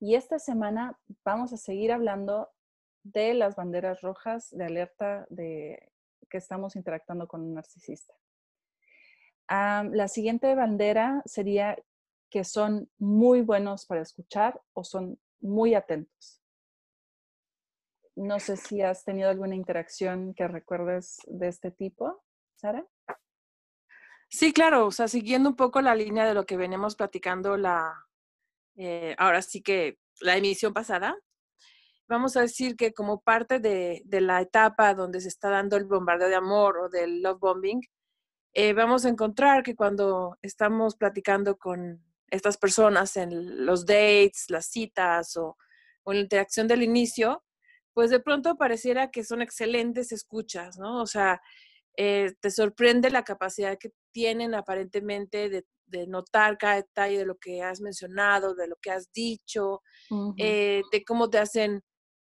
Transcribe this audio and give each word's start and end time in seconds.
Y 0.00 0.14
esta 0.14 0.38
semana 0.38 0.98
vamos 1.24 1.52
a 1.52 1.56
seguir 1.56 1.90
hablando 1.92 2.48
de 3.02 3.34
las 3.34 3.56
banderas 3.56 4.00
rojas 4.00 4.48
de 4.50 4.64
alerta 4.64 5.26
de 5.28 5.92
que 6.30 6.38
estamos 6.38 6.76
interactuando 6.76 7.26
con 7.26 7.42
un 7.42 7.54
narcisista. 7.54 8.14
la 9.48 10.08
siguiente 10.08 10.54
bandera 10.54 11.22
sería 11.24 11.76
que 12.30 12.44
son 12.44 12.90
muy 12.98 13.40
buenos 13.40 13.86
para 13.86 14.02
escuchar 14.02 14.60
o 14.74 14.84
son 14.84 15.18
muy 15.40 15.74
atentos. 15.74 16.42
No 18.14 18.38
sé 18.40 18.56
si 18.56 18.82
has 18.82 19.04
tenido 19.04 19.30
alguna 19.30 19.54
interacción 19.54 20.34
que 20.34 20.46
recuerdes 20.46 21.18
de 21.26 21.48
este 21.48 21.70
tipo, 21.70 22.22
Sara. 22.56 22.86
Sí, 24.28 24.52
claro, 24.52 24.86
o 24.86 24.90
sea, 24.90 25.08
siguiendo 25.08 25.48
un 25.48 25.56
poco 25.56 25.80
la 25.80 25.94
línea 25.94 26.26
de 26.26 26.34
lo 26.34 26.44
que 26.44 26.58
venimos 26.58 26.96
platicando 26.96 27.56
la, 27.56 28.07
eh, 28.78 29.16
ahora 29.18 29.42
sí 29.42 29.60
que 29.60 29.98
la 30.20 30.36
emisión 30.36 30.72
pasada, 30.72 31.16
vamos 32.08 32.36
a 32.36 32.42
decir 32.42 32.76
que 32.76 32.92
como 32.92 33.20
parte 33.20 33.58
de, 33.58 34.02
la 34.08 34.40
etapa 34.40 34.94
donde 34.94 35.20
se 35.20 35.28
está 35.28 35.50
dando 35.50 35.76
el 35.76 35.84
bombardeo 35.84 36.28
de 36.28 36.36
amor 36.36 36.78
o 36.78 36.88
del 36.88 37.20
love 37.20 37.40
bombing, 37.40 37.80
eh, 38.54 38.72
vamos 38.74 39.04
a 39.04 39.08
encontrar 39.08 39.64
que 39.64 39.74
cuando 39.74 40.38
estamos 40.42 40.96
platicando 40.96 41.56
con 41.58 42.04
estas 42.30 42.56
personas 42.56 43.16
en 43.16 43.66
los 43.66 43.84
dates, 43.84 44.46
las 44.48 44.66
citas 44.66 45.36
o, 45.36 45.56
en 46.06 46.14
la 46.14 46.22
interacción 46.22 46.68
del 46.68 46.82
inicio, 46.82 47.44
pues 47.94 48.10
de 48.10 48.20
pronto 48.20 48.56
pareciera 48.56 49.10
que 49.10 49.24
son 49.24 49.42
excelentes 49.42 50.12
escuchas, 50.12 50.78
¿no? 50.78 51.02
O 51.02 51.06
sea, 51.06 51.42
eh, 51.96 52.32
te 52.40 52.50
sorprende 52.50 53.10
la 53.10 53.24
capacidad 53.24 53.76
que 53.76 53.90
tienen 54.12 54.54
aparentemente 54.54 55.48
de, 55.48 55.64
de 55.88 56.06
notar 56.06 56.58
cada 56.58 56.76
detalle 56.76 57.18
de 57.18 57.26
lo 57.26 57.36
que 57.38 57.62
has 57.62 57.80
mencionado, 57.80 58.54
de 58.54 58.68
lo 58.68 58.76
que 58.76 58.90
has 58.90 59.12
dicho, 59.12 59.82
eh, 60.36 60.82
de 60.90 61.04
cómo 61.04 61.28
te 61.28 61.38
hacen, 61.38 61.82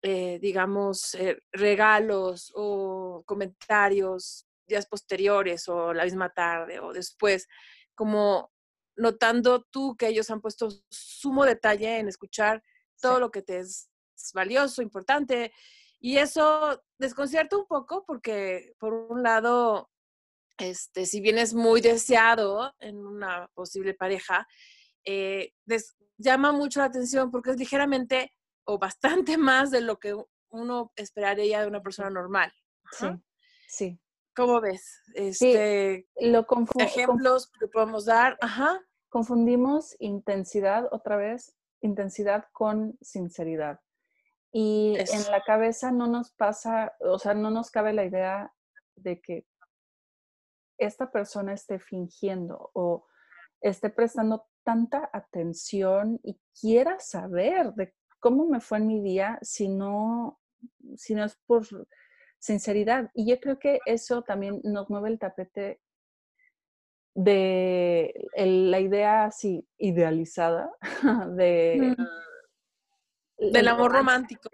eh, 0.03 0.39
digamos, 0.41 1.15
eh, 1.15 1.39
regalos 1.53 2.53
o 2.55 3.23
comentarios 3.27 4.47
días 4.67 4.87
posteriores 4.87 5.69
o 5.69 5.93
la 5.93 6.05
misma 6.05 6.31
tarde 6.31 6.81
o 6.81 6.93
después, 6.93 7.47
como 7.95 8.51
notando 8.97 9.63
tú 9.71 9.97
que 9.97 10.09
ellos 10.09 10.31
han 10.31 10.41
puesto 10.41 10.69
sumo 10.91 11.45
detalle 11.45 11.99
en 11.99 12.09
escuchar 12.09 12.63
todo 13.01 13.21
lo 13.21 13.31
que 13.31 13.43
te 13.43 13.59
es 13.59 13.89
valioso, 14.33 14.83
importante. 14.83 15.53
Y 16.01 16.19
eso 16.19 16.83
desconcierta 16.99 17.57
un 17.57 17.67
poco 17.67 18.05
porque, 18.07 18.75
por 18.79 18.93
un 18.93 19.23
lado, 19.23 19.91
este, 20.59 21.07
si 21.07 21.21
bien 21.21 21.39
es 21.39 21.55
muy 21.55 21.81
deseado 21.81 22.75
en 22.79 22.99
una 22.99 23.49
posible 23.55 23.95
pareja, 23.95 24.47
eh, 25.05 25.53
llama 26.19 26.53
mucho 26.53 26.81
la 26.81 26.87
atención 26.87 27.31
porque 27.31 27.51
es 27.51 27.57
ligeramente 27.59 28.33
o 28.65 28.79
bastante 28.79 29.37
más 29.39 29.71
de 29.71 29.81
lo 29.81 29.99
que 29.99 30.17
uno 30.51 30.93
esperaría 30.97 31.61
de 31.61 31.67
una 31.67 31.83
persona 31.83 32.11
normal. 32.11 32.53
Sí, 32.93 33.07
sí. 33.69 34.01
¿Cómo 34.35 34.61
ves? 34.61 35.03
Este, 35.15 36.07
lo 36.21 36.47
ejemplos 36.79 37.51
que 37.59 37.69
podemos 37.69 38.05
dar. 38.05 38.37
Ajá. 38.43 38.81
Confundimos 39.09 39.97
intensidad 39.99 40.89
otra 40.93 41.17
vez, 41.17 41.57
intensidad 41.81 42.45
con 42.53 42.99
sinceridad. 43.01 43.81
Y 44.53 44.97
en 44.99 45.31
la 45.31 45.43
cabeza 45.43 45.91
no 45.91 46.07
nos 46.07 46.33
pasa, 46.33 46.95
o 47.01 47.19
sea, 47.19 47.33
no 47.33 47.51
nos 47.51 47.71
cabe 47.71 47.95
la 47.95 48.05
idea 48.05 48.53
de 48.95 49.21
que 49.21 49.47
esta 50.79 51.11
persona 51.11 51.53
esté 51.53 51.79
fingiendo 51.79 52.71
o 52.75 53.07
esté 53.61 53.91
prestando 53.91 54.47
tanta 54.63 55.09
atención 55.13 56.21
y 56.23 56.39
quiera 56.61 56.99
saber 56.99 57.73
de 57.75 57.95
cómo 58.21 58.47
me 58.47 58.61
fue 58.61 58.79
en 58.79 58.87
mi 58.87 59.01
día 59.01 59.39
si 59.43 59.69
no, 59.69 60.41
si 60.97 61.15
no 61.15 61.25
es 61.25 61.37
por 61.47 61.65
sinceridad. 62.39 63.11
Y 63.15 63.29
yo 63.29 63.41
creo 63.41 63.59
que 63.59 63.81
eso 63.87 64.23
también 64.23 64.61
nos 64.65 64.91
mueve 64.91 65.11
el 65.11 65.19
tapete 65.19 65.81
de 67.15 68.29
la 68.37 68.81
idea 68.81 69.25
así 69.25 69.67
idealizada 69.79 70.71
de, 71.35 71.97
del 73.39 73.69
amor 73.69 73.93
romántico. 73.93 74.49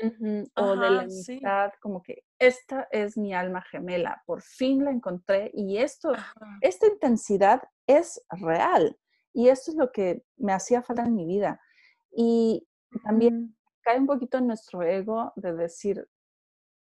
o 0.57 0.77
de 0.77 0.91
la 0.91 1.01
amistad, 1.03 1.73
como 1.81 2.03
que 2.03 2.25
esta 2.39 2.89
es 2.91 3.17
mi 3.17 3.33
alma 3.33 3.63
gemela, 3.63 4.23
por 4.27 4.43
fin 4.43 4.85
la 4.85 4.91
encontré 4.91 5.51
y 5.55 5.79
esto, 5.79 6.13
esta 6.61 6.87
intensidad 6.87 7.63
es 7.87 8.23
real 8.31 8.99
y 9.33 9.49
esto 9.49 9.71
es 9.71 9.77
lo 9.77 9.93
que 9.93 10.23
me 10.37 10.53
hacía 10.53 10.83
falta 10.83 11.05
en 11.05 11.15
mi 11.15 11.27
vida. 11.27 11.61
Y 12.11 12.67
también 13.05 13.57
cae 13.83 13.99
un 13.99 14.07
poquito 14.07 14.39
en 14.39 14.47
nuestro 14.47 14.83
ego 14.83 15.33
de 15.37 15.55
decir, 15.55 16.07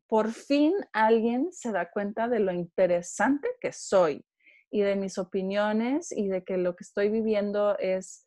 por 0.09 0.33
fin 0.33 0.75
alguien 0.93 1.53
se 1.53 1.73
da 1.73 1.91
cuenta 1.91 2.29
de 2.29 2.41
lo 2.41 2.53
interesante 2.53 3.49
que 3.61 3.73
soy 3.73 4.25
y 4.71 4.83
de 4.83 4.97
mis 4.97 5.19
opiniones 5.19 6.13
y 6.13 6.29
de 6.29 6.45
que 6.45 6.57
lo 6.57 6.75
que 6.75 6.85
estoy 6.85 7.09
viviendo 7.11 7.79
es 7.79 8.27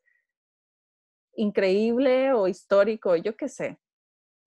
increíble 1.35 2.33
o 2.33 2.47
histórico, 2.47 3.15
yo 3.15 3.35
qué 3.35 3.49
sé. 3.49 3.79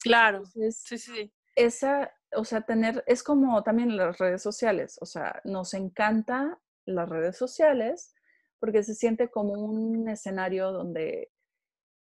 Claro. 0.01 0.45
sí, 0.45 0.99
sí. 0.99 1.33
Esa, 1.55 2.13
o 2.37 2.45
sea, 2.45 2.63
tener, 2.63 3.03
es 3.07 3.23
como 3.23 3.63
también 3.63 3.97
las 3.97 4.19
redes 4.19 4.43
sociales, 4.43 4.97
o 5.01 5.07
sea, 5.07 5.41
nos 5.45 5.75
encanta 5.75 6.61
las 6.87 7.09
redes 7.09 7.37
sociales 7.37 8.15
porque 8.61 8.83
se 8.83 8.95
siente 8.95 9.29
como 9.29 9.55
un 9.55 10.09
escenario 10.09 10.73
donde 10.73 11.33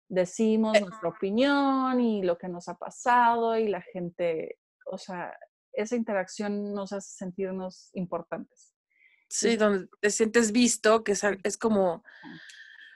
decimos 0.07 0.79
nuestra 0.79 1.09
opinión 1.09 2.00
y 2.00 2.24
lo 2.24 2.38
que 2.38 2.47
nos 2.47 2.68
ha 2.68 2.78
pasado 2.78 3.57
y 3.57 3.68
la 3.68 3.81
gente, 3.81 4.59
o 4.85 4.97
sea, 4.97 5.34
esa 5.74 5.95
interacción 5.95 6.74
nos 6.74 6.94
hace 6.94 7.18
sentirnos 7.18 7.90
importantes. 7.94 8.74
Sí, 9.28 9.57
donde 9.57 9.88
te 10.00 10.09
sientes 10.09 10.51
visto, 10.51 11.03
que 11.03 11.13
es, 11.13 11.24
es 11.44 11.57
como 11.57 12.03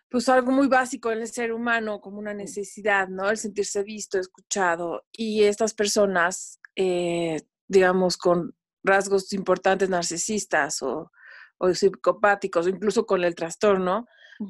pues 0.10 0.28
algo 0.30 0.52
muy 0.52 0.68
básico 0.68 1.12
en 1.12 1.20
el 1.20 1.28
ser 1.28 1.54
humano, 1.54 2.02
como 2.02 2.20
una 2.20 2.34
necesidad, 2.34 3.08
¿no? 3.08 3.30
El 3.30 3.38
sentirse 3.38 3.84
visto, 3.84 4.20
escuchado. 4.20 5.06
Y 5.12 5.44
estas 5.44 5.74
personas, 5.74 6.60
eh, 6.76 7.42
digamos, 7.68 8.18
con 8.18 8.56
rasgos 8.84 9.32
importantes 9.34 9.90
narcisistas 9.90 10.82
o, 10.82 11.12
o 11.60 11.74
psicopáticos, 11.74 12.66
o 12.66 12.70
incluso 12.70 13.06
con 13.06 13.24
el 13.24 13.36
trastorno, 13.36 14.08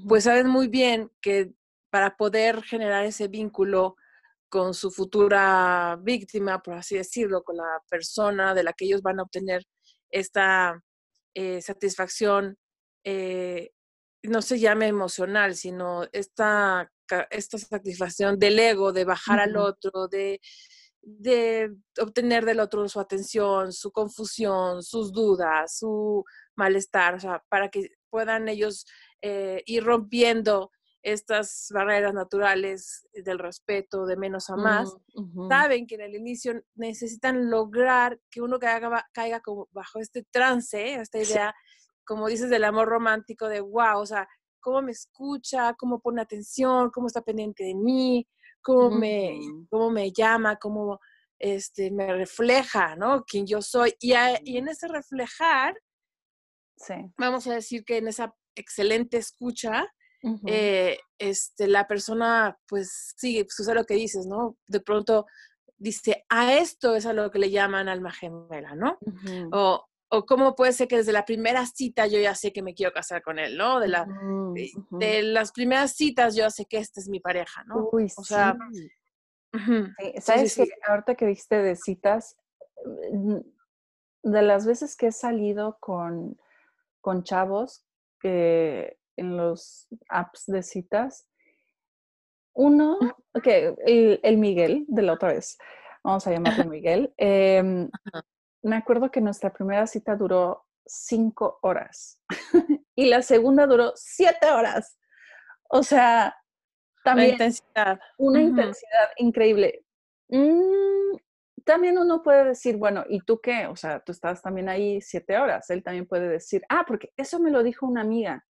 pues 0.07 0.25
saben 0.25 0.47
muy 0.47 0.67
bien 0.67 1.11
que 1.21 1.51
para 1.89 2.15
poder 2.15 2.61
generar 2.63 3.05
ese 3.05 3.27
vínculo 3.27 3.95
con 4.49 4.73
su 4.73 4.91
futura 4.91 5.97
víctima, 6.01 6.61
por 6.61 6.75
así 6.75 6.95
decirlo, 6.95 7.43
con 7.43 7.57
la 7.57 7.81
persona 7.89 8.53
de 8.53 8.63
la 8.63 8.73
que 8.73 8.85
ellos 8.85 9.01
van 9.01 9.19
a 9.19 9.23
obtener 9.23 9.63
esta 10.09 10.81
eh, 11.35 11.61
satisfacción 11.61 12.57
eh, 13.03 13.71
no 14.23 14.41
se 14.41 14.59
llame 14.59 14.87
emocional, 14.87 15.55
sino 15.55 16.03
esta, 16.11 16.91
esta 17.29 17.57
satisfacción 17.57 18.37
del 18.37 18.59
ego, 18.59 18.91
de 18.91 19.05
bajar 19.05 19.39
al 19.39 19.57
otro, 19.57 20.07
de, 20.07 20.41
de 21.01 21.75
obtener 21.99 22.45
del 22.45 22.59
otro 22.59 22.87
su 22.89 22.99
atención, 22.99 23.71
su 23.71 23.91
confusión, 23.91 24.83
sus 24.83 25.11
dudas, 25.11 25.77
su 25.77 26.23
malestar, 26.55 27.15
o 27.15 27.19
sea, 27.19 27.43
para 27.49 27.69
que 27.69 27.89
puedan 28.09 28.49
ellos 28.49 28.85
eh, 29.21 29.63
ir 29.65 29.83
rompiendo 29.83 30.71
estas 31.01 31.67
barreras 31.73 32.13
naturales 32.13 33.07
del 33.13 33.39
respeto, 33.39 34.05
de 34.05 34.17
menos 34.17 34.49
a 34.49 34.57
más, 34.57 34.93
saben 35.47 35.87
que 35.87 35.95
en 35.95 36.01
el 36.01 36.15
inicio 36.15 36.61
necesitan 36.75 37.49
lograr 37.49 38.19
que 38.29 38.41
uno 38.41 38.59
caiga, 38.59 39.07
caiga 39.13 39.39
como 39.39 39.69
bajo 39.71 39.99
este 39.99 40.23
trance, 40.29 40.95
esta 40.95 41.19
idea 41.19 41.55
como 42.09 42.27
dices, 42.27 42.49
del 42.49 42.63
amor 42.63 42.87
romántico, 42.87 43.47
de 43.47 43.61
wow, 43.61 43.99
o 43.99 44.05
sea, 44.07 44.27
cómo 44.59 44.81
me 44.81 44.91
escucha, 44.91 45.75
cómo 45.75 46.01
pone 46.01 46.23
atención, 46.23 46.89
cómo 46.89 47.05
está 47.05 47.21
pendiente 47.21 47.63
de 47.63 47.75
mí, 47.75 48.27
cómo, 48.63 48.89
me, 48.89 49.39
cómo 49.69 49.91
me 49.91 50.11
llama, 50.11 50.55
cómo 50.55 50.99
este, 51.37 51.91
me 51.91 52.11
refleja, 52.11 52.95
¿no? 52.95 53.23
Quién 53.25 53.45
yo 53.45 53.61
soy. 53.61 53.93
Y, 53.99 54.13
y 54.43 54.57
en 54.57 54.69
ese 54.69 54.87
reflejar, 54.87 55.79
sí. 56.77 56.95
vamos 57.15 57.45
a 57.45 57.53
decir 57.53 57.85
que 57.85 57.97
en 57.97 58.07
esa 58.07 58.33
excelente 58.55 59.17
escucha, 59.17 59.85
eh, 60.47 60.97
este, 61.19 61.67
la 61.67 61.87
persona, 61.87 62.57
pues 62.67 63.13
sí, 63.17 63.45
sucede 63.49 63.75
lo 63.75 63.85
que 63.85 63.93
dices, 63.93 64.25
¿no? 64.25 64.57
De 64.67 64.79
pronto 64.79 65.27
dice, 65.77 66.25
a 66.27 66.55
esto 66.55 66.95
es 66.95 67.05
a 67.05 67.13
lo 67.13 67.29
que 67.29 67.37
le 67.37 67.51
llaman 67.51 67.87
alma 67.87 68.11
gemela, 68.11 68.73
¿no? 68.73 68.97
o, 69.51 69.85
o 70.09 70.25
cómo 70.25 70.55
puede 70.55 70.73
ser 70.73 70.87
que 70.87 70.97
desde 70.97 71.11
la 71.11 71.25
primera 71.25 71.65
cita 71.65 72.07
yo 72.07 72.19
ya 72.19 72.35
sé 72.35 72.51
que 72.51 72.63
me 72.63 72.73
quiero 72.73 72.91
casar 72.91 73.21
con 73.21 73.39
él, 73.39 73.57
¿no? 73.57 73.79
De, 73.79 73.87
la, 73.87 74.07
de, 74.91 75.23
las 75.23 75.51
primeras 75.51 75.93
citas 75.93 76.35
yo 76.35 76.49
sé 76.49 76.65
que 76.65 76.77
esta 76.77 76.99
es 76.99 77.07
mi 77.09 77.19
pareja, 77.19 77.63
¿no? 77.65 77.89
Uy, 77.91 78.11
o 78.17 78.23
sea, 78.23 78.57
¿sabes 80.19 80.55
que 80.55 80.67
ahorita 80.87 81.15
que 81.15 81.27
dijiste 81.27 81.57
de 81.57 81.75
citas, 81.75 82.37
mm, 83.11 83.37
de 84.23 84.41
las 84.41 84.65
veces 84.65 84.95
que 84.95 85.07
he 85.07 85.11
salido 85.11 85.77
con, 85.79 86.39
con 87.01 87.23
chavos 87.23 87.85
que 88.19 88.99
en 89.19 89.37
los 89.37 89.87
apps 90.07 90.45
de 90.47 90.63
citas. 90.63 91.27
Uno, 92.53 92.97
ok, 93.33 93.47
el, 93.85 94.37
Miguel 94.37 94.85
de 94.87 95.01
la 95.01 95.13
otra 95.13 95.33
vez, 95.33 95.57
vamos 96.03 96.25
a 96.25 96.31
llamarlo 96.31 96.65
Miguel. 96.65 97.13
Em, 97.17 97.89
me 98.61 98.75
acuerdo 98.75 99.11
que 99.11 99.21
nuestra 99.21 99.51
primera 99.53 99.87
cita 99.87 100.15
duró 100.15 100.65
cinco 100.85 101.59
horas 101.61 102.21
y 102.95 103.05
la 103.05 103.21
segunda 103.21 103.67
duró 103.67 103.93
siete 103.95 104.47
horas. 104.51 104.97
O 105.69 105.83
sea, 105.83 106.35
también 107.03 107.31
intensidad. 107.31 107.99
una 108.17 108.41
intensidad 108.41 109.09
increíble. 109.17 109.85
Mm, 110.29 111.17
también 111.63 111.97
uno 111.97 112.23
puede 112.23 112.45
decir, 112.45 112.77
bueno, 112.77 113.05
¿y 113.07 113.21
tú 113.21 113.39
qué? 113.39 113.67
O 113.67 113.75
sea, 113.75 113.99
tú 113.99 114.11
estás 114.11 114.41
también 114.41 114.69
ahí 114.69 115.01
siete 115.01 115.37
horas. 115.37 115.69
Él 115.69 115.83
también 115.83 116.07
puede 116.07 116.27
decir, 116.27 116.63
ah, 116.69 116.83
porque 116.87 117.11
eso 117.15 117.39
me 117.39 117.51
lo 117.51 117.61
dijo 117.63 117.85
una 117.85 118.01
amiga. 118.01 118.45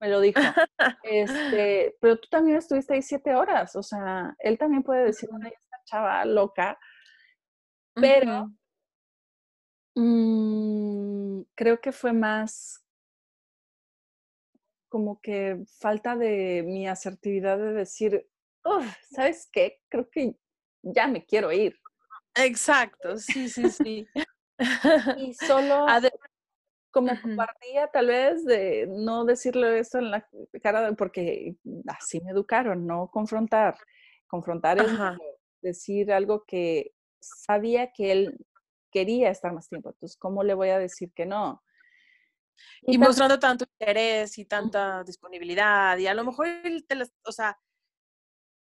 Me 0.00 0.08
lo 0.08 0.20
dijo. 0.20 0.40
Este, 1.02 1.96
pero 2.00 2.18
tú 2.18 2.28
también 2.30 2.58
estuviste 2.58 2.94
ahí 2.94 3.02
siete 3.02 3.34
horas. 3.34 3.76
O 3.76 3.82
sea, 3.82 4.34
él 4.38 4.58
también 4.58 4.82
puede 4.82 5.04
decir, 5.04 5.28
una 5.30 5.48
esta 5.48 5.76
chava 5.84 6.24
loca. 6.24 6.78
Pero 8.00 8.52
mm, 9.94 11.42
creo 11.54 11.80
que 11.80 11.92
fue 11.92 12.12
más 12.12 12.84
como 14.88 15.20
que 15.20 15.64
falta 15.78 16.16
de 16.16 16.62
mi 16.64 16.86
asertividad 16.86 17.58
de 17.58 17.72
decir, 17.72 18.28
¿sabes 19.10 19.48
qué? 19.52 19.80
Creo 19.88 20.08
que 20.10 20.36
ya 20.82 21.06
me 21.08 21.24
quiero 21.24 21.52
ir. 21.52 21.78
Exacto, 22.34 23.16
sí, 23.16 23.48
sí, 23.48 23.68
sí. 23.70 24.08
y 25.16 25.34
solo 25.34 25.86
como 26.90 27.20
compartía 27.20 27.88
tal 27.88 28.06
vez 28.06 28.44
de 28.46 28.86
no 28.88 29.26
decirle 29.26 29.78
eso 29.78 29.98
en 29.98 30.10
la 30.10 30.26
cara, 30.62 30.92
porque 30.92 31.56
así 31.88 32.22
me 32.22 32.30
educaron, 32.30 32.86
no 32.86 33.10
confrontar. 33.10 33.76
Confrontar 34.26 34.78
es 34.78 34.90
decir 35.60 36.10
algo 36.10 36.44
que 36.46 36.95
sabía 37.36 37.92
que 37.92 38.12
él 38.12 38.46
quería 38.90 39.30
estar 39.30 39.52
más 39.52 39.68
tiempo. 39.68 39.90
Entonces, 39.90 40.16
¿cómo 40.16 40.42
le 40.42 40.54
voy 40.54 40.70
a 40.70 40.78
decir 40.78 41.12
que 41.12 41.26
no? 41.26 41.62
Y, 42.82 42.96
mostrando 42.98 43.38
tanto 43.38 43.66
interés 43.78 44.38
y 44.38 44.46
tanta 44.46 45.04
disponibilidad. 45.04 45.98
Y 45.98 46.06
a 46.06 46.14
lo 46.14 46.24
mejor, 46.24 46.48
o 47.24 47.32
sea, 47.32 47.58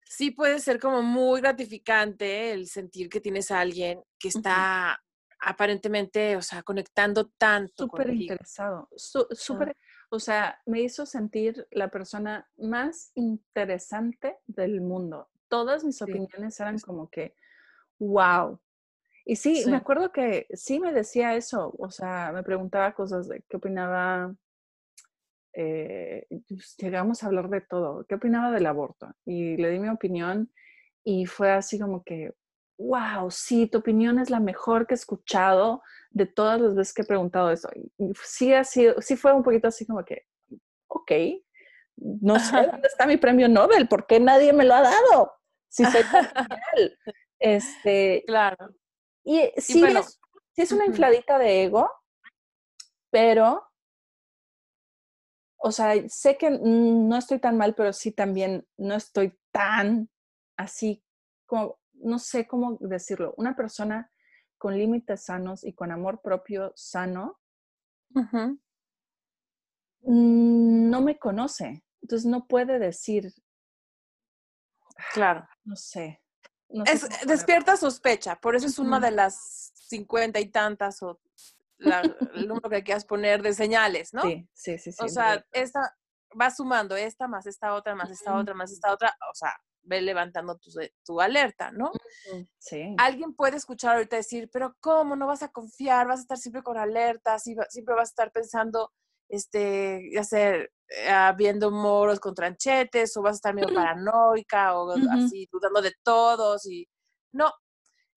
sí 0.03 0.31
puede 0.31 0.59
ser 0.59 0.79
como 0.79 1.01
muy 1.01 1.41
gratificante 1.41 2.51
el 2.51 2.67
sentir 2.67 3.09
que 3.09 3.21
tienes 3.21 3.51
a 3.51 3.59
alguien 3.59 4.03
que 4.17 4.29
está 4.29 4.99
aparentemente, 5.39 6.35
o 6.35 6.41
sea, 6.41 6.63
conectando 6.63 7.29
tanto. 7.37 7.85
Súper 7.85 8.09
interesado, 8.13 8.87
súper, 8.95 9.75
o 10.09 10.19
sea, 10.19 10.61
me 10.65 10.81
hizo 10.81 11.05
sentir 11.05 11.67
la 11.71 11.89
persona 11.89 12.49
más 12.57 13.11
interesante 13.15 14.37
del 14.45 14.81
mundo. 14.81 15.29
Todas 15.47 15.83
mis 15.83 16.01
opiniones 16.01 16.59
eran 16.59 16.79
como 16.79 17.09
que, 17.09 17.35
wow. 18.07 18.59
Y 19.25 19.37
sí, 19.37 19.63
me 19.67 19.77
acuerdo 19.77 20.11
que 20.11 20.47
sí 20.53 20.79
me 20.79 20.91
decía 20.91 21.35
eso, 21.35 21.73
o 21.77 21.89
sea, 21.89 22.31
me 22.33 22.43
preguntaba 22.43 22.93
cosas 22.93 23.29
de 23.29 23.41
qué 23.47 23.57
opinaba, 23.57 24.35
eh, 25.53 26.27
pues, 26.49 26.75
llegamos 26.77 27.23
a 27.23 27.27
hablar 27.27 27.49
de 27.49 27.61
todo, 27.61 28.05
qué 28.05 28.15
opinaba 28.15 28.51
del 28.51 28.65
aborto. 28.65 29.13
Y 29.25 29.55
le 29.55 29.69
di 29.69 29.79
mi 29.79 29.87
opinión 29.87 30.51
y 31.05 31.25
fue 31.25 31.51
así 31.51 31.79
como 31.79 32.03
que, 32.03 32.33
wow, 32.77 33.31
sí, 33.31 33.67
tu 33.67 33.77
opinión 33.77 34.19
es 34.19 34.29
la 34.29 34.41
mejor 34.41 34.87
que 34.87 34.93
he 34.93 34.95
escuchado 34.95 35.81
de 36.11 36.25
todas 36.25 36.59
las 36.59 36.75
veces 36.75 36.93
que 36.93 37.03
he 37.03 37.05
preguntado 37.05 37.49
eso. 37.49 37.69
Y 37.97 38.11
sí, 38.23 38.53
ha 38.53 38.65
sido, 38.65 39.01
sí 39.01 39.15
fue 39.15 39.31
un 39.31 39.43
poquito 39.43 39.69
así 39.69 39.85
como 39.85 40.03
que, 40.03 40.25
ok, 40.87 41.11
no 41.95 42.39
sé 42.39 42.67
dónde 42.67 42.87
está 42.87 43.05
mi 43.05 43.17
premio 43.17 43.47
Nobel, 43.47 43.87
¿por 43.87 44.05
qué 44.05 44.19
nadie 44.19 44.51
me 44.51 44.65
lo 44.65 44.73
ha 44.73 44.81
dado? 44.81 45.31
Si 45.69 45.85
soy 45.85 46.01
Este, 47.43 48.23
claro. 48.25 48.73
Y 49.25 49.51
sí, 49.57 49.83
es, 49.83 50.19
sí 50.53 50.61
es 50.61 50.71
una 50.71 50.85
infladita 50.85 51.37
de 51.37 51.63
ego, 51.63 51.91
pero, 53.11 53.69
o 55.57 55.71
sea, 55.73 55.93
sé 56.07 56.37
que 56.37 56.49
no 56.49 57.17
estoy 57.17 57.39
tan 57.39 57.57
mal, 57.57 57.75
pero 57.75 57.91
sí 57.91 58.13
también 58.13 58.65
no 58.77 58.95
estoy 58.95 59.37
tan 59.51 60.09
así 60.57 61.03
como 61.45 61.79
no 61.95 62.17
sé 62.19 62.47
cómo 62.47 62.77
decirlo, 62.79 63.33
una 63.37 63.55
persona 63.55 64.09
con 64.57 64.77
límites 64.77 65.25
sanos 65.25 65.65
y 65.65 65.73
con 65.73 65.91
amor 65.91 66.21
propio 66.21 66.71
sano, 66.75 67.39
no 70.01 71.01
me 71.01 71.19
conoce. 71.19 71.83
Entonces 72.01 72.25
no 72.25 72.47
puede 72.47 72.79
decir. 72.79 73.33
Claro. 75.13 75.47
No 75.63 75.75
sé. 75.75 76.22
Despierta 77.25 77.77
sospecha, 77.77 78.35
por 78.35 78.55
eso 78.55 78.67
es 78.67 78.79
una 78.79 78.99
de 78.99 79.11
las 79.11 79.71
cincuenta 79.75 80.39
y 80.39 80.47
tantas 80.47 81.01
o 81.03 81.19
el 81.79 82.47
número 82.47 82.69
que 82.69 82.83
quieras 82.83 83.05
poner 83.05 83.41
de 83.41 83.53
señales, 83.53 84.13
¿no? 84.13 84.21
Sí, 84.23 84.47
sí, 84.53 84.77
sí. 84.77 84.91
o 84.99 85.07
sea, 85.07 85.45
esta 85.51 85.95
va 86.39 86.49
sumando 86.49 86.95
esta 86.95 87.27
más 87.27 87.45
esta 87.45 87.73
otra, 87.73 87.95
más 87.95 88.09
esta 88.09 88.35
otra, 88.35 88.53
más 88.53 88.71
esta 88.71 88.91
otra. 88.91 89.15
O 89.31 89.35
sea, 89.35 89.55
ve 89.83 90.01
levantando 90.01 90.59
tu, 91.05 91.21
alerta, 91.21 91.71
¿no? 91.71 91.91
Sí. 92.57 92.95
Alguien 92.97 93.33
puede 93.33 93.57
escuchar 93.57 93.95
ahorita 93.95 94.15
decir, 94.15 94.49
pero 94.51 94.75
¿cómo? 94.79 95.15
No 95.15 95.27
vas 95.27 95.43
a 95.43 95.49
confiar, 95.49 96.07
vas 96.07 96.19
a 96.19 96.21
estar 96.23 96.37
siempre 96.37 96.63
con 96.63 96.77
alertas, 96.77 97.43
siempre 97.43 97.95
vas 97.95 98.09
a 98.09 98.11
estar 98.11 98.31
pensando, 98.31 98.91
este, 99.29 100.09
ya 100.13 100.23
sea, 100.23 100.55
eh, 100.55 101.33
viendo 101.37 101.71
moros 101.71 102.19
con 102.19 102.35
tranchetes, 102.35 103.15
o 103.17 103.21
vas 103.21 103.33
a 103.33 103.35
estar 103.35 103.53
medio 103.53 103.73
paranoica, 103.73 104.77
o 104.77 104.91
así, 105.11 105.47
dudando 105.51 105.81
de 105.81 105.93
todos, 106.03 106.65
y 106.65 106.87
no. 107.33 107.51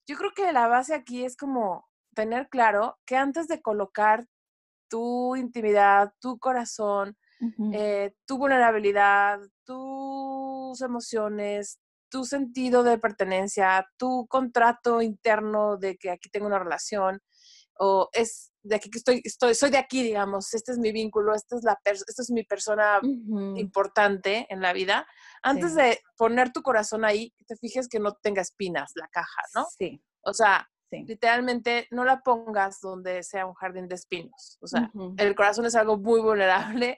Yo 0.09 0.17
creo 0.17 0.31
que 0.35 0.53
la 0.53 0.69
base 0.69 0.95
aquí 0.95 1.25
es 1.25 1.37
como 1.37 1.89
tener 2.15 2.49
claro 2.49 2.99
que 3.05 3.17
antes 3.17 3.49
de 3.49 3.61
colocar 3.61 4.25
tu 4.89 5.35
intimidad, 5.37 6.13
tu 6.21 6.39
corazón, 6.39 7.17
eh, 7.73 8.15
tu 8.25 8.39
vulnerabilidad, 8.39 9.41
tus 9.65 10.81
emociones, 10.81 11.81
tu 12.09 12.25
sentido 12.25 12.83
de 12.83 12.99
pertenencia, 12.99 13.87
tu 13.99 14.27
contrato 14.29 15.03
interno 15.03 15.77
de 15.77 15.97
que 15.97 16.11
aquí 16.11 16.31
tengo 16.31 16.47
una 16.47 16.59
relación, 16.59 17.21
o 17.79 18.09
es 18.13 18.53
de 18.67 18.77
aquí 18.77 18.91
que 18.91 18.99
estoy, 18.99 19.21
estoy, 19.25 19.55
soy 19.55 19.71
de 19.71 19.79
aquí, 19.79 20.03
digamos, 20.03 20.53
este 20.55 20.73
es 20.73 20.79
mi 20.79 20.93
vínculo, 20.93 21.35
esta 21.35 21.57
es, 21.57 21.65
la 21.65 21.79
esta 21.85 22.23
es 22.23 22.31
mi 22.31 22.45
persona 22.45 23.01
importante 23.57 24.47
en 24.51 24.61
la 24.61 24.73
vida. 24.73 25.07
Antes 25.43 25.75
de 25.75 26.01
poner 26.17 26.53
tu 26.53 26.63
corazón 26.63 27.05
ahí, 27.05 27.33
te 27.47 27.57
fijes 27.57 27.89
que 27.89 28.01
no 28.01 28.13
tenga 28.15 28.43
espinas 28.43 28.93
la 28.95 29.09
caja, 29.09 29.43
¿no? 29.55 29.67
Sí. 29.79 30.03
O 30.23 30.35
sea, 30.35 30.69
Literalmente 30.91 31.89
no 31.91 32.05
la 32.05 32.21
pongas 32.21 32.81
donde 32.81 33.23
sea 33.23 33.47
un 33.47 33.55
jardín 33.55 33.89
de 33.89 33.97
espinos. 33.97 34.57
O 34.61 34.67
sea, 34.67 34.91
el 35.17 35.35
corazón 35.35 35.67
es 35.67 35.75
algo 35.75 35.99
muy 35.99 36.21
vulnerable 36.21 36.97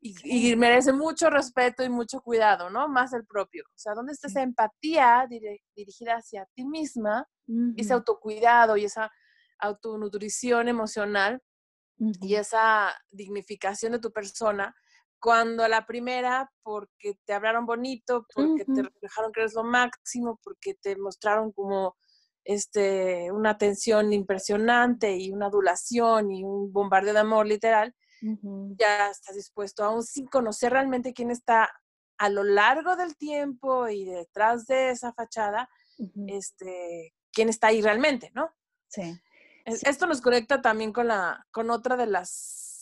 y, 0.00 0.54
merece 0.56 0.92
mucho 0.92 1.30
respeto 1.30 1.82
y 1.82 1.88
mucho 1.88 2.20
cuidado, 2.20 2.68
¿no? 2.70 2.88
Más 2.88 3.12
el 3.14 3.24
propio. 3.24 3.64
O 3.66 3.78
sea, 3.78 3.94
donde 3.94 4.12
está 4.12 4.28
esa 4.28 4.42
empatía 4.42 5.26
dirigida 5.28 6.16
hacia 6.16 6.46
ti 6.54 6.64
misma, 6.64 7.26
ese 7.76 7.94
autocuidado 7.94 8.76
y 8.76 8.84
esa 8.84 9.10
autonutrición 9.58 10.68
emocional 10.68 11.42
y 11.98 12.34
esa 12.34 12.94
dignificación 13.10 13.92
de 13.92 14.00
tu 14.00 14.12
persona, 14.12 14.74
cuando 15.20 15.64
a 15.64 15.68
la 15.68 15.86
primera, 15.86 16.50
porque 16.62 17.18
te 17.24 17.32
hablaron 17.32 17.64
bonito, 17.64 18.26
porque 18.34 18.64
te 18.64 18.82
reflejaron 18.82 19.32
que 19.32 19.40
eres 19.40 19.54
lo 19.54 19.64
máximo, 19.64 20.38
porque 20.42 20.74
te 20.74 20.96
mostraron 20.96 21.52
como 21.52 21.96
este, 22.44 23.32
una 23.32 23.50
atención 23.50 24.12
impresionante 24.12 25.16
y 25.16 25.30
una 25.30 25.46
adulación 25.46 26.30
y 26.30 26.44
un 26.44 26.72
bombardeo 26.72 27.14
de 27.14 27.20
amor 27.20 27.46
literal, 27.46 27.94
ya 28.78 29.10
estás 29.10 29.36
dispuesto, 29.36 29.84
aún 29.84 30.02
sin 30.02 30.26
conocer 30.26 30.72
realmente 30.72 31.12
quién 31.12 31.30
está 31.30 31.70
a 32.18 32.28
lo 32.28 32.42
largo 32.42 32.96
del 32.96 33.16
tiempo 33.16 33.88
y 33.88 34.04
detrás 34.04 34.66
de 34.66 34.90
esa 34.90 35.12
fachada, 35.12 35.68
este, 36.26 37.14
quién 37.32 37.48
está 37.48 37.68
ahí 37.68 37.82
realmente, 37.82 38.30
¿no? 38.34 38.50
Sí. 38.88 39.18
Esto 39.64 40.06
nos 40.06 40.20
conecta 40.20 40.60
también 40.60 40.92
con, 40.92 41.08
la, 41.08 41.46
con 41.50 41.70
otra 41.70 41.96
de 41.96 42.06
las 42.06 42.30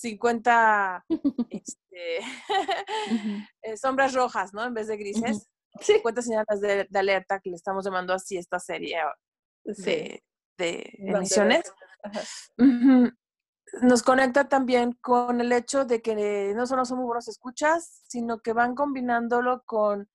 50 0.01 1.05
este, 1.51 2.19
eh, 3.63 3.77
sombras 3.77 4.15
rojas, 4.15 4.53
¿no? 4.53 4.65
En 4.65 4.75
vez 4.75 4.89
de 4.89 4.97
grises. 4.97 5.49
50 5.81 6.23
señales 6.23 6.61
de, 6.61 6.87
alerta 6.99 7.41
que 7.41 7.49
le 7.49 7.57
estamos 7.57 7.85
llamando 7.85 8.13
así 8.13 8.37
esta 8.37 8.59
serie 8.59 8.99
de, 9.65 10.23
emisiones. 10.99 11.63
Nos 13.81 14.03
conecta 14.03 14.51
también 14.51 14.93
con 15.01 15.41
el 15.41 15.51
hecho 15.51 15.87
de 15.87 16.03
que 16.03 16.53
no 16.55 16.67
solo 16.67 16.85
somos 16.85 17.07
buenos 17.07 17.29
escuchas, 17.29 18.03
sino 18.07 18.41
que 18.41 18.53
van 18.53 18.75
combinándolo 18.75 19.63
con 19.65 20.11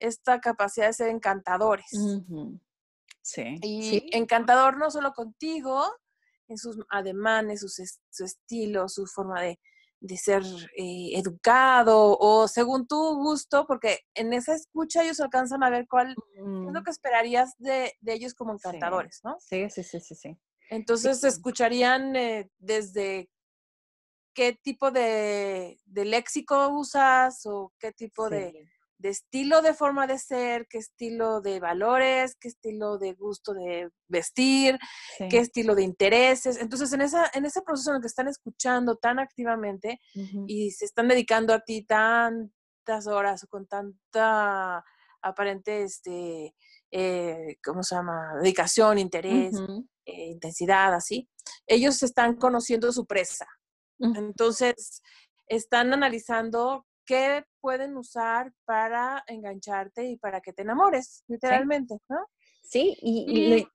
esta 0.00 0.40
capacidad 0.40 0.88
de 0.88 0.92
ser 0.92 1.08
encantadores. 1.08 1.86
Sí. 3.22 3.58
Y 3.62 4.16
encantador 4.16 4.76
no 4.76 4.90
solo 4.90 5.12
contigo, 5.12 5.84
en 6.48 6.58
sus 6.58 6.78
ademanes, 6.88 7.60
su 8.10 8.24
estilo, 8.24 8.88
su 8.88 9.06
forma 9.06 9.42
de, 9.42 9.58
ser 10.16 10.42
eh, 10.76 11.18
educado 11.18 12.16
o 12.18 12.46
según 12.46 12.86
tu 12.86 12.96
gusto, 13.16 13.66
porque 13.66 14.00
en 14.14 14.32
esa 14.32 14.54
escucha 14.54 15.02
ellos 15.02 15.20
alcanzan 15.20 15.62
a 15.64 15.70
ver 15.70 15.86
cuál 15.88 16.10
es 16.10 16.16
lo 16.72 16.82
que 16.82 16.90
esperarías 16.90 17.54
de, 17.58 17.92
ellos 18.06 18.34
como 18.34 18.52
encantadores, 18.52 19.20
¿no? 19.24 19.36
Sí, 19.40 19.68
sí, 19.70 19.82
sí, 19.82 20.00
sí, 20.00 20.14
sí. 20.14 20.38
Entonces 20.70 21.22
escucharían 21.24 22.14
eh, 22.16 22.50
desde 22.58 23.28
qué 24.34 24.52
tipo 24.52 24.90
de, 24.90 25.78
de, 25.86 26.04
léxico 26.04 26.68
usas 26.68 27.46
o 27.46 27.72
qué 27.78 27.92
tipo 27.92 28.28
de, 28.28 28.68
de 28.98 29.10
estilo 29.10 29.62
de 29.62 29.74
forma 29.74 30.06
de 30.06 30.18
ser, 30.18 30.66
qué 30.68 30.78
estilo 30.78 31.40
de 31.40 31.60
valores, 31.60 32.36
qué 32.40 32.48
estilo 32.48 32.98
de 32.98 33.12
gusto 33.14 33.52
de 33.52 33.90
vestir, 34.08 34.78
qué 35.30 35.38
estilo 35.38 35.74
de 35.74 35.82
intereses. 35.82 36.58
Entonces, 36.58 36.92
en, 36.92 37.02
esa, 37.02 37.30
en 37.34 37.44
ese 37.44 37.62
proceso 37.62 37.90
en 37.90 37.96
el 37.96 38.02
que 38.02 38.08
están 38.08 38.28
escuchando 38.28 38.96
tan 38.96 39.18
activamente 39.18 40.00
y 40.46 40.70
se 40.70 40.86
están 40.86 41.08
dedicando 41.08 41.52
a 41.52 41.60
ti 41.60 41.84
tantas 41.84 43.06
horas 43.06 43.44
o 43.44 43.48
con 43.48 43.66
tanta 43.66 44.84
aparente, 45.22 45.82
este, 45.82 46.54
eh, 46.90 47.56
¿cómo 47.64 47.82
se 47.82 47.96
llama? 47.96 48.34
Dedicación, 48.40 48.98
interés, 48.98 49.54
eh, 50.04 50.26
intensidad, 50.28 50.94
así. 50.94 51.28
Ellos 51.66 52.02
están 52.02 52.36
conociendo 52.36 52.92
su 52.92 53.06
presa. 53.06 53.46
Entonces, 53.98 55.02
están 55.48 55.92
analizando 55.92 56.86
qué 57.06 57.44
pueden 57.60 57.96
usar 57.96 58.52
para 58.64 59.24
engancharte 59.26 60.04
y 60.06 60.16
para 60.16 60.40
que 60.40 60.52
te 60.52 60.62
enamores, 60.62 61.24
literalmente, 61.28 61.98
¿no? 62.08 62.26
Sí, 62.62 62.96
y, 63.00 63.66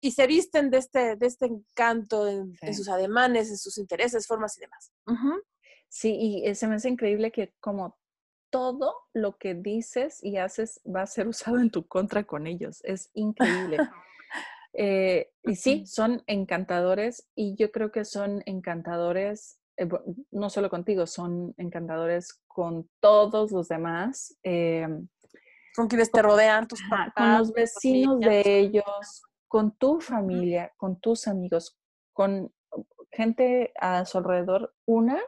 y, 0.00 0.10
se, 0.10 0.26
visten 0.26 0.70
de 0.70 0.78
este, 0.78 1.16
de 1.16 1.26
este 1.26 1.46
encanto 1.46 2.28
en, 2.28 2.54
sus 2.74 2.88
ademanes, 2.88 3.48
en 3.48 3.56
sus 3.56 3.78
intereses, 3.78 4.26
formas 4.26 4.58
y 4.58 4.60
demás. 4.60 4.92
Sí, 5.88 6.42
y 6.44 6.54
se 6.54 6.68
me 6.68 6.74
hace 6.74 6.90
increíble 6.90 7.32
que 7.32 7.54
como 7.60 7.96
todo 8.50 8.94
lo 9.12 9.36
que 9.36 9.54
dices 9.54 10.22
y 10.22 10.36
haces 10.36 10.80
va 10.84 11.02
a 11.02 11.06
ser 11.06 11.28
usado 11.28 11.58
en 11.58 11.70
tu 11.70 11.86
contra 11.86 12.24
con 12.24 12.46
ellos. 12.46 12.80
Es 12.84 13.10
increíble. 13.14 13.78
Eh, 14.78 15.32
y 15.42 15.54
sí, 15.56 15.86
son 15.86 16.22
encantadores 16.26 17.26
y 17.34 17.54
yo 17.56 17.72
creo 17.72 17.90
que 17.90 18.04
son 18.04 18.42
encantadores 18.44 19.58
eh, 19.76 19.88
no 20.30 20.50
solo 20.50 20.70
contigo, 20.70 21.06
son 21.06 21.54
encantadores 21.56 22.42
con 22.46 22.88
todos 23.00 23.52
los 23.52 23.68
demás. 23.68 24.36
Em, 24.42 25.08
con 25.74 25.88
quienes 25.88 26.10
te 26.10 26.22
rodean, 26.22 26.66
tus 26.66 26.80
Con 27.14 27.38
los 27.38 27.52
vecinos 27.52 28.20
de 28.20 28.58
ellos, 28.58 29.22
con 29.46 29.76
tu 29.76 30.00
familia, 30.00 30.72
con 30.76 30.98
tus 30.98 31.28
amigos, 31.28 31.78
con 32.12 32.52
gente 33.12 33.72
a 33.78 34.04
su 34.06 34.18
alrededor, 34.18 34.74
una, 34.86 35.20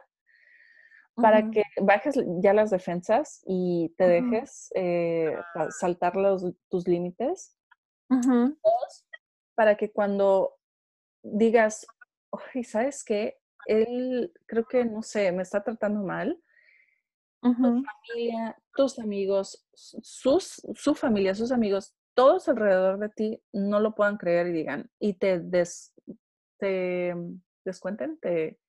para 1.15 1.51
que 1.51 1.63
bajes 1.81 2.15
ya 2.41 2.53
las 2.53 2.69
defensas 2.69 3.41
y 3.45 3.93
te 3.97 4.07
dejes 4.07 4.71
eh, 4.75 5.35
saltar 5.79 6.15
los, 6.15 6.45
tus 6.69 6.87
límites. 6.87 7.57
Dos, 8.09 9.07
para 9.55 9.75
que 9.75 9.91
cuando 9.91 10.57
digas, 11.21 11.85
oye, 12.29 12.63
¿sabes 12.63 13.03
qué? 13.03 13.38
Él 13.65 14.31
creo 14.45 14.65
que, 14.65 14.85
no 14.85 15.01
sé, 15.01 15.31
me 15.31 15.43
está 15.43 15.63
tratando 15.63 16.03
mal. 16.03 16.39
Tu 17.41 17.53
familia, 17.53 18.57
tus 18.75 18.99
amigos, 18.99 19.65
sus, 19.73 20.61
su 20.75 20.95
familia, 20.95 21.33
sus 21.33 21.51
amigos, 21.51 21.95
todos 22.13 22.49
alrededor 22.49 22.99
de 22.99 23.09
ti 23.09 23.41
no 23.53 23.79
lo 23.79 23.95
puedan 23.95 24.17
creer 24.17 24.47
y 24.47 24.51
digan, 24.51 24.91
y 24.99 25.13
te, 25.13 25.39
des, 25.39 25.93
te 26.57 27.15
descuenten, 27.63 28.17
te 28.19 28.59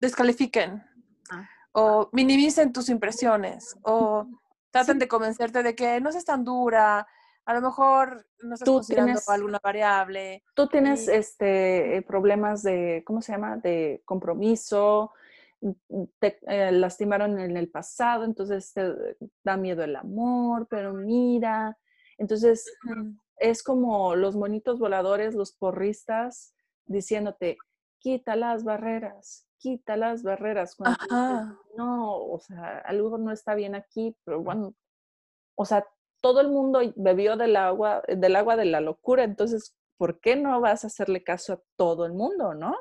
descalifiquen. 0.00 0.84
Ah. 1.30 1.48
O 1.72 2.10
minimicen 2.12 2.72
tus 2.72 2.88
impresiones, 2.90 3.76
o 3.82 4.26
traten 4.70 4.98
de 4.98 5.08
convencerte 5.08 5.62
de 5.62 5.74
que 5.74 6.00
no 6.00 6.12
seas 6.12 6.24
tan 6.24 6.44
dura, 6.44 7.06
a 7.44 7.54
lo 7.54 7.60
mejor 7.60 8.26
no 8.40 8.54
estás 8.54 8.68
considerando 8.68 9.20
alguna 9.28 9.60
variable. 9.62 10.42
Tú 10.54 10.68
tienes 10.68 11.08
este, 11.08 11.96
eh, 11.96 12.02
problemas 12.02 12.62
de, 12.62 13.02
¿cómo 13.06 13.20
se 13.20 13.32
llama? 13.32 13.56
De 13.56 14.02
compromiso, 14.04 15.12
mm, 15.60 16.02
te 16.18 16.38
eh, 16.46 16.72
lastimaron 16.72 17.38
en 17.38 17.56
el 17.56 17.68
pasado, 17.68 18.24
entonces 18.24 18.72
te 18.72 19.16
da 19.42 19.56
miedo 19.56 19.82
el 19.82 19.96
amor, 19.96 20.66
pero 20.70 20.92
mira, 20.92 21.76
entonces 22.18 22.70
es 23.38 23.62
como 23.62 24.14
los 24.14 24.36
monitos 24.36 24.78
voladores, 24.78 25.34
los 25.34 25.52
porristas, 25.52 26.54
diciéndote, 26.86 27.58
quita 27.98 28.36
las 28.36 28.62
barreras, 28.62 29.48
quita 29.58 29.96
las 29.96 30.22
barreras. 30.22 30.76
Cuando 30.76 30.98
no, 31.76 32.18
o 32.18 32.38
sea, 32.38 32.78
algo 32.84 33.18
no 33.18 33.32
está 33.32 33.54
bien 33.54 33.74
aquí, 33.74 34.16
pero 34.24 34.42
bueno, 34.42 34.74
o 35.56 35.64
sea, 35.64 35.86
todo 36.22 36.40
el 36.40 36.48
mundo 36.48 36.80
bebió 36.96 37.36
del 37.36 37.56
agua, 37.56 38.02
del 38.08 38.36
agua 38.36 38.56
de 38.56 38.64
la 38.64 38.80
locura, 38.80 39.24
entonces, 39.24 39.76
¿por 39.98 40.20
qué 40.20 40.36
no 40.36 40.60
vas 40.60 40.84
a 40.84 40.86
hacerle 40.86 41.22
caso 41.22 41.52
a 41.52 41.62
todo 41.76 42.06
el 42.06 42.12
mundo, 42.14 42.54
no? 42.54 42.74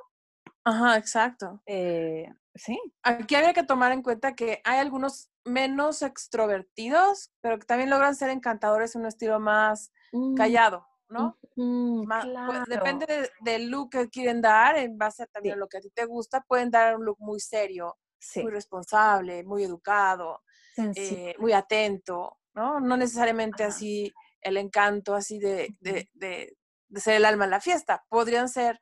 Ajá, 0.63 0.98
exacto. 0.98 1.62
Eh, 1.65 2.27
sí. 2.55 2.79
Aquí 3.03 3.36
había 3.36 3.53
que 3.53 3.63
tomar 3.63 3.91
en 3.91 4.03
cuenta 4.03 4.36
que 4.36 4.62
hay 4.63 4.79
algunos 4.79 5.31
menos 5.43 6.03
extrovertidos, 6.03 7.31
pero 7.41 7.57
que 7.57 7.65
también 7.65 7.89
logran 7.89 8.15
ser 8.15 8.29
encantadores 8.29 8.95
en 8.95 9.01
un 9.01 9.07
estilo 9.07 9.39
más 9.39 9.91
mm, 10.12 10.36
callado, 10.36 10.86
¿no? 11.10 11.38
Pues, 11.55 12.65
depende 12.67 13.31
del 13.41 13.69
look 13.69 13.89
que 13.89 14.10
quieren 14.10 14.39
dar, 14.39 14.77
en 14.77 14.98
base 14.98 15.24
a 15.24 15.27
también 15.27 15.55
a 15.55 15.57
lo 15.57 15.67
que 15.67 15.77
a 15.77 15.81
ti 15.81 15.89
te 15.89 16.05
gusta, 16.05 16.41
pueden 16.41 16.69
dar 16.69 16.95
un 16.95 17.05
look 17.05 17.17
muy 17.19 17.39
serio, 17.39 17.98
muy 18.36 18.51
responsable, 18.51 19.43
muy 19.43 19.63
educado, 19.63 20.43
eh, 20.77 21.36
muy 21.39 21.53
atento, 21.53 22.38
¿no? 22.53 22.79
No 22.79 22.98
necesariamente 22.98 23.63
así 23.63 24.13
el 24.41 24.58
encanto 24.58 25.15
así 25.15 25.39
de, 25.39 25.75
de, 25.79 26.10
de, 26.13 26.55
ser 26.96 27.15
el 27.15 27.25
alma 27.25 27.46
en 27.46 27.51
la 27.51 27.62
fiesta. 27.62 28.03
Podrían 28.10 28.50
ser, 28.50 28.79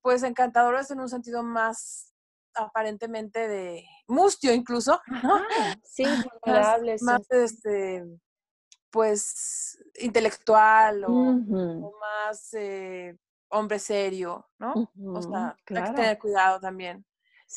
pues, 0.00 0.22
encantadores 0.22 0.90
en 0.90 1.00
un 1.00 1.08
sentido 1.08 1.42
más 1.42 2.14
aparentemente 2.54 3.48
de 3.48 3.84
mustio 4.08 4.54
incluso, 4.54 5.00
¿no? 5.22 5.40
sí, 5.82 6.04
más, 6.46 7.30
este, 7.30 8.04
pues, 8.90 9.78
intelectual 10.00 11.04
o, 11.06 11.92
más 12.00 12.54
eh, 12.54 13.16
hombre 13.48 13.78
serio, 13.78 14.48
¿no? 14.58 14.90
O 15.12 15.20
sea, 15.22 15.56
hay 15.68 15.84
que 15.84 15.92
tener 15.92 16.18
cuidado 16.18 16.60
también. 16.60 17.04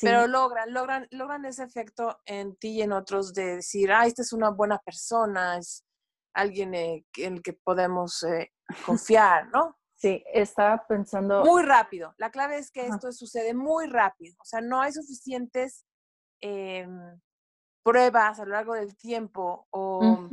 Pero 0.02 0.28
logran, 0.28 0.74
logran, 0.74 1.08
logran 1.12 1.46
ese 1.46 1.64
efecto 1.64 2.20
en 2.26 2.56
ti 2.56 2.70
y 2.78 2.82
en 2.82 2.92
otros 2.92 3.34
de 3.34 3.58
decir, 3.58 3.92
ah, 3.92 4.06
esta 4.06 4.22
es 4.22 4.34
una 4.34 4.50
buena 4.50 4.78
persona, 4.80 5.58
es 5.58 5.86
alguien 6.34 6.74
eh, 6.74 7.06
en 7.18 7.36
el 7.36 7.42
que 7.42 7.54
podemos 7.54 8.24
eh, 8.24 8.54
confiar, 8.86 9.48
¿no? 9.50 9.78
Sí, 9.96 10.24
estaba 10.34 10.86
pensando. 10.88 11.44
Muy 11.44 11.64
rápido. 11.64 12.14
La 12.18 12.32
clave 12.32 12.58
es 12.58 12.72
que 12.72 12.86
esto 12.86 13.12
sucede 13.12 13.54
muy 13.54 13.88
rápido. 13.88 14.36
O 14.40 14.46
sea, 14.46 14.62
no 14.62 14.80
hay 14.80 14.94
suficientes 14.94 15.86
em, 16.40 17.20
pruebas 17.84 18.40
a 18.40 18.46
lo 18.46 18.52
largo 18.52 18.76
del 18.76 18.96
tiempo 18.96 19.68
o 19.72 20.30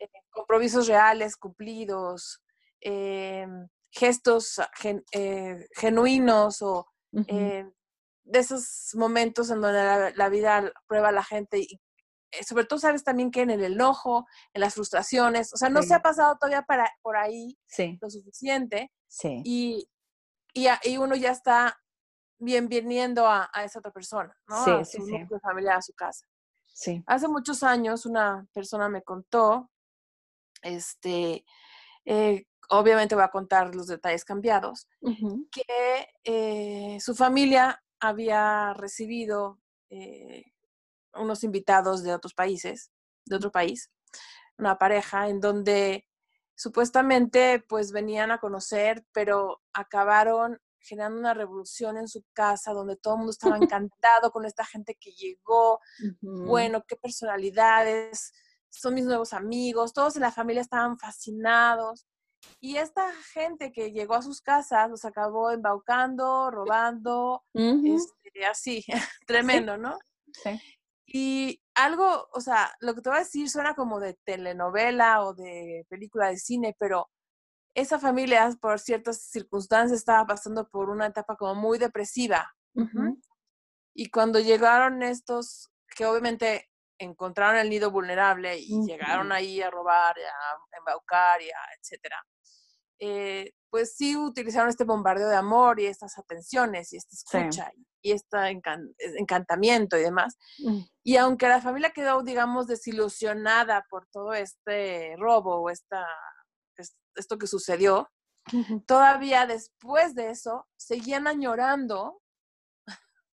eh, 0.00 0.08
compromisos 0.30 0.88
reales 0.88 1.36
cumplidos, 1.36 2.42
em, 2.80 3.68
gestos 3.92 4.60
genuinos 5.76 6.60
o 6.62 6.88
de 8.24 8.38
esos 8.38 8.90
momentos 8.94 9.50
en 9.50 9.60
donde 9.60 10.12
la, 10.14 10.28
vida 10.28 10.72
prueba 10.86 11.10
a 11.10 11.12
la 11.12 11.22
gente 11.22 11.58
y 11.58 11.80
eh, 12.32 12.42
sobre 12.42 12.64
todo 12.64 12.78
sabes 12.78 13.04
también 13.04 13.30
que 13.30 13.42
en 13.42 13.50
el 13.50 13.62
enojo, 13.62 14.26
en 14.52 14.60
las 14.60 14.74
frustraciones, 14.74 15.52
o 15.52 15.56
sea, 15.56 15.68
no 15.68 15.82
se 15.82 15.94
ha 15.94 16.00
pasado 16.02 16.36
todavía 16.36 16.62
para, 16.62 16.90
por 17.02 17.16
ahí 17.16 17.56
lo 18.00 18.10
suficiente 18.10 18.90
sí. 19.08 19.42
y, 19.44 19.88
y, 20.52 20.96
uno 20.96 21.14
ya 21.14 21.30
está 21.30 21.78
bien 22.38 22.68
viniendo 22.68 23.28
a, 23.28 23.50
esa 23.64 23.78
otra 23.78 23.92
persona, 23.92 24.36
¿no? 24.48 24.56
a 24.56 24.84
su 24.84 24.98
núcleo 25.06 25.38
familiar, 25.40 25.76
a 25.78 25.82
su 25.82 25.92
casa. 25.92 26.26
Sí. 26.72 27.04
Hace 27.06 27.28
muchos 27.28 27.62
años 27.62 28.04
una 28.04 28.46
persona 28.52 28.88
me 28.88 29.02
contó, 29.02 29.70
este, 30.62 31.44
eh, 32.04 32.46
obviamente 32.68 33.14
voy 33.14 33.24
a 33.24 33.30
contar 33.30 33.74
los 33.74 33.86
detalles 33.86 34.24
cambiados, 34.24 34.88
que 35.52 36.08
eh, 36.24 36.98
su 37.00 37.14
familia 37.14 37.83
había 38.08 38.74
recibido 38.74 39.60
eh, 39.90 40.44
unos 41.14 41.44
invitados 41.44 42.02
de 42.02 42.14
otros 42.14 42.34
países, 42.34 42.90
de 43.24 43.36
otro 43.36 43.50
país, 43.50 43.90
una 44.58 44.78
pareja 44.78 45.28
en 45.28 45.40
donde 45.40 46.06
supuestamente 46.54 47.64
pues 47.68 47.92
venían 47.92 48.30
a 48.30 48.38
conocer, 48.38 49.04
pero 49.12 49.62
acabaron 49.72 50.60
generando 50.78 51.18
una 51.18 51.34
revolución 51.34 51.96
en 51.96 52.08
su 52.08 52.24
casa 52.32 52.72
donde 52.72 52.96
todo 52.96 53.14
el 53.14 53.18
mundo 53.18 53.32
estaba 53.32 53.56
encantado 53.80 54.30
con 54.30 54.44
esta 54.44 54.64
gente 54.64 54.96
que 55.00 55.12
llegó, 55.12 55.80
bueno, 56.20 56.84
qué 56.86 56.96
personalidades, 56.96 58.32
son 58.70 58.94
mis 58.94 59.04
nuevos 59.04 59.32
amigos, 59.32 59.92
todos 59.92 60.16
en 60.16 60.22
la 60.22 60.32
familia 60.32 60.62
estaban 60.62 60.98
fascinados. 60.98 62.06
Y 62.60 62.76
esta 62.76 63.12
gente 63.32 63.72
que 63.72 63.92
llegó 63.92 64.14
a 64.14 64.22
sus 64.22 64.40
casas 64.40 64.90
los 64.90 65.04
acabó 65.04 65.50
embaucando, 65.50 66.50
robando, 66.50 67.44
este, 67.52 68.46
así, 68.46 68.84
tremendo, 69.26 69.76
¿no? 69.76 69.98
Sí. 70.32 70.60
Y 71.06 71.62
algo, 71.74 72.28
o 72.32 72.40
sea, 72.40 72.74
lo 72.80 72.94
que 72.94 73.02
te 73.02 73.08
voy 73.08 73.18
a 73.18 73.22
decir 73.22 73.48
suena 73.48 73.74
como 73.74 74.00
de 74.00 74.14
telenovela 74.24 75.22
o 75.22 75.34
de 75.34 75.86
película 75.88 76.28
de 76.28 76.38
cine, 76.38 76.74
pero 76.78 77.10
esa 77.74 77.98
familia, 77.98 78.50
por 78.60 78.78
ciertas 78.78 79.22
circunstancias, 79.22 80.00
estaba 80.00 80.26
pasando 80.26 80.68
por 80.68 80.90
una 80.90 81.06
etapa 81.06 81.36
como 81.36 81.54
muy 81.54 81.78
depresiva. 81.78 82.54
Y 83.94 84.10
cuando 84.10 84.40
llegaron 84.40 85.02
estos, 85.02 85.70
que 85.94 86.06
obviamente 86.06 86.68
encontraron 86.98 87.56
el 87.56 87.70
nido 87.70 87.90
vulnerable 87.90 88.56
y 88.58 88.84
llegaron 88.86 89.32
ahí 89.32 89.60
a 89.60 89.70
robar, 89.70 90.16
a 90.18 90.78
embaucar, 90.78 91.42
y 91.42 91.50
a 91.50 91.58
etcétera, 91.80 92.24
eh, 93.00 93.52
pues 93.70 93.96
sí 93.96 94.16
utilizaron 94.16 94.68
este 94.68 94.84
bombardeo 94.84 95.28
de 95.28 95.36
amor 95.36 95.80
y 95.80 95.86
estas 95.86 96.16
atenciones 96.18 96.92
y 96.92 96.96
esta 96.96 97.16
escucha 97.16 97.72
y 98.02 98.12
este 98.12 98.60
encantamiento 99.18 99.96
y 99.96 100.02
demás. 100.02 100.36
Mm. 100.58 100.80
Y 101.02 101.16
aunque 101.16 101.48
la 101.48 101.60
familia 101.60 101.90
quedó, 101.90 102.22
digamos, 102.22 102.66
desilusionada 102.66 103.84
por 103.88 104.06
todo 104.12 104.34
este 104.34 105.16
robo 105.16 105.56
o 105.56 105.70
esta, 105.70 106.06
esto 107.16 107.38
que 107.38 107.46
sucedió, 107.46 108.10
todavía 108.86 109.46
después 109.46 110.14
de 110.14 110.30
eso 110.30 110.66
seguían 110.76 111.26
añorando 111.26 112.20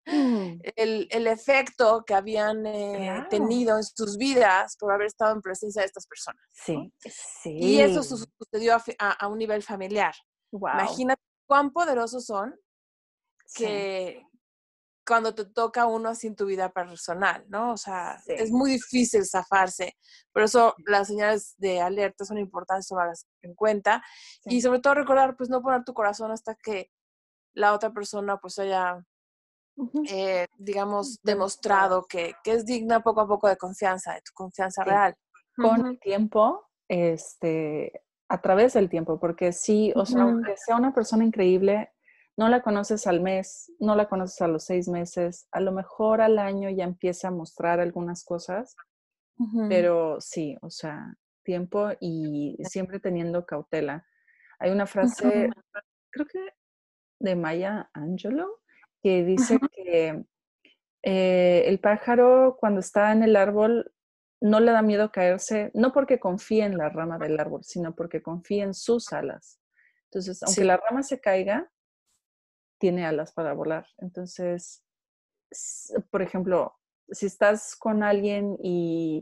mm. 0.05 0.61
el, 0.75 1.27
efecto 1.27 2.03
que 2.05 2.13
habían 2.13 2.65
eh, 2.65 3.25
tenido 3.29 3.77
en 3.77 3.83
sus 3.83 4.17
vidas 4.17 4.75
por 4.77 4.91
haber 4.91 5.07
estado 5.07 5.33
en 5.33 5.41
presencia 5.41 5.81
de 5.81 5.87
estas 5.87 6.07
personas. 6.07 6.41
Sí, 6.51 6.93
sí. 7.41 7.57
Y 7.59 7.81
eso 7.81 8.03
sucedió 8.03 8.77
a, 8.99 9.27
un 9.27 9.37
nivel 9.37 9.63
familiar. 9.63 10.13
Imagínate 10.51 11.21
cuán 11.47 11.71
poderosos 11.71 12.25
son 12.25 12.55
que, 13.55 14.25
cuando 15.05 15.33
te 15.33 15.45
toca 15.45 15.87
uno 15.87 16.09
así 16.09 16.27
en 16.27 16.35
tu 16.35 16.45
vida 16.45 16.69
personal, 16.71 17.43
¿no? 17.49 17.73
O 17.73 17.77
sea, 17.77 18.21
es 18.27 18.51
muy 18.51 18.71
difícil 18.71 19.25
zafarse. 19.25 19.97
Por 20.31 20.43
eso 20.43 20.75
las 20.85 21.07
señales 21.07 21.55
de 21.57 21.81
alerta 21.81 22.23
son 22.23 22.37
importantes 22.37 22.87
tomarlas 22.87 23.27
en 23.41 23.53
cuenta. 23.55 24.03
Y 24.45 24.61
sobre 24.61 24.79
todo 24.79 24.93
recordar, 24.93 25.35
pues 25.35 25.49
no 25.49 25.61
poner 25.61 25.83
tu 25.83 25.93
corazón 25.93 26.31
hasta 26.31 26.55
que 26.55 26.91
la 27.53 27.73
otra 27.73 27.91
persona 27.91 28.37
pues 28.37 28.59
haya, 28.59 29.03
eh, 30.09 30.47
digamos, 30.57 31.19
demostrado 31.23 32.05
que, 32.07 32.33
que, 32.43 32.53
es 32.53 32.65
digna 32.65 33.01
poco 33.01 33.21
a 33.21 33.27
poco 33.27 33.47
de 33.47 33.57
confianza, 33.57 34.13
de 34.13 34.21
tu 34.21 34.31
confianza 34.33 34.83
real. 34.83 35.15
Con 35.55 35.85
el 35.85 35.99
tiempo, 35.99 36.67
este, 36.87 38.03
a 38.29 38.41
través 38.41 38.73
del 38.73 38.89
tiempo, 38.89 39.19
porque 39.19 39.51
sí, 39.51 39.91
o 39.95 40.05
sea, 40.05 40.23
aunque 40.23 40.55
sea 40.57 40.75
una 40.77 40.93
persona 40.93 41.25
increíble, 41.25 41.91
no 42.37 42.47
la 42.47 42.61
conoces 42.61 43.05
al 43.07 43.21
mes, 43.21 43.71
no 43.79 43.95
la 43.95 44.07
conoces 44.07 44.41
a 44.41 44.47
los 44.47 44.63
seis 44.63 44.87
meses, 44.87 45.47
a 45.51 45.59
lo 45.59 45.71
mejor 45.71 46.21
al 46.21 46.39
año 46.39 46.69
ya 46.69 46.85
empieza 46.85 47.27
a 47.27 47.31
mostrar 47.31 47.79
algunas 47.79 48.23
cosas, 48.23 48.75
pero 49.67 50.21
sí, 50.21 50.55
o 50.61 50.69
sea, 50.69 51.13
tiempo 51.43 51.89
y 51.99 52.57
siempre 52.63 52.99
teniendo 52.99 53.45
cautela. 53.45 54.05
Hay 54.59 54.71
una 54.71 54.85
frase, 54.85 55.49
creo 56.11 56.25
que 56.27 56.39
de 57.19 57.35
Maya 57.35 57.89
Angelou, 57.93 58.60
que 59.01 59.23
dice 59.23 59.59
que 59.73 60.23
eh, 61.03 61.63
el 61.65 61.79
pájaro 61.79 62.57
cuando 62.59 62.79
está 62.79 63.11
en 63.11 63.23
el 63.23 63.35
árbol 63.35 63.91
no 64.41 64.59
le 64.59 64.71
da 64.71 64.81
miedo 64.81 65.11
caerse, 65.11 65.71
no 65.73 65.91
porque 65.91 66.19
confíe 66.19 66.63
en 66.63 66.77
la 66.77 66.89
rama 66.89 67.17
del 67.17 67.39
árbol, 67.39 67.63
sino 67.63 67.95
porque 67.95 68.21
confía 68.21 68.63
en 68.63 68.73
sus 68.73 69.13
alas. 69.13 69.59
Entonces, 70.05 70.41
aunque 70.43 70.63
la 70.63 70.77
rama 70.77 71.03
se 71.03 71.19
caiga, 71.19 71.71
tiene 72.79 73.05
alas 73.05 73.31
para 73.31 73.53
volar. 73.53 73.85
Entonces, 73.99 74.83
por 76.09 76.21
ejemplo, 76.21 76.75
si 77.09 77.27
estás 77.27 77.75
con 77.75 78.03
alguien 78.03 78.57
y 78.61 79.21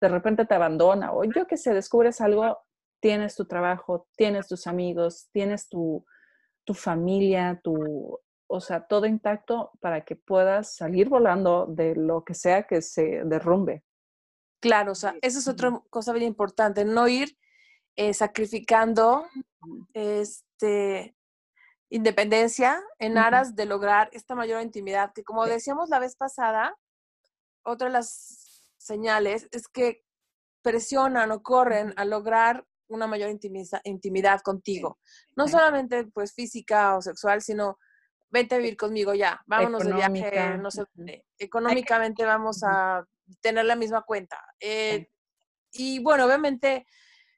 de 0.00 0.08
repente 0.08 0.46
te 0.46 0.54
abandona 0.54 1.12
o 1.12 1.24
yo 1.24 1.46
que 1.46 1.56
sé, 1.56 1.74
descubres 1.74 2.20
algo, 2.20 2.58
tienes 3.00 3.34
tu 3.34 3.46
trabajo, 3.46 4.08
tienes 4.16 4.46
tus 4.46 4.66
amigos, 4.66 5.28
tienes 5.32 5.68
tu, 5.68 6.04
tu 6.64 6.74
familia, 6.74 7.60
tu, 7.62 8.20
o 8.48 8.60
sea, 8.60 8.86
todo 8.86 9.06
intacto 9.06 9.72
para 9.80 10.04
que 10.04 10.16
puedas 10.16 10.76
salir 10.76 11.08
volando 11.08 11.66
de 11.66 11.94
lo 11.96 12.24
que 12.24 12.34
sea 12.34 12.66
que 12.66 12.82
se 12.82 13.22
derrumbe. 13.24 13.84
Claro, 14.60 14.92
o 14.92 14.94
sea, 14.94 15.14
esa 15.22 15.38
es 15.38 15.48
otra 15.48 15.82
cosa 15.90 16.12
bien 16.12 16.26
importante, 16.26 16.84
no 16.84 17.08
ir 17.08 17.36
eh, 17.96 18.14
sacrificando 18.14 19.26
este, 19.94 21.16
independencia 21.88 22.82
en 22.98 23.18
aras 23.18 23.54
de 23.54 23.66
lograr 23.66 24.08
esta 24.12 24.34
mayor 24.34 24.62
intimidad, 24.62 25.12
que 25.12 25.24
como 25.24 25.46
decíamos 25.46 25.88
la 25.88 25.98
vez 25.98 26.16
pasada, 26.16 26.76
otra 27.62 27.88
de 27.88 27.94
las 27.94 28.72
señales 28.76 29.48
es 29.50 29.68
que 29.68 30.04
presionan 30.62 31.30
o 31.30 31.42
corren 31.42 31.94
a 31.96 32.04
lograr 32.04 32.66
una 32.88 33.06
mayor 33.06 33.30
intimidad, 33.30 34.40
contigo. 34.42 34.98
No 35.36 35.48
solamente 35.48 36.04
pues 36.06 36.32
física 36.32 36.96
o 36.96 37.02
sexual, 37.02 37.42
sino 37.42 37.78
vente 38.30 38.54
a 38.54 38.58
vivir 38.58 38.76
conmigo 38.76 39.14
ya, 39.14 39.42
vámonos 39.46 39.84
de 39.84 39.92
viaje, 39.92 40.58
no 40.58 40.70
sé, 40.70 40.84
económicamente 41.38 42.24
vamos 42.24 42.62
a 42.64 43.04
tener 43.40 43.64
la 43.64 43.76
misma 43.76 44.02
cuenta. 44.02 44.42
Eh, 44.60 45.08
y 45.72 45.98
bueno, 46.00 46.26
obviamente 46.26 46.86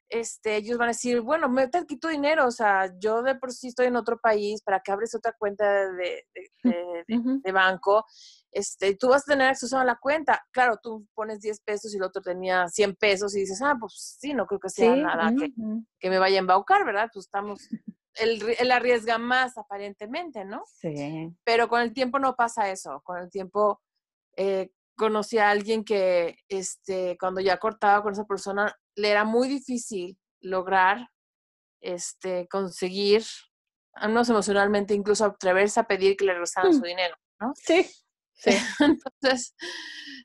este, 0.09 0.57
ellos 0.57 0.79
van 0.79 0.89
a 0.89 0.93
decir, 0.93 1.21
bueno, 1.21 1.49
mete 1.49 1.79
aquí 1.79 1.99
tu 1.99 2.09
dinero, 2.09 2.47
o 2.47 2.51
sea, 2.51 2.91
yo 2.99 3.23
de 3.23 3.35
por 3.35 3.53
sí 3.53 3.69
estoy 3.69 3.87
en 3.87 3.97
otro 3.97 4.19
país, 4.19 4.63
¿para 4.63 4.81
que 4.81 4.91
abres 4.91 5.15
otra 5.15 5.35
cuenta 5.39 5.93
de, 5.93 6.25
de, 6.63 7.53
banco? 7.53 8.05
Este, 8.51 8.97
tú 8.97 9.09
vas 9.09 9.23
a 9.23 9.33
tener 9.33 9.49
acceso 9.49 9.79
a 9.79 9.85
la 9.85 9.97
cuenta. 9.97 10.43
Claro, 10.51 10.79
tú 10.83 11.07
pones 11.15 11.41
10 11.41 11.61
pesos 11.61 11.93
y 11.93 11.99
el 11.99 12.03
otro 12.03 12.23
tenía 12.23 12.67
100 12.69 12.97
pesos 12.97 13.37
y 13.37 13.41
dices, 13.41 13.61
ah, 13.63 13.77
pues 13.79 14.17
sí, 14.19 14.33
no 14.33 14.47
creo 14.47 14.61
que 14.61 14.71
sea 14.71 14.97
nada 14.97 15.33
que, 15.39 15.53
que, 15.99 16.11
me 16.11 16.19
vaya 16.19 16.37
a 16.37 16.41
embaucar, 16.41 16.87
¿verdad? 16.87 17.11
Pues 17.13 17.27
estamos, 17.27 17.69
él, 18.21 18.57
él, 18.59 18.71
arriesga 18.71 19.19
más 19.19 19.57
aparentemente, 19.59 20.45
¿no? 20.45 20.63
Sí. 20.67 21.35
Pero 21.45 21.69
con 21.69 21.81
el 21.81 21.93
tiempo 21.93 22.19
no 22.19 22.35
pasa 22.35 22.71
eso, 22.71 23.01
con 23.05 23.19
el 23.19 23.31
tiempo... 23.31 23.81
Eh, 24.37 24.71
conocí 24.99 25.39
a 25.39 25.49
alguien 25.49 25.85
que 25.85 26.37
este, 26.49 27.17
cuando 27.19 27.41
ya 27.41 27.57
cortaba 27.59 28.03
con 28.03 28.13
esa 28.13 28.25
persona 28.25 28.77
le 28.97 29.11
era 29.11 29.25
muy 29.25 29.49
difícil 29.49 30.19
lograr 30.41 31.09
este, 31.81 32.49
conseguir, 32.49 33.25
al 33.95 34.11
menos 34.11 34.29
emocionalmente, 34.29 34.95
incluso 34.95 35.25
atreverse 35.25 35.81
a 35.81 35.87
pedir 35.87 36.17
que 36.17 36.25
le 36.25 36.33
regresaran 36.33 36.73
su 36.73 36.81
mm. 36.81 36.83
dinero, 36.83 37.17
¿no? 37.41 37.53
Sí, 37.55 37.89
sí. 38.35 38.51
Entonces, 38.81 39.55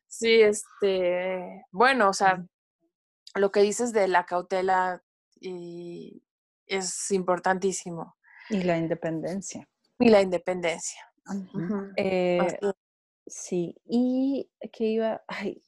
sí, 0.08 0.42
este, 0.42 1.64
bueno, 1.72 2.10
o 2.10 2.14
sea, 2.14 2.44
lo 3.36 3.52
que 3.52 3.62
dices 3.62 3.94
de 3.94 4.08
la 4.08 4.26
cautela 4.26 5.04
y 5.40 6.23
es 6.68 7.12
importantísimo. 7.12 8.16
Y 8.50 8.64
la 8.64 8.78
independencia. 8.78 9.68
Y 10.00 10.10
la 10.10 10.22
independencia. 10.22 11.02
Eh, 11.96 12.60
sí, 13.26 13.76
y 13.86 14.52
que 14.72 14.86
iba, 14.86 15.24
ay, 15.28 15.62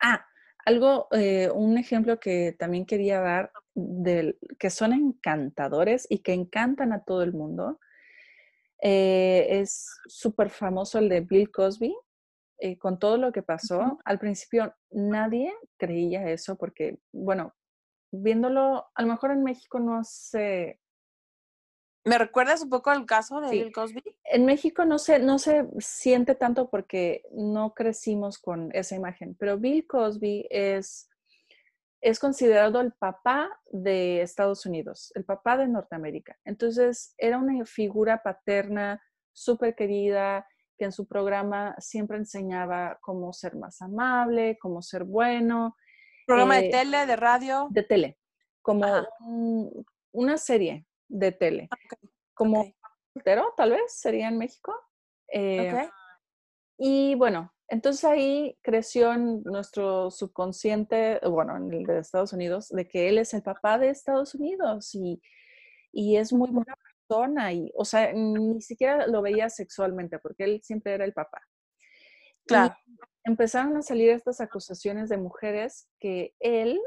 ah, 0.00 0.24
algo, 0.64 1.08
eh, 1.12 1.50
un 1.50 1.78
ejemplo 1.78 2.18
que 2.20 2.54
también 2.58 2.86
quería 2.86 3.20
dar, 3.20 3.52
del, 3.74 4.38
que 4.58 4.70
son 4.70 4.92
encantadores 4.92 6.06
y 6.08 6.20
que 6.20 6.32
encantan 6.32 6.92
a 6.92 7.02
todo 7.04 7.22
el 7.22 7.32
mundo, 7.32 7.78
eh, 8.82 9.46
es 9.60 9.88
súper 10.06 10.50
famoso 10.50 10.98
el 10.98 11.08
de 11.08 11.20
Bill 11.20 11.50
Cosby. 11.50 11.94
Eh, 12.58 12.78
con 12.78 12.98
todo 12.98 13.18
lo 13.18 13.32
que 13.32 13.42
pasó, 13.42 13.98
al 14.06 14.18
principio 14.18 14.74
nadie 14.90 15.52
creía 15.76 16.30
eso 16.30 16.56
porque, 16.56 16.98
bueno, 17.12 17.54
viéndolo, 18.10 18.86
a 18.94 19.02
lo 19.02 19.08
mejor 19.08 19.30
en 19.30 19.42
México 19.42 19.78
no 19.78 20.02
se, 20.04 20.80
¿Me 22.06 22.18
recuerdas 22.18 22.62
un 22.62 22.70
poco 22.70 22.90
al 22.90 23.04
caso 23.04 23.40
de 23.40 23.50
Bill 23.50 23.72
Cosby? 23.72 24.00
En 24.22 24.46
México 24.46 24.84
no 24.84 24.96
se, 25.00 25.18
no 25.18 25.40
se 25.40 25.66
siente 25.80 26.36
tanto 26.36 26.70
porque 26.70 27.24
no 27.32 27.74
crecimos 27.74 28.38
con 28.38 28.70
esa 28.76 28.94
imagen, 28.94 29.34
pero 29.34 29.58
Bill 29.58 29.88
Cosby 29.88 30.46
es, 30.48 31.10
es 32.00 32.20
considerado 32.20 32.80
el 32.80 32.92
papá 32.92 33.50
de 33.72 34.22
Estados 34.22 34.66
Unidos, 34.66 35.10
el 35.16 35.24
papá 35.24 35.56
de 35.56 35.66
Norteamérica. 35.66 36.38
Entonces, 36.44 37.12
era 37.18 37.38
una 37.38 37.64
figura 37.64 38.22
paterna 38.22 39.02
súper 39.32 39.74
querida 39.74 40.46
que 40.78 40.84
en 40.84 40.92
su 40.92 41.08
programa 41.08 41.74
siempre 41.80 42.18
enseñaba 42.18 43.00
cómo 43.00 43.32
ser 43.32 43.56
más 43.56 43.82
amable, 43.82 44.58
cómo 44.60 44.80
ser 44.80 45.02
bueno. 45.02 45.74
¿Programa 46.26 46.56
de 46.56 46.66
eh, 46.66 46.70
tele, 46.70 47.06
de 47.06 47.16
radio? 47.16 47.68
De 47.70 47.82
tele, 47.84 48.18
como 48.60 48.86
una 50.12 50.36
serie 50.36 50.84
de 51.08 51.32
tele. 51.32 51.68
Ah, 51.70 51.76
como 52.34 52.74
soltero, 53.14 53.54
tal 53.56 53.70
vez, 53.70 53.98
sería 53.98 54.28
en 54.28 54.36
México. 54.36 54.74
Eh, 55.32 55.88
y 56.78 57.14
bueno, 57.14 57.52
entonces 57.68 58.04
ahí 58.04 58.58
creció 58.62 59.12
en 59.12 59.42
nuestro 59.44 60.10
subconsciente, 60.10 61.20
bueno, 61.28 61.56
en 61.56 61.72
el 61.72 61.84
de 61.84 62.00
Estados 62.00 62.32
Unidos, 62.32 62.68
de 62.68 62.88
que 62.88 63.08
él 63.08 63.18
es 63.18 63.32
el 63.32 63.42
papá 63.42 63.78
de 63.78 63.90
Estados 63.90 64.34
Unidos 64.34 64.94
y, 64.94 65.22
y 65.92 66.16
es 66.16 66.32
muy 66.32 66.50
buena 66.50 66.76
persona. 66.76 67.52
Y, 67.52 67.72
o 67.76 67.84
sea, 67.84 68.12
ni 68.12 68.60
siquiera 68.60 69.06
lo 69.06 69.22
veía 69.22 69.48
sexualmente, 69.48 70.18
porque 70.18 70.44
él 70.44 70.60
siempre 70.62 70.94
era 70.94 71.04
el 71.04 71.12
papá. 71.12 71.40
Claro. 72.46 72.74
Empezaron 73.26 73.76
a 73.76 73.82
salir 73.82 74.10
estas 74.10 74.40
acusaciones 74.40 75.08
de 75.08 75.18
mujeres 75.18 75.88
que 75.98 76.34
él 76.38 76.80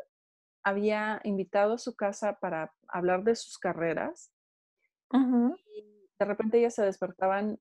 había 0.63 1.19
invitado 1.25 1.73
a 1.73 1.77
su 1.77 1.95
casa 1.95 2.39
para 2.39 2.73
hablar 2.87 3.23
de 3.23 3.35
sus 3.35 3.57
carreras. 3.57 4.31
Y 5.13 6.07
de 6.17 6.25
repente 6.25 6.59
ellas 6.59 6.75
se 6.75 6.83
despertaban 6.83 7.59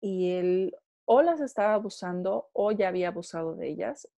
y 0.00 0.32
él 0.32 0.76
o 1.04 1.22
las 1.22 1.40
estaba 1.40 1.74
abusando 1.74 2.48
o 2.52 2.72
ya 2.72 2.88
había 2.88 3.08
abusado 3.08 3.54
de 3.54 3.68
ellas. 3.68 4.08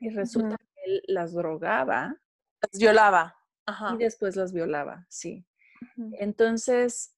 Y 0.00 0.10
resulta 0.10 0.56
que 0.56 0.84
él 0.84 1.02
las 1.06 1.32
drogaba. 1.32 2.16
Las 2.62 2.80
violaba. 2.80 3.36
Y 3.94 3.98
después 3.98 4.34
las 4.34 4.52
violaba, 4.52 5.06
sí. 5.08 5.46
Entonces, 6.14 7.14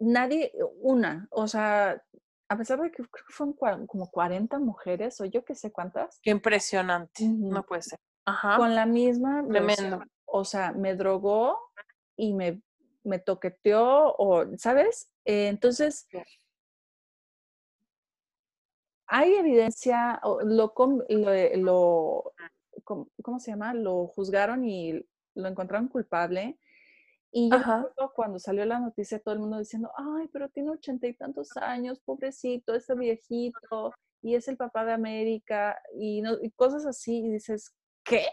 nadie, 0.00 0.52
una, 0.80 1.28
o 1.30 1.46
sea, 1.46 2.03
a 2.48 2.56
pesar 2.56 2.80
de 2.80 2.90
que 2.90 3.02
creo 3.02 3.26
que 3.26 3.32
fueron 3.32 3.86
como 3.86 4.10
40 4.10 4.58
mujeres 4.58 5.20
o 5.20 5.24
yo 5.24 5.44
qué 5.44 5.54
sé 5.54 5.72
cuántas. 5.72 6.20
Qué 6.22 6.30
impresionante, 6.30 7.24
no 7.28 7.64
puede 7.64 7.82
ser. 7.82 7.98
Ajá. 8.26 8.56
Con 8.56 8.74
la 8.74 8.86
misma. 8.86 9.44
Tremendo. 9.48 10.02
O 10.24 10.44
sea, 10.44 10.72
me 10.72 10.94
drogó 10.94 11.58
y 12.16 12.34
me, 12.34 12.62
me 13.04 13.18
toqueteó, 13.18 14.14
o, 14.16 14.44
¿sabes? 14.58 15.10
Eh, 15.24 15.48
entonces, 15.48 16.08
hay 19.06 19.34
evidencia, 19.34 20.20
lo, 20.24 20.72
lo, 21.56 22.32
¿cómo 22.84 23.38
se 23.38 23.50
llama? 23.50 23.74
Lo 23.74 24.06
juzgaron 24.08 24.64
y 24.64 25.04
lo 25.34 25.48
encontraron 25.48 25.88
culpable. 25.88 26.58
Y 27.36 27.50
yo 27.50 28.12
cuando 28.14 28.38
salió 28.38 28.64
la 28.64 28.78
noticia, 28.78 29.18
todo 29.18 29.34
el 29.34 29.40
mundo 29.40 29.58
diciendo, 29.58 29.90
ay, 29.96 30.28
pero 30.32 30.48
tiene 30.50 30.70
ochenta 30.70 31.08
y 31.08 31.14
tantos 31.14 31.56
años, 31.56 31.98
pobrecito, 31.98 32.76
este 32.76 32.94
viejito, 32.94 33.92
y 34.22 34.36
es 34.36 34.46
el 34.46 34.56
papá 34.56 34.84
de 34.84 34.92
América, 34.92 35.76
y, 35.98 36.22
cosas 36.52 36.86
así, 36.86 37.18
y 37.18 37.32
dices, 37.32 37.74
¿qué? 38.04 38.28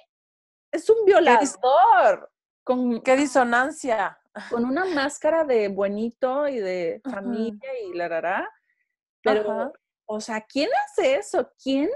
Es 0.72 0.88
un 0.88 1.04
violador. 1.04 2.30
Con, 2.64 3.02
¡Qué 3.02 3.18
disonancia! 3.18 4.20
Con 4.52 4.66
una 4.66 4.86
máscara 4.86 5.46
de 5.46 5.70
buenito 5.70 6.48
y 6.48 6.60
de 6.60 7.02
familia 7.04 7.80
y 7.84 7.96
la 7.96 8.08
rara, 8.08 8.50
pero 9.24 9.74
o 10.06 10.22
sea, 10.22 10.42
¿quién 10.42 10.70
hace 10.86 11.16
eso? 11.16 11.52
¿Quién 11.62 11.90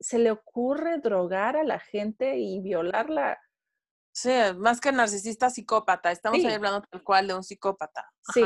se 0.00 0.18
le 0.18 0.30
ocurre 0.30 0.96
drogar 0.98 1.58
a 1.58 1.62
la 1.62 1.78
gente 1.78 2.38
y 2.38 2.60
violarla? 2.60 3.38
Sí, 4.12 4.30
más 4.58 4.80
que 4.80 4.92
narcisista, 4.92 5.48
psicópata. 5.48 6.12
Estamos 6.12 6.44
hablando 6.44 6.82
tal 6.82 7.02
cual 7.02 7.26
de 7.26 7.34
un 7.34 7.42
psicópata. 7.42 8.12
Sí. 8.32 8.42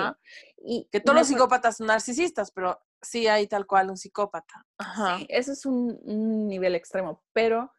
Y 0.59 0.89
que 0.93 1.01
todos 1.01 1.19
los 1.19 1.27
psicópatas 1.27 1.79
son 1.79 1.89
narcisistas, 1.89 2.53
pero 2.53 2.81
sí 3.03 3.27
hay 3.27 3.49
tal 3.49 3.67
cual 3.67 3.91
un 3.91 3.97
psicópata. 3.97 4.65
Ajá. 4.79 5.19
Sí, 5.19 5.27
eso 5.29 5.53
es 5.53 5.67
un, 5.67 6.49
nivel 6.49 6.77
extremo. 6.77 7.25
Pero 7.33 7.73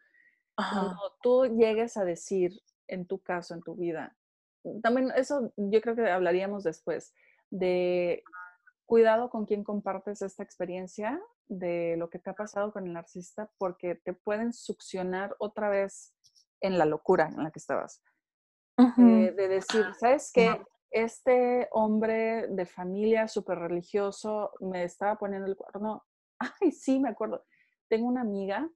cuando 0.56 1.18
tú 1.22 1.46
llegues 1.46 1.96
a 1.96 2.04
decir, 2.04 2.62
en 2.88 3.06
tu 3.06 3.20
caso, 3.20 3.54
en 3.54 3.62
tu 3.62 3.76
vida, 3.76 4.18
también 4.82 5.12
eso 5.16 5.54
yo 5.56 5.82
creo 5.82 5.96
que 5.96 6.10
hablaríamos 6.10 6.64
después, 6.64 7.14
de 7.50 8.24
cuidado 8.86 9.30
con 9.30 9.46
quién 9.46 9.64
compartes 9.64 10.22
esta 10.22 10.44
experiencia 10.44 11.22
de 11.48 11.96
lo 11.98 12.10
que 12.10 12.20
te 12.20 12.30
ha 12.30 12.34
pasado 12.34 12.74
con 12.74 12.86
el 12.88 12.94
narcisista 12.94 13.50
porque 13.58 13.96
te 13.96 14.14
pueden 14.14 14.54
succionar 14.54 15.36
otra 15.40 15.70
vez 15.70 16.14
en 16.62 16.78
la 16.78 16.86
locura 16.86 17.28
en 17.28 17.44
la 17.44 17.52
que 17.52 17.60
estabas. 17.60 18.02
Eh, 18.80 19.34
de 19.36 19.48
decir, 19.48 19.86
¿sabes 20.00 20.32
qué? 20.34 20.62
Este 20.92 21.68
hombre 21.72 22.48
de 22.48 22.66
familia 22.66 23.28
súper 23.28 23.60
religioso 23.60 24.52
me 24.60 24.84
estaba 24.84 25.16
poniendo 25.18 25.48
el 25.48 25.56
cuerno. 25.56 26.06
Ay, 26.62 26.72
sí, 26.72 27.00
me 27.00 27.10
acuerdo. 27.10 27.44
Tengo 27.90 28.08
una 28.08 28.22
amiga, 28.22 28.70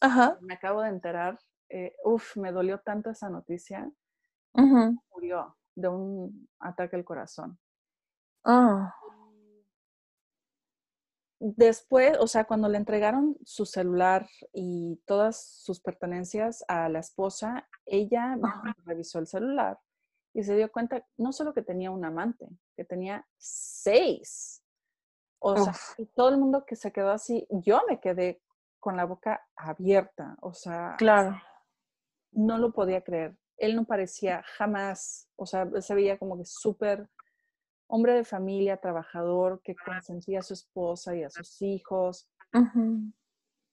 Ajá. 0.00 0.38
me 0.40 0.54
acabo 0.54 0.82
de 0.82 0.88
enterar, 0.88 1.38
eh, 1.68 1.96
uf, 2.04 2.36
me 2.36 2.52
dolió 2.52 2.80
tanto 2.80 3.10
esa 3.10 3.28
noticia. 3.28 3.90
Murió 4.54 5.56
de 5.74 5.88
un 5.88 6.48
ataque 6.60 6.96
al 6.96 7.04
corazón. 7.04 7.58
Ah 8.44 8.94
después, 11.44 12.16
o 12.20 12.26
sea, 12.26 12.44
cuando 12.44 12.68
le 12.68 12.78
entregaron 12.78 13.36
su 13.44 13.66
celular 13.66 14.26
y 14.52 14.96
todas 15.04 15.44
sus 15.62 15.78
pertenencias 15.80 16.64
a 16.68 16.88
la 16.88 17.00
esposa, 17.00 17.68
ella 17.84 18.38
revisó 18.86 19.18
el 19.18 19.26
celular 19.26 19.78
y 20.32 20.42
se 20.42 20.56
dio 20.56 20.72
cuenta 20.72 21.06
no 21.18 21.32
solo 21.32 21.52
que 21.52 21.60
tenía 21.60 21.90
un 21.90 22.04
amante, 22.04 22.48
que 22.74 22.84
tenía 22.84 23.26
seis. 23.36 24.62
O 25.38 25.56
sea, 25.56 25.74
y 25.98 26.06
todo 26.06 26.30
el 26.30 26.38
mundo 26.38 26.64
que 26.64 26.76
se 26.76 26.92
quedó 26.92 27.10
así, 27.10 27.46
yo 27.50 27.82
me 27.86 28.00
quedé 28.00 28.40
con 28.80 28.96
la 28.96 29.04
boca 29.04 29.46
abierta, 29.54 30.38
o 30.40 30.54
sea, 30.54 30.94
claro. 30.96 31.36
No 32.32 32.56
lo 32.56 32.72
podía 32.72 33.02
creer. 33.02 33.36
Él 33.58 33.76
no 33.76 33.84
parecía 33.84 34.42
jamás, 34.56 35.28
o 35.36 35.44
sea, 35.44 35.68
se 35.82 35.94
veía 35.94 36.18
como 36.18 36.38
que 36.38 36.46
súper 36.46 37.08
hombre 37.94 38.14
de 38.14 38.24
familia, 38.24 38.76
trabajador, 38.78 39.60
que 39.62 39.76
consentía 39.76 40.40
a 40.40 40.42
su 40.42 40.54
esposa 40.54 41.14
y 41.14 41.22
a 41.22 41.30
sus 41.30 41.62
hijos. 41.62 42.28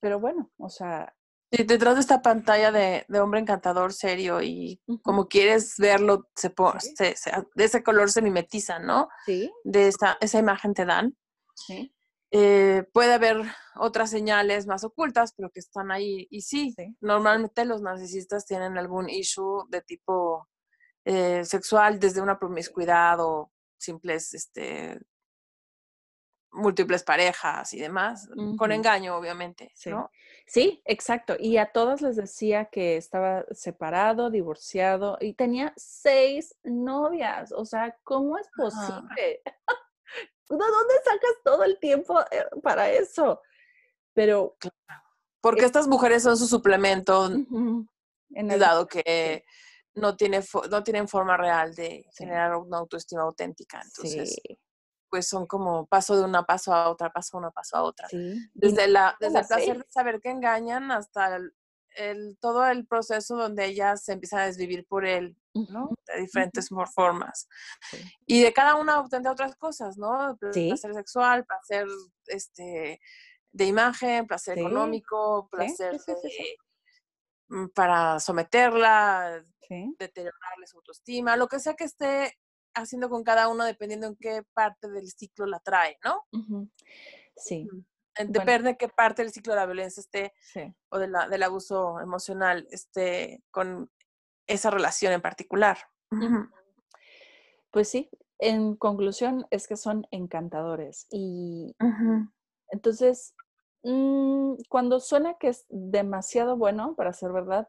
Pero 0.00 0.20
bueno, 0.20 0.48
o 0.58 0.68
sea... 0.68 1.12
Sí, 1.50 1.64
detrás 1.64 1.96
de 1.96 2.02
esta 2.02 2.22
pantalla 2.22 2.70
de, 2.70 3.04
hombre 3.20 3.40
encantador, 3.40 3.92
serio 3.92 4.40
y 4.40 4.80
como 5.02 5.26
quieres 5.26 5.74
verlo, 5.76 6.28
se, 6.36 6.54
de 6.54 7.64
ese 7.64 7.82
color 7.82 8.10
se 8.10 8.22
mimetiza, 8.22 8.78
¿no? 8.78 9.08
Sí. 9.26 9.50
De 9.64 9.88
esa, 9.88 10.16
esa 10.20 10.38
imagen 10.38 10.72
te 10.72 10.84
dan. 10.84 11.16
Sí. 11.54 11.92
Eh, 12.30 12.84
puede 12.92 13.14
haber 13.14 13.42
otras 13.74 14.08
señales 14.08 14.68
más 14.68 14.84
ocultas, 14.84 15.34
pero 15.36 15.50
que 15.50 15.60
están 15.60 15.90
ahí. 15.90 16.28
Y 16.30 16.42
sí, 16.42 16.74
normalmente 17.00 17.64
los 17.64 17.82
narcisistas 17.82 18.46
tienen 18.46 18.78
algún 18.78 19.10
issue 19.10 19.64
de 19.68 19.82
tipo 19.82 20.48
eh, 21.04 21.44
sexual, 21.44 21.98
desde 21.98 22.22
una 22.22 22.38
promiscuidad 22.38 23.18
o 23.18 23.50
simples, 23.82 24.34
este, 24.34 25.00
múltiples 26.52 27.02
parejas 27.02 27.72
y 27.72 27.80
demás, 27.80 28.28
con 28.58 28.72
engaño, 28.72 29.16
obviamente, 29.16 29.72
sí. 29.74 29.90
¿no? 29.90 30.10
Sí, 30.46 30.82
exacto. 30.84 31.34
Y 31.38 31.56
a 31.56 31.72
todos 31.72 32.02
les 32.02 32.16
decía 32.16 32.66
que 32.66 32.96
estaba 32.96 33.44
separado, 33.52 34.30
divorciado 34.30 35.16
y 35.20 35.32
tenía 35.32 35.72
seis 35.76 36.54
novias. 36.62 37.52
O 37.52 37.64
sea, 37.64 37.96
¿cómo 38.04 38.36
es 38.38 38.48
posible? 38.54 39.42
¿De 40.48 40.58
dónde 40.58 40.94
sacas 41.04 41.36
todo 41.42 41.64
el 41.64 41.78
tiempo 41.78 42.20
eh, 42.30 42.44
para 42.62 42.90
eso? 42.90 43.40
Pero... 44.12 44.56
Porque 45.40 45.64
estas 45.64 45.88
mujeres 45.88 46.22
son 46.22 46.36
su 46.36 46.46
suplemento, 46.46 47.28
dado 48.28 48.86
que 48.86 49.44
no, 49.94 50.16
tiene 50.16 50.40
no 50.70 50.82
tienen 50.82 51.08
forma 51.08 51.36
real 51.36 51.74
de 51.74 52.06
generar 52.16 52.56
una 52.56 52.78
autoestima 52.78 53.22
auténtica. 53.22 53.80
Entonces, 53.82 54.40
pues 55.08 55.28
son 55.28 55.46
como 55.46 55.86
paso 55.86 56.16
de 56.16 56.24
una 56.24 56.44
paso 56.44 56.72
a 56.72 56.88
otra, 56.88 57.12
paso 57.12 57.36
de 57.36 57.40
una 57.40 57.50
paso 57.50 57.76
a 57.76 57.82
otra. 57.82 58.08
Desde, 58.54 58.88
la, 58.88 59.14
desde 59.20 59.40
el 59.40 59.46
placer 59.46 59.78
de 59.78 59.84
saber 59.90 60.20
que 60.20 60.30
engañan 60.30 60.90
hasta 60.90 61.36
el, 61.96 62.38
todo 62.40 62.66
el 62.66 62.86
proceso 62.86 63.36
donde 63.36 63.66
ellas 63.66 64.04
se 64.04 64.14
empiezan 64.14 64.40
a 64.40 64.46
desvivir 64.46 64.86
por 64.86 65.04
él, 65.04 65.36
¿no? 65.52 65.90
De 66.06 66.22
diferentes 66.22 66.70
formas. 66.94 67.46
Y 68.24 68.42
de 68.42 68.54
cada 68.54 68.76
una 68.76 69.00
obtener 69.00 69.30
otras 69.30 69.54
cosas, 69.56 69.98
¿no? 69.98 70.38
Placer 70.40 70.94
sexual, 70.94 71.44
placer 71.44 71.86
este, 72.26 72.98
de 73.50 73.66
imagen, 73.66 74.26
placer 74.26 74.58
económico, 74.58 75.48
placer 75.50 76.00
para 77.74 78.20
someterla, 78.20 79.44
deteriorarle 79.98 80.66
su 80.66 80.78
autoestima, 80.78 81.36
lo 81.36 81.48
que 81.48 81.60
sea 81.60 81.74
que 81.74 81.84
esté 81.84 82.38
haciendo 82.74 83.08
con 83.10 83.22
cada 83.22 83.48
uno 83.48 83.64
dependiendo 83.64 84.06
en 84.06 84.16
qué 84.16 84.42
parte 84.54 84.88
del 84.90 85.10
ciclo 85.10 85.46
la 85.46 85.60
trae, 85.60 85.98
¿no? 86.04 86.26
Sí. 87.36 87.68
Depende 88.18 88.70
de 88.70 88.76
qué 88.76 88.88
parte 88.88 89.22
del 89.22 89.32
ciclo 89.32 89.54
de 89.54 89.60
la 89.60 89.66
violencia 89.66 90.00
esté 90.00 90.34
o 90.90 90.98
de 90.98 91.08
la, 91.08 91.28
del 91.28 91.42
abuso 91.42 91.98
emocional 92.00 92.66
esté 92.70 93.42
con 93.50 93.90
esa 94.46 94.70
relación 94.70 95.12
en 95.12 95.22
particular. 95.22 95.78
Pues 97.70 97.88
sí, 97.88 98.10
en 98.38 98.76
conclusión 98.76 99.46
es 99.50 99.66
que 99.66 99.76
son 99.76 100.06
encantadores 100.10 101.06
y 101.10 101.74
entonces 102.68 103.34
mm, 103.82 104.54
cuando 104.68 105.00
suena 105.00 105.34
que 105.34 105.48
es 105.48 105.66
demasiado 105.68 106.56
bueno 106.56 106.94
para 106.94 107.12
ser 107.12 107.32
verdad, 107.32 107.68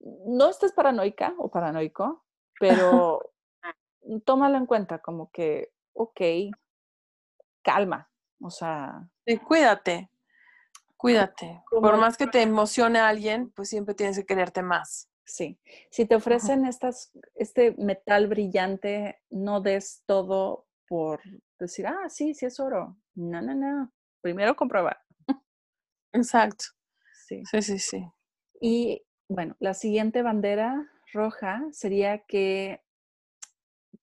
no 0.00 0.48
estés 0.48 0.72
paranoica 0.72 1.34
o 1.38 1.50
paranoico, 1.50 2.24
pero 2.60 3.20
tómalo 4.24 4.56
en 4.56 4.66
cuenta 4.66 4.98
como 5.00 5.30
que, 5.30 5.72
ok, 5.92 6.20
calma, 7.62 8.10
o 8.40 8.50
sea... 8.50 9.08
cuídate, 9.46 10.10
cuídate. 10.96 11.62
Por 11.70 11.96
más 11.98 12.16
que 12.16 12.26
te 12.26 12.42
emocione 12.42 12.98
a 12.98 13.08
alguien, 13.08 13.50
pues 13.50 13.68
siempre 13.68 13.94
tienes 13.94 14.16
que 14.18 14.26
quererte 14.26 14.62
más. 14.62 15.10
Sí, 15.24 15.60
si 15.90 16.06
te 16.06 16.16
ofrecen 16.16 16.66
estas, 16.66 17.12
este 17.36 17.72
metal 17.78 18.26
brillante, 18.26 19.22
no 19.30 19.60
des 19.60 20.02
todo 20.04 20.66
por 20.88 21.20
decir, 21.56 21.86
ah, 21.86 22.08
sí, 22.08 22.34
sí 22.34 22.46
es 22.46 22.58
oro. 22.58 22.96
No, 23.14 23.40
no, 23.40 23.54
no. 23.54 23.92
Primero 24.20 24.54
comprobar. 24.56 24.98
Exacto. 26.12 26.64
Sí. 27.26 27.42
Sí, 27.50 27.62
sí, 27.62 27.78
sí. 27.78 28.04
Y 28.60 29.02
bueno, 29.28 29.56
la 29.60 29.74
siguiente 29.74 30.22
bandera 30.22 30.90
roja 31.12 31.62
sería 31.72 32.24
que, 32.26 32.82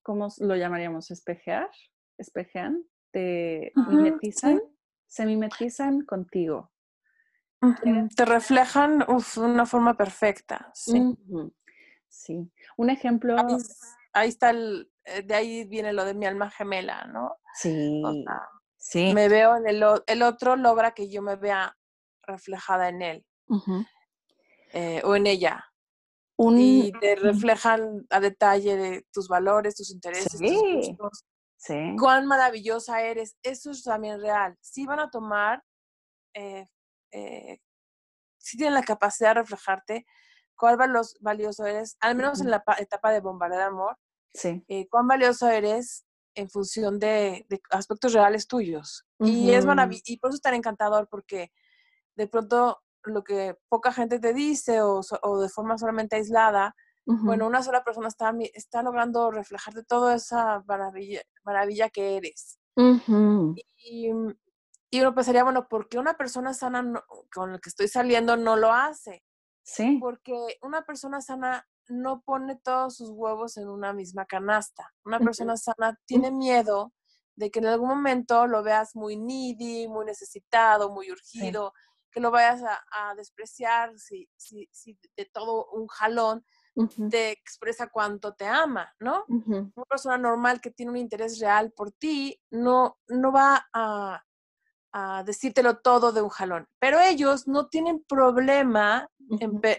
¿cómo 0.01 0.29
lo 0.39 0.55
llamaríamos? 0.55 1.11
¿Espejear? 1.11 1.69
¿Espejean? 2.17 2.83
¿Te 3.11 3.73
mimetizan? 3.75 4.61
Se 5.05 5.25
mimetizan 5.25 6.01
contigo. 6.01 6.71
Te 8.15 8.25
reflejan 8.25 8.99
de 8.99 9.41
una 9.41 9.65
forma 9.65 9.97
perfecta. 9.97 10.71
Sí. 10.73 11.17
sí. 12.07 12.51
Un 12.77 12.89
ejemplo. 12.89 13.35
Ahí, 14.13 14.29
está 14.29 14.51
el, 14.51 14.91
eh, 15.05 15.21
de 15.23 15.35
ahí 15.35 15.65
viene 15.65 15.93
lo 15.93 16.05
de 16.05 16.13
mi 16.13 16.25
alma 16.25 16.49
gemela, 16.49 17.05
¿no? 17.05 17.37
Sí. 17.53 18.01
Sí. 18.89 19.13
Me 19.13 19.29
veo 19.29 19.55
en 19.57 19.67
el, 19.67 19.83
el, 20.07 20.23
otro, 20.23 20.55
logra 20.55 20.91
que 20.91 21.09
yo 21.09 21.21
me 21.21 21.35
vea 21.35 21.75
reflejada 22.23 22.89
en 22.89 23.01
él 23.01 23.25
eh, 24.73 25.01
o 25.03 25.15
en 25.15 25.27
ella. 25.27 25.65
y 26.37 26.91
te 26.99 27.15
reflejan 27.15 28.05
a 28.09 28.19
detalle 28.19 28.75
de 28.75 29.07
tus 29.11 29.27
valores, 29.27 29.75
tus 29.75 29.91
intereses, 29.91 30.39
tus 30.39 30.51
gustos. 30.51 31.25
Sí. 31.57 31.95
Cuán 31.99 32.27
maravillosa 32.27 33.01
eres. 33.01 33.35
Eso 33.41 33.71
es 33.71 33.83
también 33.83 34.21
real. 34.21 34.55
Sí 34.61 34.85
van 34.85 34.99
a 34.99 35.09
tomar 35.09 35.63
eh, 36.33 36.67
eh, 37.11 37.59
si 38.37 38.57
tienen 38.57 38.75
la 38.75 38.83
capacidad 38.83 39.29
de 39.29 39.41
reflejarte 39.41 40.05
cuál 40.55 40.77
valioso 41.21 41.65
eres, 41.65 41.97
al 41.99 42.15
menos 42.15 42.41
en 42.41 42.49
la 42.49 42.63
etapa 42.79 43.11
de 43.11 43.19
bombardear 43.19 43.61
de 43.61 43.67
amor, 43.67 43.97
sí. 44.33 44.63
Eh, 44.67 44.87
cuán 44.87 45.07
valioso 45.07 45.49
eres 45.49 46.05
en 46.37 46.49
función 46.49 46.99
de, 46.99 47.45
aspectos 47.71 48.13
reales 48.13 48.47
tuyos. 48.47 49.05
Y 49.19 49.51
es 49.51 49.65
maravilloso, 49.65 50.03
y 50.05 50.17
por 50.17 50.29
eso 50.29 50.35
es 50.35 50.41
tan 50.41 50.53
encantador, 50.53 51.07
porque 51.09 51.51
de 52.15 52.27
pronto 52.27 52.79
lo 53.03 53.23
que 53.23 53.57
poca 53.69 53.91
gente 53.91 54.19
te 54.19 54.33
dice 54.33 54.81
o, 54.81 55.01
de 55.39 55.49
forma 55.49 55.77
solamente 55.77 56.15
aislada, 56.15 56.75
bueno, 57.05 57.47
una 57.47 57.63
sola 57.63 57.85
persona 57.85 58.09
está, 58.09 58.33
está 58.53 58.83
logrando 58.83 59.31
reflejarte 59.31 59.81
toda 59.83 60.15
esa 60.15 60.61
maravilla, 60.67 61.21
maravilla 61.43 61.89
que 61.89 62.17
eres. 62.17 62.59
y, 62.75 64.11
y 64.89 65.01
uno 65.01 65.15
pensaría, 65.15 65.43
bueno, 65.43 65.67
¿por 65.69 65.87
qué 65.87 65.99
una 65.99 66.17
persona 66.17 66.53
sana 66.53 67.03
con 67.33 67.53
la 67.53 67.59
que 67.59 67.69
estoy 67.69 67.87
saliendo 67.87 68.35
no 68.35 68.57
lo 68.57 68.73
hace? 68.73 69.23
Sí. 69.63 69.97
Porque 70.01 70.57
una 70.61 70.83
persona 70.83 71.21
sana 71.21 71.65
no 71.89 72.21
pone 72.21 72.55
todos 72.55 72.97
sus 72.97 73.09
huevos 73.09 73.57
en 73.57 73.67
una 73.69 73.93
misma 73.93 74.25
canasta. 74.25 74.93
Una 75.05 75.19
persona 75.19 75.57
sana 75.57 75.99
tiene 76.05 76.31
miedo 76.31 76.93
de 77.35 77.51
que 77.51 77.59
en 77.59 77.67
algún 77.67 77.89
momento 77.89 78.47
lo 78.47 78.63
veas 78.63 78.95
muy 78.95 79.15
needy, 79.15 79.87
muy 79.87 80.05
necesitado, 80.05 80.89
muy 80.89 81.11
urgido, 81.11 81.73
que 82.11 82.19
lo 82.19 82.31
vayas 82.31 82.63
a, 82.63 83.15
despreciar 83.15 83.97
si, 83.97 84.27
si, 84.35 84.67
si, 84.71 84.97
de 85.15 85.25
todo 85.25 85.67
un 85.71 85.87
jalón 85.87 86.43
te 87.09 87.31
expresa 87.31 87.89
cuánto 87.89 88.35
te 88.35 88.45
ama, 88.45 88.93
¿no? 88.99 89.25
Una 89.27 89.85
persona 89.89 90.17
normal 90.17 90.61
que 90.61 90.71
tiene 90.71 90.91
un 90.91 90.97
interés 90.97 91.39
real 91.39 91.71
por 91.71 91.91
ti 91.91 92.39
no, 92.51 92.99
no 93.07 93.31
va 93.31 93.67
a, 93.73 94.23
a 94.91 95.23
decírtelo 95.23 95.79
todo 95.79 96.11
de 96.11 96.21
un 96.21 96.29
jalón. 96.29 96.67
Pero 96.79 96.99
ellos 96.99 97.47
no 97.47 97.67
tienen 97.67 98.03
problema 98.07 99.09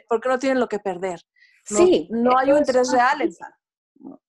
porque 0.08 0.28
no 0.28 0.38
tienen 0.38 0.60
lo 0.60 0.68
que 0.68 0.78
perder. 0.78 1.20
Sí. 1.68 2.08
No 2.10 2.36
hay 2.36 2.52
un 2.52 2.58
interés 2.58 2.90
real 2.92 3.22
en 3.22 3.30
ti. 3.30 3.44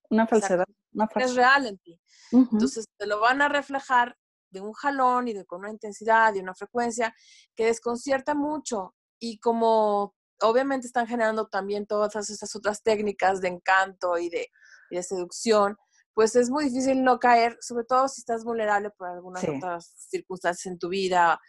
Una 0.09 0.27
falsedad. 0.27 0.65
Una 0.93 1.07
falsedad. 1.07 1.29
Es 1.29 1.35
real 1.35 1.65
en 1.67 1.77
ti. 1.79 1.99
Entonces 2.31 2.85
te 2.97 3.07
lo 3.07 3.19
van 3.19 3.41
a 3.41 3.49
reflejar 3.49 4.15
de 4.51 4.61
un 4.61 4.73
jalón 4.73 5.27
y 5.27 5.33
de, 5.33 5.45
con 5.45 5.59
una 5.59 5.71
intensidad 5.71 6.33
y 6.33 6.39
una 6.39 6.55
frecuencia 6.55 7.13
que 7.55 7.65
desconcierta 7.65 8.33
mucho. 8.33 8.95
Y 9.19 9.39
como 9.39 10.15
obviamente 10.41 10.87
están 10.87 11.07
generando 11.07 11.47
también 11.47 11.85
todas 11.85 12.29
esas 12.29 12.55
otras 12.55 12.81
técnicas 12.81 13.41
de 13.41 13.49
encanto 13.49 14.17
y 14.17 14.29
de, 14.29 14.47
y 14.89 14.95
de 14.95 15.03
seducción, 15.03 15.77
pues 16.13 16.35
es 16.35 16.49
muy 16.49 16.65
difícil 16.65 17.03
no 17.03 17.19
caer, 17.19 17.57
sobre 17.61 17.85
todo 17.85 18.07
si 18.07 18.21
estás 18.21 18.43
vulnerable 18.43 18.89
por 18.91 19.07
algunas 19.07 19.43
otras 19.47 19.93
circunstancias 20.09 20.65
en 20.71 20.79
tu 20.79 20.89
vida 20.89 21.39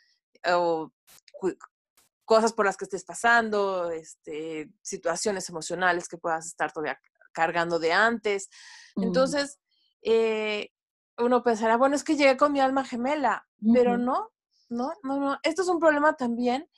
o 0.47 0.91
cosas 2.31 2.53
por 2.53 2.65
las 2.65 2.77
que 2.77 2.85
estés 2.85 3.03
pasando, 3.03 3.91
este, 3.91 4.71
situaciones 4.83 5.49
emocionales 5.49 6.07
que 6.07 6.17
puedas 6.17 6.47
estar 6.47 6.71
todavía 6.71 6.97
cargando 7.33 7.81
de 7.81 7.93
antes. 7.93 8.49
Entonces, 8.95 9.59
eh, 10.03 10.69
uno 11.19 11.43
pensará, 11.43 11.77
bueno, 11.77 11.97
es 11.97 12.05
que 12.05 12.15
llegué 12.15 12.37
con 12.37 12.53
mi 12.53 12.61
alma 12.61 12.85
gemela, 12.85 13.49
pero 13.75 13.99
no, 13.99 14.31
no, 14.69 14.93
no, 15.03 15.19
no. 15.19 15.39
Esto 15.43 15.63
es 15.63 15.69
un 15.69 15.81
problema 15.81 16.13
también 16.13 16.69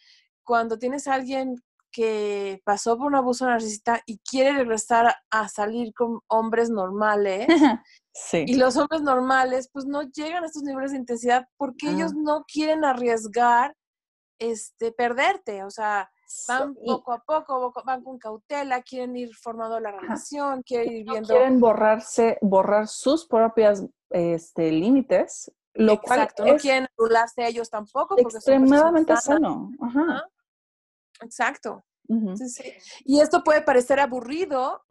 cuando 0.43 0.79
tienes 0.79 1.07
a 1.07 1.12
alguien 1.12 1.62
que 1.91 2.62
pasó 2.65 2.97
por 2.97 3.09
un 3.09 3.17
abuso 3.17 3.45
narcisista 3.45 4.01
y 4.07 4.21
quiere 4.21 4.55
regresar 4.55 5.15
a 5.31 5.49
salir 5.51 5.93
con 5.93 6.21
hombres 6.29 6.71
normales. 6.71 7.47
Sí. 8.15 8.45
Y 8.47 8.57
los 8.57 8.77
hombres 8.77 9.01
normales, 9.01 9.71
pues 9.73 9.87
no 9.87 10.03
llegan 10.03 10.43
a 10.43 10.47
estos 10.47 10.65
niveles 10.65 10.91
de 10.91 10.99
intensidad 10.99 11.47
porque 11.57 11.88
ellos 11.88 12.12
no 12.12 12.45
quieren 12.45 12.85
arriesgar 12.85 13.75
este, 14.38 14.92
perderte. 14.92 15.64
O 15.64 15.71
sea, 15.71 16.11
van 16.49 16.75
poco 16.75 17.12
a 17.12 17.23
poco, 17.23 17.73
van 17.85 18.03
con 18.03 18.18
cautela, 18.18 18.83
quieren 18.83 19.16
ir 19.16 19.35
formando 19.35 19.79
la 19.81 19.92
relación, 19.92 20.62
quieren 20.62 20.92
ir 20.92 21.05
viendo. 21.05 21.29
quieren 21.29 21.61
borrarse, 21.61 22.38
borrar 22.40 22.88
sus 22.88 23.27
propias 23.27 23.85
este, 24.11 24.71
límites. 24.71 25.53
Lo 25.75 25.95
Exacto, 25.95 26.45
no 26.45 26.57
quieren 26.57 26.87
anularse 26.99 27.47
ellos 27.47 27.71
tampoco. 27.71 28.18
extremadamente 28.18 29.16
sano. 29.16 29.71
Ajá. 29.81 30.29
Exacto. 31.23 31.83
Y 33.05 33.21
esto 33.21 33.42
puede 33.42 33.62
parecer 33.62 34.01
aburrido 34.01 34.83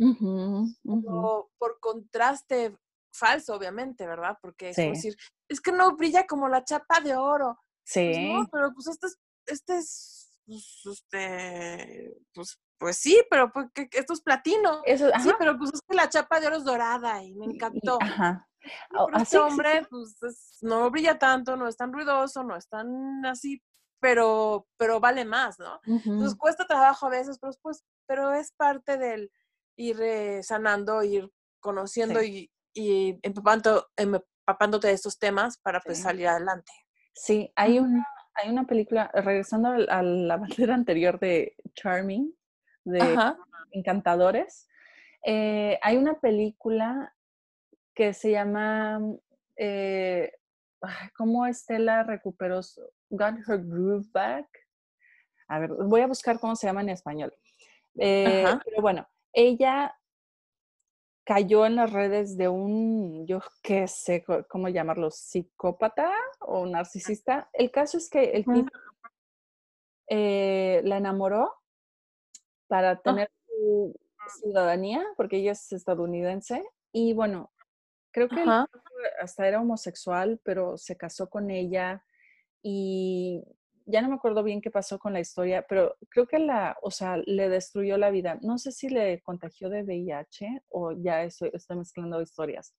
por 1.58 1.80
contraste 1.80 2.76
falso, 3.14 3.56
obviamente, 3.56 4.08
¿verdad? 4.08 4.38
Porque 4.42 4.70
es 4.70 4.78
decir, 4.78 5.16
es 5.48 5.60
que 5.62 5.72
no 5.72 5.96
brilla 5.96 6.26
como 6.26 6.48
la 6.48 6.64
chapa 6.64 7.02
de 7.02 7.16
oro. 7.16 7.60
Pues 7.94 8.16
sí. 8.16 8.34
no, 8.34 8.48
pero 8.52 8.72
pues 8.74 8.88
este 8.88 9.08
es, 9.08 9.20
este 9.46 9.78
es, 9.78 10.32
pues, 10.46 10.82
este, 10.86 12.18
pues, 12.34 12.60
pues 12.78 12.98
sí, 12.98 13.22
pero 13.30 13.52
pues, 13.52 13.68
que, 13.74 13.90
esto 13.92 14.14
es 14.14 14.22
platino. 14.22 14.82
sí, 14.86 15.32
pero 15.38 15.58
pues 15.58 15.72
es 15.74 15.82
que 15.88 15.96
la 15.96 16.10
chapa 16.10 16.40
de 16.40 16.48
oro 16.48 16.58
es 16.58 16.64
dorada 16.64 17.24
y 17.24 17.34
me 17.36 17.46
encantó. 17.46 17.98
Ajá. 18.02 18.48
este 19.20 19.38
hombre, 19.38 19.86
pues 19.90 20.18
no 20.62 20.90
brilla 20.90 21.18
tanto, 21.18 21.56
no 21.56 21.68
es 21.68 21.78
tan 21.78 21.94
ruidoso, 21.94 22.44
no 22.44 22.56
es 22.56 22.68
tan 22.68 23.26
así, 23.26 23.62
pero, 24.00 24.68
pero 24.78 25.00
vale 25.00 25.26
más, 25.26 25.60
¿no? 25.60 25.80
Entonces 25.86 26.36
cuesta 26.36 26.66
trabajo 26.66 27.06
a 27.06 27.10
veces, 27.10 27.38
pero, 27.40 27.54
pues, 27.62 27.84
pero 28.08 28.34
es 28.34 28.52
parte 28.52 28.98
del 28.98 29.32
ir 29.78 30.02
eh, 30.02 30.44
sanando, 30.44 31.04
ir 31.04 31.32
conociendo 31.60 32.22
y, 32.24 32.52
y 32.74 33.20
empapando, 33.22 33.88
empapándote 33.96 34.88
de 34.88 34.94
estos 34.94 35.18
temas 35.18 35.58
para 35.60 35.80
pues 35.82 36.02
salir 36.02 36.28
adelante. 36.28 36.72
Sí, 37.14 37.52
hay 37.56 37.80
una, 37.80 38.08
hay 38.42 38.50
una 38.50 38.66
película, 38.66 39.12
regresando 39.14 39.70
a 39.70 40.02
la 40.04 40.38
bandera 40.38 40.76
anterior 40.76 41.20
de 41.20 41.56
Charming, 41.74 42.34
de 42.84 43.18
Encantadores, 43.72 44.68
eh, 45.24 45.78
hay 45.82 45.98
una 45.98 46.20
película 46.20 47.14
que 47.94 48.14
se 48.14 48.32
llama 48.32 49.00
eh, 49.56 50.32
¿Cómo 51.16 51.46
Estela 51.46 52.04
recuperó 52.04 52.62
Got 53.10 53.36
Her 53.48 53.64
Groove 53.64 54.08
Back? 54.12 54.48
A 55.48 55.60
ver, 55.60 55.72
voy 55.74 56.02
a 56.02 56.08
buscar 56.08 56.40
cómo 56.40 56.56
se 56.56 56.66
llama 56.66 56.82
en 56.82 56.90
español. 56.90 57.34
Eh, 58.00 58.46
pero 58.66 58.82
bueno, 58.82 59.08
ella 59.34 59.96
cayó 61.24 61.66
en 61.66 61.76
las 61.76 61.92
redes 61.92 62.38
de 62.38 62.48
un, 62.48 63.26
yo 63.28 63.40
qué 63.62 63.88
sé 63.88 64.24
cómo 64.50 64.70
llamarlo, 64.70 65.12
psicópata 65.12 66.12
o 66.40 66.66
narcisista. 66.66 67.50
El 67.54 67.72
caso 67.72 67.98
es 67.98 68.10
que 68.10 68.32
el 68.32 68.46
tipo 68.46 68.70
eh, 70.08 70.82
la 70.84 70.98
enamoró 70.98 71.54
para 72.68 72.92
ah. 72.92 73.02
tener 73.02 73.32
su 73.46 73.96
ciudadanía, 74.42 75.06
porque 75.18 75.38
ella 75.38 75.52
es 75.52 75.72
estadounidense, 75.72 76.64
y 76.92 77.14
bueno, 77.14 77.52
creo 78.12 78.28
que 78.28 78.44
hasta 79.22 79.48
era 79.48 79.62
homosexual, 79.62 80.40
pero 80.44 80.78
se 80.78 80.98
casó 80.98 81.30
con 81.30 81.50
ella 81.50 82.04
y 82.62 83.44
ya 83.86 84.02
no 84.02 84.10
me 84.10 84.16
acuerdo 84.16 84.44
bien 84.44 84.62
qué 84.62 84.72
pasó 84.72 85.00
con 85.00 85.14
la 85.14 85.20
historia, 85.20 85.66
pero 85.68 85.96
creo 86.10 86.28
que 86.28 86.40
la, 86.40 86.78
o 86.82 86.92
sea, 86.92 87.18
le 87.18 87.50
destruyó 87.50 87.98
la 87.98 88.10
vida. 88.10 88.38
No 88.42 88.58
sé 88.58 88.72
si 88.72 88.90
le 88.90 89.22
contagió 89.22 89.70
de 89.70 89.84
VIH 89.84 90.64
o 90.70 90.92
ya 90.94 91.24
estoy, 91.24 91.52
estoy 91.54 91.78
mezclando 91.78 92.22
historias. 92.22 92.76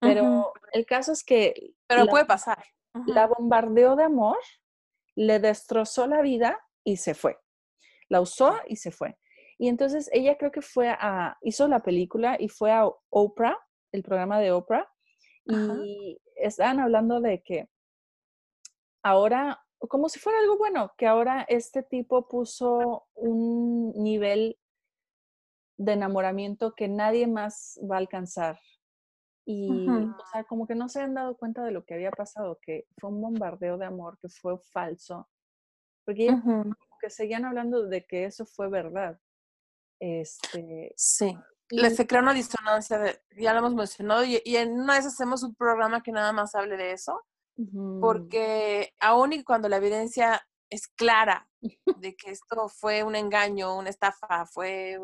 Pero 0.00 0.52
el 0.72 0.84
caso 0.84 1.12
es 1.12 1.24
que... 1.24 1.74
Pero 1.86 2.06
puede 2.06 2.26
pasar. 2.26 2.62
La 3.06 3.26
bombardeó 3.26 3.96
de 3.96 4.04
amor, 4.04 4.36
le 5.14 5.40
destrozó 5.40 6.06
la 6.06 6.20
vida 6.20 6.60
y 6.84 6.98
se 6.98 7.14
fue. 7.14 7.38
La 8.08 8.20
usó 8.20 8.54
y 8.68 8.76
se 8.76 8.90
fue. 8.90 9.16
Y 9.58 9.68
entonces 9.68 10.10
ella 10.12 10.36
creo 10.36 10.50
que 10.50 10.62
fue 10.62 10.90
a, 10.90 11.38
hizo 11.42 11.68
la 11.68 11.82
película 11.82 12.36
y 12.38 12.48
fue 12.48 12.72
a 12.72 12.86
Oprah, 13.10 13.58
el 13.92 14.02
programa 14.02 14.40
de 14.40 14.52
Oprah, 14.52 14.88
y 15.46 16.20
estaban 16.36 16.80
hablando 16.80 17.20
de 17.20 17.42
que 17.42 17.68
ahora, 19.02 19.63
como 19.88 20.08
si 20.08 20.18
fuera 20.18 20.38
algo 20.38 20.56
bueno, 20.58 20.92
que 20.96 21.06
ahora 21.06 21.42
este 21.48 21.82
tipo 21.82 22.28
puso 22.28 23.06
un 23.14 23.92
nivel 23.96 24.58
de 25.76 25.92
enamoramiento 25.92 26.74
que 26.74 26.88
nadie 26.88 27.26
más 27.26 27.78
va 27.90 27.96
a 27.96 27.98
alcanzar. 27.98 28.58
Y, 29.46 29.68
o 29.88 30.26
sea, 30.32 30.44
como 30.44 30.66
que 30.66 30.74
no 30.74 30.88
se 30.88 31.02
han 31.02 31.14
dado 31.14 31.36
cuenta 31.36 31.62
de 31.62 31.70
lo 31.70 31.84
que 31.84 31.94
había 31.94 32.10
pasado, 32.10 32.58
que 32.62 32.86
fue 32.98 33.10
un 33.10 33.20
bombardeo 33.20 33.76
de 33.76 33.84
amor, 33.84 34.18
que 34.18 34.28
fue 34.28 34.58
falso. 34.58 35.28
Porque 36.04 36.34
que 37.00 37.10
seguían 37.10 37.44
hablando 37.44 37.86
de 37.86 38.06
que 38.06 38.24
eso 38.24 38.46
fue 38.46 38.70
verdad. 38.70 39.20
Este, 40.00 40.94
sí. 40.96 41.36
Se 41.68 42.06
crea 42.06 42.22
una 42.22 42.32
disonancia, 42.32 42.98
de, 42.98 43.20
ya 43.36 43.52
lo 43.52 43.60
hemos 43.60 43.74
mencionado, 43.74 44.24
y, 44.24 44.40
y, 44.44 44.56
en 44.56 44.72
una 44.80 44.94
vez 44.94 45.06
hacemos 45.06 45.42
un 45.42 45.54
programa 45.54 46.02
que 46.02 46.12
nada 46.12 46.32
más 46.32 46.54
hable 46.54 46.76
de 46.76 46.92
eso, 46.92 47.22
porque 48.00 48.92
aún 49.00 49.32
y 49.32 49.44
cuando 49.44 49.68
la 49.68 49.76
evidencia 49.76 50.44
es 50.70 50.88
clara 50.88 51.48
de 52.00 52.16
que 52.16 52.30
esto 52.30 52.68
fue 52.68 53.02
un 53.02 53.14
engaño, 53.14 53.76
una 53.76 53.90
estafa, 53.90 54.46
fue 54.46 54.98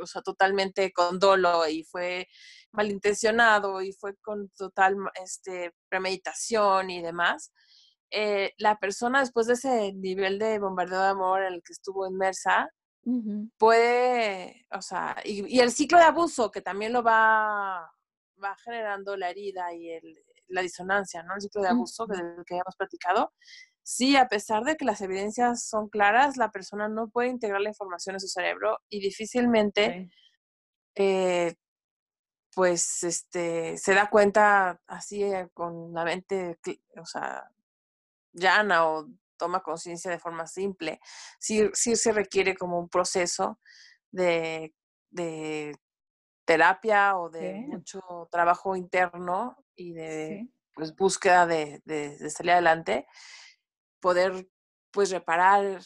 o 0.00 0.06
sea, 0.06 0.22
totalmente 0.22 0.92
con 0.92 1.18
dolo 1.18 1.68
y 1.68 1.84
fue 1.84 2.28
malintencionado 2.72 3.82
y 3.82 3.92
fue 3.92 4.16
con 4.16 4.48
total 4.50 4.96
este, 5.22 5.74
premeditación 5.88 6.90
y 6.90 7.02
demás, 7.02 7.52
eh, 8.10 8.52
la 8.58 8.78
persona 8.78 9.20
después 9.20 9.46
de 9.46 9.54
ese 9.54 9.92
nivel 9.94 10.38
de 10.38 10.58
bombardeo 10.58 11.00
de 11.00 11.08
amor 11.08 11.42
en 11.42 11.54
el 11.54 11.62
que 11.62 11.72
estuvo 11.72 12.06
inmersa, 12.06 12.68
puede, 13.58 14.66
o 14.70 14.80
sea, 14.80 15.16
y, 15.24 15.58
el 15.58 15.72
ciclo 15.72 15.98
de 15.98 16.04
abuso 16.04 16.50
que 16.52 16.60
también 16.60 16.92
lo 16.92 17.02
va, 17.02 17.90
va 18.42 18.56
generando 18.64 19.16
la 19.16 19.30
herida 19.30 19.74
y 19.74 19.90
el, 19.90 20.22
la 20.52 20.62
disonancia, 20.62 21.22
¿no? 21.22 21.34
El 21.34 21.40
ciclo 21.40 21.62
de 21.62 21.68
abuso 21.68 22.06
que, 22.06 22.16
que 22.46 22.54
habíamos 22.54 22.76
platicado. 22.76 23.32
Sí, 23.84 24.16
a 24.16 24.28
pesar 24.28 24.62
de 24.62 24.76
que 24.76 24.84
las 24.84 25.00
evidencias 25.00 25.64
son 25.64 25.88
claras, 25.88 26.36
la 26.36 26.52
persona 26.52 26.88
no 26.88 27.08
puede 27.08 27.28
integrar 27.28 27.60
la 27.60 27.70
información 27.70 28.14
en 28.14 28.20
su 28.20 28.28
cerebro 28.28 28.78
y 28.88 29.00
difícilmente, 29.00 30.08
eh, 30.94 31.54
pues, 32.54 33.02
este, 33.02 33.76
se 33.78 33.94
da 33.94 34.08
cuenta 34.08 34.80
así 34.86 35.24
eh, 35.24 35.48
con 35.52 35.92
la 35.92 36.04
mente, 36.04 36.58
o 36.96 37.06
sea, 37.06 37.50
llana 38.32 38.86
o 38.86 39.08
toma 39.36 39.62
conciencia 39.62 40.10
de 40.10 40.20
forma 40.20 40.46
simple. 40.46 41.00
Sí, 41.40 41.68
sí 41.74 41.96
se 41.96 42.12
requiere 42.12 42.54
como 42.54 42.78
un 42.78 42.88
proceso 42.88 43.58
de, 44.12 44.72
de 45.10 45.76
terapia 46.44 47.16
o 47.16 47.30
de 47.30 47.54
mucho 47.66 48.28
trabajo 48.30 48.76
interno 48.76 49.56
y 49.76 49.92
de 49.92 50.48
pues, 50.74 50.94
búsqueda 50.94 51.46
de, 51.46 51.82
de, 51.84 52.30
salir 52.30 52.52
adelante, 52.52 53.06
poder 54.00 54.48
pues 54.90 55.10
reparar 55.10 55.80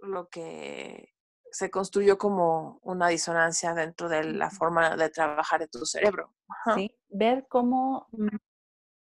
lo 0.00 0.28
que 0.28 1.12
se 1.50 1.70
construyó 1.70 2.18
como 2.18 2.78
una 2.82 3.08
disonancia 3.08 3.74
dentro 3.74 4.08
de 4.08 4.24
la 4.24 4.50
forma 4.50 4.96
de 4.96 5.10
trabajar 5.10 5.60
de 5.60 5.68
tu 5.68 5.84
cerebro. 5.84 6.34
Sí, 6.74 6.96
ver 7.08 7.46
cómo 7.48 8.08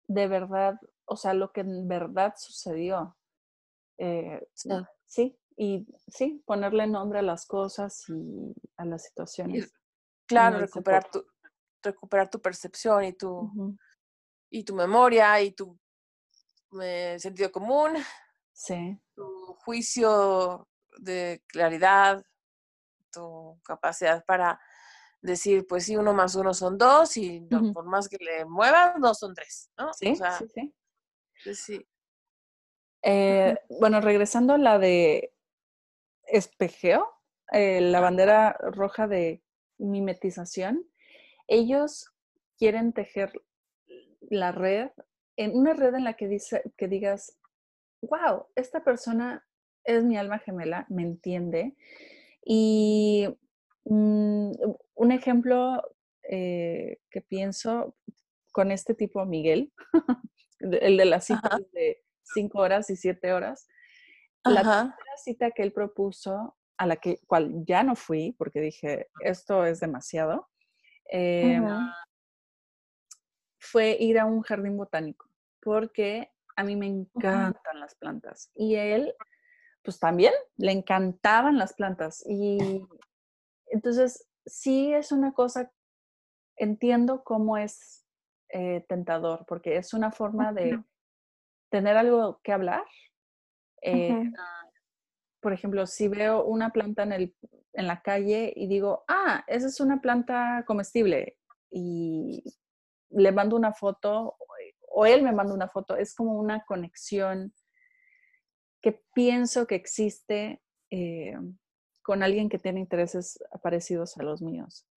de 0.08 0.28
verdad, 0.28 0.80
o 1.06 1.16
sea, 1.16 1.34
lo 1.34 1.52
que 1.52 1.62
en 1.62 1.88
verdad 1.88 2.34
sucedió. 2.38 3.16
Eh, 3.98 4.42
sí. 5.06 5.38
y 5.58 5.86
sí, 6.08 6.42
ponerle 6.46 6.88
nombre 6.88 7.20
a 7.20 7.22
las 7.22 7.46
cosas 7.46 8.06
y 8.08 8.56
a 8.78 8.86
las 8.86 9.04
situaciones. 9.04 9.72
claro, 10.26 10.60
recuperar 10.60 11.10
tu, 11.12 11.26
recuperar 11.84 12.30
tu 12.30 12.42
percepción 12.42 13.04
y 13.04 13.14
tu, 13.14 13.78
y 14.50 14.64
tu 14.64 14.76
memoria 14.76 15.42
y 15.42 15.52
tu 15.52 15.78
eh, 16.82 17.18
sentido 17.20 17.52
común, 17.52 17.94
sí. 18.54 19.00
tu 19.16 19.56
juicio 19.64 20.68
de 20.98 21.44
claridad, 21.48 22.24
tu 23.12 23.60
capacidad 23.64 24.24
para 24.26 24.60
decir, 25.22 25.66
pues 25.68 25.86
sí, 25.86 25.98
uno 25.98 26.14
más 26.14 26.36
uno 26.36 26.54
son 26.54 26.78
dos 26.78 27.18
y 27.18 27.42
por 27.74 27.86
más 27.86 28.08
que 28.08 28.18
le 28.20 28.46
muevas, 28.46 28.98
no 29.00 29.14
son 29.14 29.34
tres, 29.34 29.70
¿no? 29.78 29.94
Sí, 29.94 30.16
sí, 30.16 30.46
sí. 30.54 30.74
Pues 31.44 31.60
sí. 31.60 31.88
Eh, 33.02 33.58
bueno, 33.80 34.02
regresando 34.02 34.54
a 34.54 34.58
la 34.58 34.78
de 34.78 35.34
espejeo, 36.24 37.10
eh, 37.52 37.82
la 37.82 38.00
bandera 38.00 38.54
roja 38.60 39.08
de 39.08 39.44
mimetización, 39.78 40.86
ellos 41.48 42.12
quieren 42.58 42.94
tejer 42.94 43.32
la 44.30 44.52
red, 44.52 44.90
en 45.38 45.56
una 45.56 45.74
red 45.74 45.94
en 45.96 46.04
la 46.04 46.14
que, 46.14 46.28
dice, 46.28 46.64
que 46.78 46.88
digas, 46.88 47.38
wow, 48.02 48.48
esta 48.56 48.84
persona 48.84 49.46
es 49.84 50.04
mi 50.04 50.18
alma 50.18 50.40
gemela, 50.40 50.86
me 50.90 51.04
entiende. 51.04 51.76
Y 52.44 53.28
mm, 53.86 54.52
un 54.96 55.12
ejemplo 55.12 55.82
eh, 56.24 57.00
que 57.10 57.22
pienso 57.22 57.96
con 58.52 58.72
este 58.72 58.94
tipo, 58.94 59.26
Miguel, 59.26 59.72
el 60.60 60.98
de 60.98 61.06
las 61.06 61.26
citas 61.26 61.62
de 61.72 62.04
cinco 62.24 62.60
horas 62.60 62.90
y 62.90 62.96
siete 62.96 63.34
horas, 63.34 63.68
la 64.44 64.62
primera 64.62 65.18
cita 65.24 65.52
que 65.52 65.64
él 65.64 65.74
propuso, 65.74 66.56
a 66.78 66.86
la 66.86 66.96
que, 66.96 67.20
cual 67.28 67.66
ya 67.66 67.84
no 67.84 67.96
fui, 67.96 68.34
porque 68.38 68.62
dije, 68.62 69.10
esto 69.22 69.66
es 69.66 69.80
demasiado, 69.82 70.48
eh, 71.12 71.60
fue 73.60 73.98
ir 74.00 74.20
a 74.20 74.26
un 74.26 74.42
jardín 74.42 74.78
botánico, 74.78 75.30
porque 75.62 76.32
a 76.56 76.64
mí 76.64 76.76
me 76.76 76.88
encantan 76.88 77.80
las 77.80 77.96
plantas. 77.96 78.52
Y 78.56 78.76
él, 78.76 79.14
pues 79.84 80.00
también 80.00 80.34
le 80.58 80.72
encantaban 80.72 81.58
las 81.58 81.74
plantas. 81.74 82.24
Y 82.28 82.86
entonces, 83.68 84.28
sí 84.46 84.94
es 84.94 85.12
una 85.12 85.34
cosa, 85.34 85.72
entiendo 86.56 87.24
cómo 87.24 87.58
es 87.58 88.06
eh, 88.50 88.86
tentador, 88.90 89.46
porque 89.48 89.78
es 89.78 89.94
una 89.94 90.12
forma 90.12 90.52
de 90.52 90.82
tener 91.70 91.98
algo 91.98 92.42
que 92.44 92.52
hablar. 92.52 92.86
Eh, 93.82 94.32
por 95.40 95.54
ejemplo, 95.54 95.86
si 95.86 96.08
veo 96.08 96.44
una 96.44 96.72
planta 96.72 97.04
en, 97.04 97.14
el, 97.14 97.36
en 97.74 97.88
la 97.88 98.02
calle 98.02 98.52
y 98.56 98.68
digo, 98.68 99.06
ah, 99.08 99.44
esa 99.48 99.68
es 99.68 99.80
una 99.80 100.02
planta 100.02 100.64
comestible, 100.68 101.38
y 101.72 102.44
le 103.10 103.32
mando 103.32 103.56
una 103.56 103.74
foto 103.74 104.38
o 104.92 105.06
él 105.06 105.24
me 105.24 105.32
manda 105.32 105.54
una 105.54 105.68
foto, 105.68 105.96
es 105.96 106.14
como 106.14 106.34
una 106.34 106.66
conexión 106.66 107.54
que 108.82 109.04
pienso 109.14 109.68
que 109.68 109.76
existe 109.76 110.62
eh, 110.90 111.38
con 112.02 112.24
alguien 112.24 112.50
que 112.50 112.60
tiene 112.60 112.80
intereses 112.80 113.40
parecidos 113.62 114.18
a 114.18 114.24
los 114.24 114.42
míos. 114.42 114.88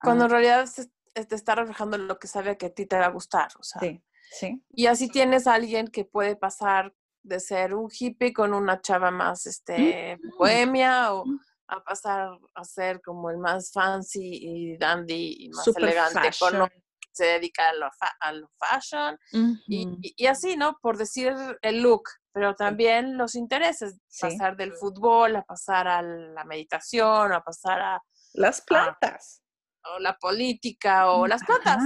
Cuando 0.00 0.24
en 0.24 0.30
realidad 0.30 0.68
te 1.14 1.34
está 1.34 1.54
reflejando 1.54 1.96
lo 1.96 2.18
que 2.18 2.26
sabe 2.26 2.58
que 2.58 2.66
a 2.66 2.74
ti 2.74 2.86
te 2.86 2.98
va 2.98 3.06
a 3.06 3.10
gustar. 3.10 3.48
O 3.58 3.62
sea, 3.62 3.80
sí, 3.80 4.04
sí. 4.30 4.62
Y 4.70 4.86
así 4.86 5.08
tienes 5.08 5.46
a 5.46 5.54
alguien 5.54 5.88
que 5.88 6.04
puede 6.04 6.36
pasar 6.36 6.94
de 7.22 7.40
ser 7.40 7.74
un 7.74 7.88
hippie 7.90 8.34
con 8.34 8.52
una 8.52 8.80
chava 8.82 9.10
más 9.10 9.46
este, 9.46 10.16
mm. 10.16 10.36
bohemia 10.38 11.14
o 11.14 11.24
a 11.68 11.82
pasar 11.82 12.38
a 12.54 12.64
ser 12.64 13.00
como 13.00 13.30
el 13.30 13.38
más 13.38 13.72
fancy 13.72 14.38
y 14.42 14.76
dandy 14.76 15.46
y 15.46 15.48
más 15.48 15.66
elegante 15.68 16.28
con 16.38 16.68
se 17.14 17.24
dedica 17.26 17.68
a 17.68 17.74
lo, 17.74 17.88
a 18.20 18.32
lo 18.32 18.50
fashion 18.58 19.18
y, 19.66 20.26
así, 20.26 20.56
¿no? 20.56 20.76
Por 20.82 20.98
decir 20.98 21.32
el 21.62 21.80
look, 21.80 22.02
pero 22.32 22.54
también 22.54 23.16
los 23.16 23.34
intereses, 23.36 23.98
pasar 24.20 24.56
del 24.56 24.72
fútbol 24.72 25.36
a 25.36 25.42
pasar 25.42 25.86
a 25.86 26.02
la 26.02 26.44
meditación, 26.44 27.32
a 27.32 27.40
pasar 27.40 27.80
a... 27.80 28.02
Las 28.34 28.60
plantas. 28.62 29.42
o 29.84 30.00
la 30.00 30.16
política 30.18 31.10
o 31.12 31.26
las 31.26 31.42
plantas. 31.44 31.82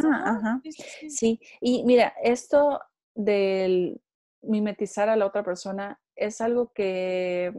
Sí, 1.11 1.39
y 1.61 1.85
mira, 1.85 2.15
esto 2.23 2.81
del 3.15 4.01
mimetizar 4.41 5.11
a 5.11 5.17
la 5.17 5.27
otra 5.27 5.45
persona 5.45 6.01
es 6.17 6.41
algo 6.41 6.73
que 6.73 7.53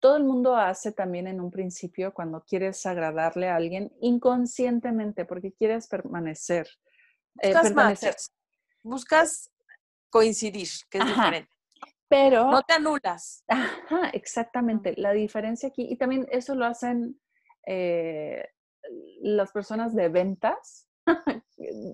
todo 0.00 0.16
el 0.16 0.24
mundo 0.24 0.56
hace 0.56 0.92
también 0.92 1.26
en 1.26 1.40
un 1.40 1.50
principio 1.50 2.12
cuando 2.12 2.42
quieres 2.42 2.84
agradarle 2.86 3.48
a 3.48 3.56
alguien 3.56 3.92
inconscientemente 4.00 5.24
porque 5.24 5.52
quieres 5.52 5.86
permanecer. 5.86 6.68
Eh, 7.42 7.54
buscas, 7.54 8.32
buscas 8.82 9.50
coincidir, 10.08 10.68
que 10.90 10.98
es 10.98 11.06
diferente. 11.06 11.50
Pero. 12.08 12.50
No 12.50 12.62
te 12.62 12.74
anulas. 12.74 13.44
Ajá, 13.46 14.10
exactamente. 14.12 14.94
La 14.96 15.12
diferencia 15.12 15.68
aquí, 15.68 15.86
y 15.88 15.96
también 15.96 16.26
eso 16.30 16.54
lo 16.54 16.64
hacen 16.64 17.20
eh, 17.66 18.48
las 19.20 19.52
personas 19.52 19.94
de 19.94 20.08
ventas. 20.08 20.88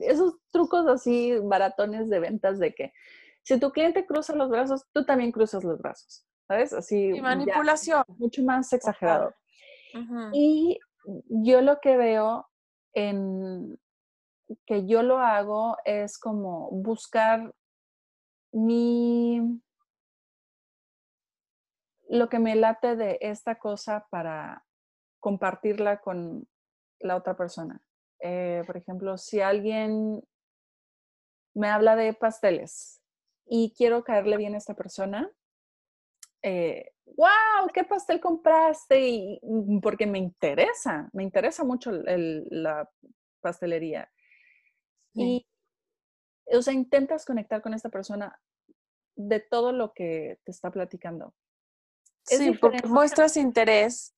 Esos 0.00 0.36
trucos 0.52 0.86
así 0.86 1.34
baratones 1.42 2.08
de 2.08 2.20
ventas 2.20 2.58
de 2.58 2.74
que 2.74 2.92
si 3.42 3.60
tu 3.60 3.70
cliente 3.70 4.06
cruza 4.06 4.34
los 4.34 4.48
brazos, 4.48 4.86
tú 4.92 5.04
también 5.04 5.32
cruzas 5.32 5.64
los 5.64 5.78
brazos. 5.78 6.26
¿Sabes? 6.46 6.72
Así. 6.72 7.10
Y 7.16 7.20
manipulación. 7.20 8.04
mucho 8.18 8.42
más 8.42 8.72
exagerado. 8.72 9.34
Y 10.32 10.78
yo 11.28 11.62
lo 11.62 11.80
que 11.80 11.96
veo 11.96 12.46
en 12.92 13.78
que 14.66 14.86
yo 14.86 15.02
lo 15.02 15.18
hago 15.18 15.76
es 15.84 16.18
como 16.18 16.70
buscar 16.70 17.54
mi 18.52 19.60
lo 22.08 22.28
que 22.28 22.38
me 22.38 22.54
late 22.54 22.94
de 22.94 23.18
esta 23.20 23.58
cosa 23.58 24.06
para 24.10 24.64
compartirla 25.18 26.00
con 26.00 26.46
la 27.00 27.16
otra 27.16 27.36
persona. 27.36 27.82
Eh, 28.20 28.62
por 28.66 28.76
ejemplo, 28.76 29.18
si 29.18 29.40
alguien 29.40 30.22
me 31.54 31.68
habla 31.68 31.96
de 31.96 32.14
pasteles 32.14 33.02
y 33.46 33.74
quiero 33.76 34.04
caerle 34.04 34.36
bien 34.36 34.54
a 34.54 34.58
esta 34.58 34.74
persona, 34.74 35.30
eh, 36.46 36.92
wow, 37.16 37.68
¿qué 37.74 37.82
pastel 37.82 38.20
compraste? 38.20 39.08
Y, 39.08 39.40
mm, 39.42 39.80
porque 39.80 40.06
me 40.06 40.18
interesa, 40.18 41.10
me 41.12 41.24
interesa 41.24 41.64
mucho 41.64 41.90
la 41.92 42.88
pastelería. 43.40 44.08
Y, 45.14 45.44
o 46.52 46.62
sea, 46.62 46.72
intentas 46.72 47.24
conectar 47.24 47.62
con 47.62 47.74
esta 47.74 47.88
persona 47.88 48.38
de 49.16 49.40
todo 49.40 49.72
lo 49.72 49.92
que 49.92 50.38
te 50.44 50.52
está 50.52 50.70
platicando. 50.70 51.34
sí, 52.22 52.52
porque 52.60 52.86
muestras 52.86 53.36
interés 53.36 54.14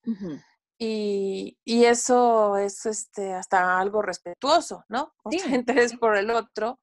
y, 0.79 1.57
eso 1.65 2.59
es 2.59 2.85
este, 2.85 3.33
hasta 3.33 3.79
algo 3.79 4.03
respetuoso, 4.03 4.85
¿no? 4.89 5.15
Sí. 5.31 5.55
interés 5.55 5.97
por 5.97 6.17
el 6.17 6.31
otro 6.31 6.79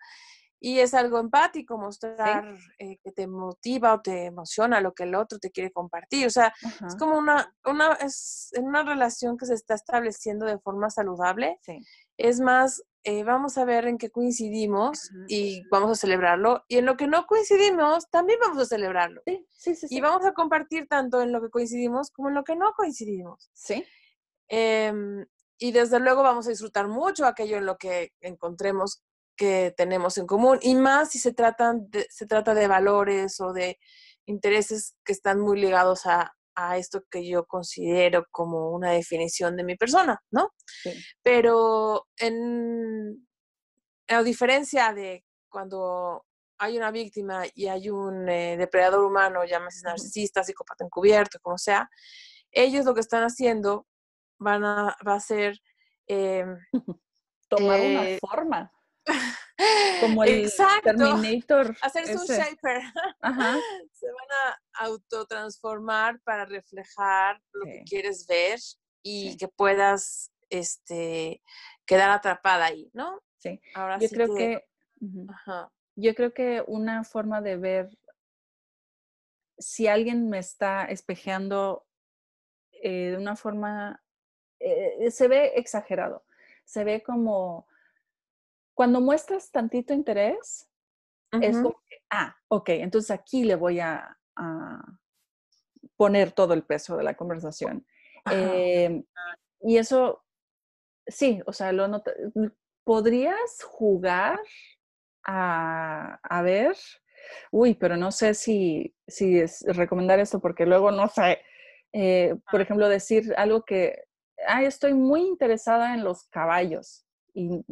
y 0.59 0.79
es 0.79 0.93
algo 0.93 1.19
empático, 1.19 1.77
mostrar 1.77 2.57
eh, 2.79 2.97
que 3.03 3.11
te 3.11 3.27
motiva 3.27 3.93
o 3.93 4.01
te 4.01 4.25
emociona 4.25 4.81
lo 4.81 4.93
que 4.93 5.03
el 5.03 5.15
otro 5.15 5.37
te 5.37 5.51
quiere 5.51 5.71
compartir. 5.71 6.27
O 6.27 6.29
sea, 6.29 6.53
es 6.85 6.95
como 6.95 7.17
una, 7.17 7.53
una, 7.65 7.93
es 7.93 8.51
una 8.57 8.83
relación 8.83 9.37
que 9.37 9.45
se 9.45 9.53
está 9.53 9.75
estableciendo 9.75 10.45
de 10.45 10.57
forma 10.59 10.89
saludable. 10.89 11.59
Es 12.17 12.39
más, 12.39 12.83
eh, 13.03 13.23
vamos 13.23 13.57
a 13.59 13.65
ver 13.65 13.85
en 13.85 13.99
qué 13.99 14.09
coincidimos 14.09 15.11
y 15.27 15.61
vamos 15.69 15.91
a 15.91 15.95
celebrarlo. 15.95 16.63
Y 16.67 16.77
en 16.77 16.85
lo 16.85 16.97
que 16.97 17.05
no 17.05 17.27
coincidimos, 17.27 18.09
también 18.09 18.39
vamos 18.41 18.57
a 18.57 18.65
celebrarlo. 18.65 19.21
Sí, 19.25 19.45
sí, 19.51 19.75
sí. 19.75 19.87
Y 19.89 20.01
vamos 20.01 20.25
a 20.25 20.33
compartir 20.33 20.87
tanto 20.87 21.21
en 21.21 21.31
lo 21.31 21.41
que 21.41 21.51
coincidimos 21.51 22.09
como 22.09 22.29
en 22.29 22.35
lo 22.35 22.43
que 22.43 22.55
no 22.55 22.73
coincidimos. 22.73 23.51
Sí. 23.53 23.85
Em, 24.47 25.25
y 25.59 25.71
desde 25.71 25.99
luego 25.99 26.23
vamos 26.23 26.47
a 26.47 26.49
disfrutar 26.49 26.87
mucho 26.87 27.27
aquello 27.27 27.57
en 27.57 27.65
lo 27.65 27.77
que 27.77 28.11
encontremos 28.21 29.03
que 29.35 29.73
tenemos 29.75 30.17
en 30.17 30.27
común 30.27 30.59
y 30.61 30.75
más 30.75 31.11
si 31.11 31.19
se, 31.19 31.33
tratan 31.33 31.89
se 32.09 32.25
trata 32.25 32.53
de 32.53 32.67
valores 32.67 33.39
o 33.41 33.53
de 33.53 33.77
intereses 34.25 34.95
que 35.03 35.13
están 35.13 35.39
muy 35.39 35.59
ligados 35.59 36.05
a, 36.05 36.31
esto 36.77 37.03
que 37.11 37.27
yo 37.27 37.45
considero 37.45 38.25
como 38.31 38.71
una 38.71 38.91
definición 38.91 39.57
de 39.57 39.65
mi 39.65 39.75
persona, 39.75 40.23
¿no? 40.31 40.53
Pero 41.21 42.07
en, 42.15 43.27
a 44.07 44.23
diferencia 44.23 44.93
de 44.93 45.25
cuando 45.49 46.25
hay 46.57 46.77
una 46.77 46.91
víctima 46.91 47.43
y 47.53 47.67
hay 47.67 47.89
un 47.89 48.29
eh, 48.29 48.55
depredador 48.57 49.03
humano, 49.03 49.43
llámese 49.43 49.85
narcisista, 49.85 50.45
psicópata 50.45 50.85
encubierto, 50.85 51.39
como 51.41 51.57
sea, 51.57 51.89
ellos 52.51 52.85
lo 52.85 52.93
que 52.93 53.01
están 53.01 53.23
haciendo 53.23 53.85
van 54.39 54.63
a, 54.63 54.95
va 55.05 55.15
a 55.15 55.19
ser... 55.19 55.59
Em, 56.07 56.57
Tomar 57.49 57.79
una 57.79 58.09
eh, 58.09 58.17
forma. 58.19 58.71
Como 60.01 60.23
el 60.23 60.51
Terminator. 60.83 61.75
Hacer 61.81 62.07
su 62.07 62.25
shaper. 62.25 62.81
Se 63.91 64.07
van 64.07 64.31
a 64.31 64.85
autotransformar 64.85 66.19
para 66.21 66.45
reflejar 66.45 67.41
lo 67.51 67.65
que 67.65 67.83
quieres 67.85 68.25
ver 68.27 68.59
y 69.03 69.37
que 69.37 69.47
puedas 69.47 70.31
este, 70.49 71.41
quedar 71.85 72.09
atrapada 72.09 72.65
ahí, 72.65 72.89
¿no? 72.93 73.21
Sí. 73.39 73.61
Ahora 73.75 73.99
yo 73.99 74.09
creo 74.09 74.35
que 74.35 74.63
yo 75.97 76.13
creo 76.15 76.33
que 76.33 76.63
una 76.67 77.03
forma 77.03 77.41
de 77.41 77.57
ver 77.57 77.89
si 79.57 79.87
alguien 79.87 80.29
me 80.29 80.39
está 80.39 80.85
espejeando 80.85 81.85
eh, 82.71 83.11
de 83.11 83.17
una 83.17 83.35
forma 83.35 84.03
eh, 84.59 85.09
se 85.11 85.27
ve 85.27 85.53
exagerado, 85.55 86.25
se 86.65 86.83
ve 86.83 87.03
como 87.03 87.67
cuando 88.75 89.01
muestras 89.01 89.51
tantito 89.51 89.93
interés, 89.93 90.69
es 91.41 91.57
como 91.57 91.81
que, 91.89 91.97
ah, 92.11 92.35
ok, 92.47 92.69
entonces 92.69 93.11
aquí 93.11 93.43
le 93.43 93.55
voy 93.55 93.79
a, 93.79 94.17
poner 95.97 96.33
todo 96.33 96.53
el 96.53 96.63
peso 96.63 96.97
de 96.97 97.03
la 97.03 97.15
conversación. 97.15 97.85
Em, 98.29 99.03
y 99.61 99.77
eso, 99.77 100.25
sí, 101.07 101.41
o 101.45 101.53
sea, 101.53 101.71
lo 101.71 102.03
podrías 102.83 103.63
jugar 103.63 104.39
a, 105.23 106.19
a, 106.21 106.41
ver, 106.41 106.75
uy, 107.51 107.75
pero 107.75 107.95
no 107.95 108.11
sé 108.11 108.33
si, 108.33 108.93
si 109.07 109.39
es 109.39 109.63
recomendar 109.67 110.19
esto 110.19 110.41
porque 110.41 110.65
luego 110.65 110.91
no 110.91 111.07
sé, 111.07 111.39
eh, 111.93 112.35
por 112.51 112.59
ejemplo, 112.59 112.89
decir 112.89 113.33
algo 113.37 113.63
que, 113.63 114.03
ay, 114.47 114.65
estoy 114.65 114.93
muy 114.93 115.21
interesada 115.21 115.93
en 115.93 116.03
los 116.03 116.25
caballos 116.25 117.05
y 117.33 117.63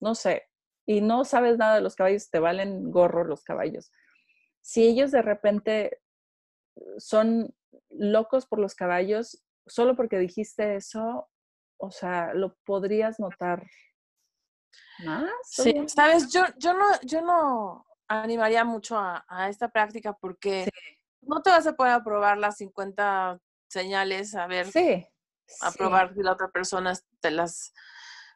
no 0.00 0.14
sé, 0.14 0.48
y 0.86 1.00
no 1.00 1.24
sabes 1.24 1.58
nada 1.58 1.74
de 1.74 1.80
los 1.80 1.96
caballos, 1.96 2.30
te 2.30 2.38
valen 2.38 2.90
gorro 2.90 3.24
los 3.24 3.42
caballos. 3.42 3.92
Si 4.60 4.86
ellos 4.86 5.10
de 5.10 5.22
repente 5.22 6.00
son 6.98 7.54
locos 7.90 8.46
por 8.46 8.58
los 8.58 8.74
caballos, 8.74 9.44
solo 9.66 9.96
porque 9.96 10.18
dijiste 10.18 10.76
eso, 10.76 11.28
o 11.78 11.90
sea, 11.90 12.34
lo 12.34 12.56
podrías 12.64 13.18
notar 13.18 13.66
más. 15.00 15.30
Sí, 15.44 15.74
sabes, 15.88 16.32
yo, 16.32 16.44
yo 16.56 16.72
no, 16.72 16.86
yo 17.02 17.20
no 17.20 17.86
animaría 18.08 18.64
mucho 18.64 18.96
a, 18.98 19.48
esta 19.48 19.68
práctica 19.68 20.12
porque 20.12 20.68
no 21.20 21.42
te 21.42 21.50
vas 21.50 21.66
a 21.66 21.74
poder 21.74 22.02
probar 22.04 22.38
las 22.38 22.56
50 22.58 23.40
señales, 23.68 24.34
a 24.34 24.46
ver, 24.46 24.70
sí, 24.70 25.04
a 25.60 25.72
probar 25.72 26.14
si 26.14 26.22
la 26.22 26.32
otra 26.32 26.48
persona 26.48 26.92
te 27.20 27.30
las 27.30 27.72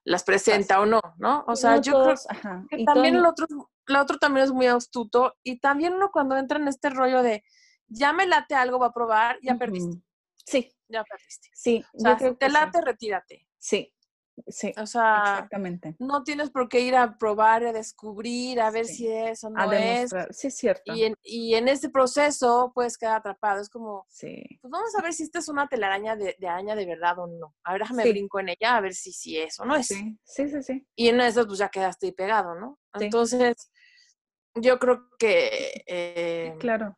las 0.04 0.24
presenta 0.24 0.80
o 0.80 0.86
no, 0.86 1.00
¿no? 1.18 1.44
O 1.46 1.56
sea, 1.56 1.78
yo 1.78 2.02
creo 2.02 2.14
que 2.68 2.84
también 2.84 3.16
el 3.16 3.26
otro, 3.26 3.46
el 3.86 3.96
otro 3.96 4.18
también 4.18 4.44
es 4.44 4.52
muy 4.52 4.66
astuto 4.66 5.34
y 5.42 5.60
también 5.60 5.94
uno 5.94 6.10
cuando 6.12 6.36
entra 6.36 6.58
en 6.58 6.68
este 6.68 6.90
rollo 6.90 7.22
de 7.22 7.42
ya 7.88 8.12
me 8.12 8.26
late 8.26 8.54
algo, 8.54 8.78
va 8.78 8.86
a 8.86 8.92
probar, 8.92 9.38
ya 9.42 9.56
perdiste. 9.56 9.98
Sí. 10.46 10.72
Ya 10.88 11.04
perdiste. 11.04 11.48
Sí. 11.54 11.84
O 11.94 12.00
sea, 12.00 12.18
si 12.18 12.34
te 12.34 12.48
late, 12.48 12.80
retírate. 12.80 13.46
Sí. 13.58 13.92
Sí, 14.46 14.72
o 14.76 14.86
sea, 14.86 15.18
exactamente. 15.18 15.96
No 15.98 16.22
tienes 16.22 16.50
por 16.50 16.68
qué 16.68 16.80
ir 16.80 16.96
a 16.96 17.16
probar, 17.16 17.64
a 17.64 17.72
descubrir, 17.72 18.60
a 18.60 18.70
ver 18.70 18.86
si 18.86 19.08
es 19.08 19.42
o 19.44 19.50
no 19.50 19.72
es. 19.72 20.10
Sí, 20.30 20.48
es 20.48 20.56
cierto. 20.56 20.94
Y 20.94 21.04
en, 21.04 21.14
y 21.22 21.54
en 21.54 21.68
ese 21.68 21.90
proceso 21.90 22.72
puedes 22.74 22.96
quedar 22.96 23.16
atrapado. 23.16 23.60
Es 23.60 23.68
como, 23.68 24.06
sí. 24.08 24.44
pues 24.60 24.70
vamos 24.70 24.94
a 24.96 25.02
ver 25.02 25.12
si 25.12 25.22
esta 25.22 25.38
es 25.38 25.48
una 25.48 25.68
telaraña 25.68 26.16
de, 26.16 26.36
araña 26.42 26.74
de 26.74 26.86
verdad 26.86 27.18
o 27.18 27.26
no. 27.26 27.54
A 27.64 27.72
ver, 27.72 27.82
déjame 27.82 28.10
brinco 28.10 28.40
en 28.40 28.50
ella 28.50 28.76
a 28.76 28.80
ver 28.80 28.94
si, 28.94 29.12
si 29.12 29.38
es 29.38 29.58
o 29.60 29.64
no 29.64 29.76
es. 29.76 29.86
Sí, 29.86 30.18
sí, 30.24 30.62
sí. 30.62 30.86
Y 30.96 31.08
en 31.08 31.20
eso 31.20 31.46
pues 31.46 31.58
ya 31.58 31.68
quedaste 31.68 32.06
ahí 32.06 32.12
pegado, 32.12 32.54
¿no? 32.54 32.78
Entonces, 32.94 33.70
yo 34.54 34.78
creo 34.78 35.08
que... 35.18 35.82
Eh, 35.86 36.54
claro. 36.58 36.96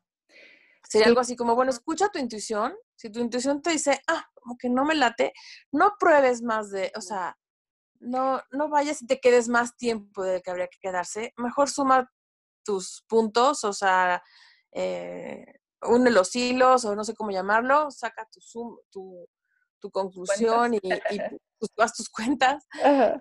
Sería 0.93 1.07
algo 1.07 1.21
así 1.21 1.37
como, 1.37 1.55
bueno, 1.55 1.71
escucha 1.71 2.11
tu 2.11 2.19
intuición. 2.19 2.75
Si 2.97 3.11
tu 3.11 3.19
intuición 3.19 3.63
te 3.63 3.71
dice, 3.71 4.03
ah, 4.09 4.27
como 4.35 4.59
que 4.59 4.69
no 4.69 4.85
me 4.85 4.95
late, 4.95 5.33
no 5.73 5.95
pruebes 5.99 6.43
más 6.43 6.71
de, 6.71 6.93
o 6.95 7.01
sea, 7.01 7.39
no, 7.99 8.43
no 8.51 8.69
vayas 8.69 9.01
y 9.01 9.07
te 9.07 9.19
quedes 9.19 9.49
más 9.49 9.75
tiempo 9.79 10.23
del 10.23 10.43
que 10.43 10.51
habría 10.51 10.69
que 10.69 10.79
quedarse. 10.83 11.33
Mejor 11.39 11.71
suma 11.71 12.13
tus 12.63 13.07
puntos, 13.09 13.65
o 13.65 13.73
sea, 13.73 14.23
eh, 14.73 15.47
une 15.81 16.11
los 16.11 16.37
hilos, 16.37 16.85
o 16.85 16.95
no 16.95 17.05
sé 17.05 17.15
cómo 17.15 17.31
llamarlo, 17.31 17.91
saca 17.91 18.29
tu, 18.31 18.41
tu, 18.91 19.27
tu 19.81 19.91
conclusión 19.91 20.75
y, 20.75 20.77
y 20.77 20.81
tus, 21.59 21.71
tus 21.97 22.11
cuentas. 22.11 22.67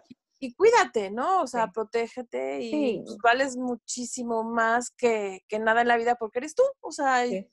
Y 0.10 0.16
cuídate, 0.56 1.12
¿no? 1.12 1.42
O 1.42 1.48
sea, 1.48 1.72
protégete 1.72 2.62
y 2.62 3.02
pues, 3.04 3.18
vales 3.24 3.58
muchísimo 3.58 4.44
más 4.44 4.90
que, 4.90 5.44
nada 5.60 5.82
en 5.82 5.88
la 5.88 5.98
vida 5.98 6.16
porque 6.16 6.40
eres 6.40 6.56
tú. 6.56 6.64
O 6.80 6.92
sea, 6.92 7.26
y, 7.26 7.48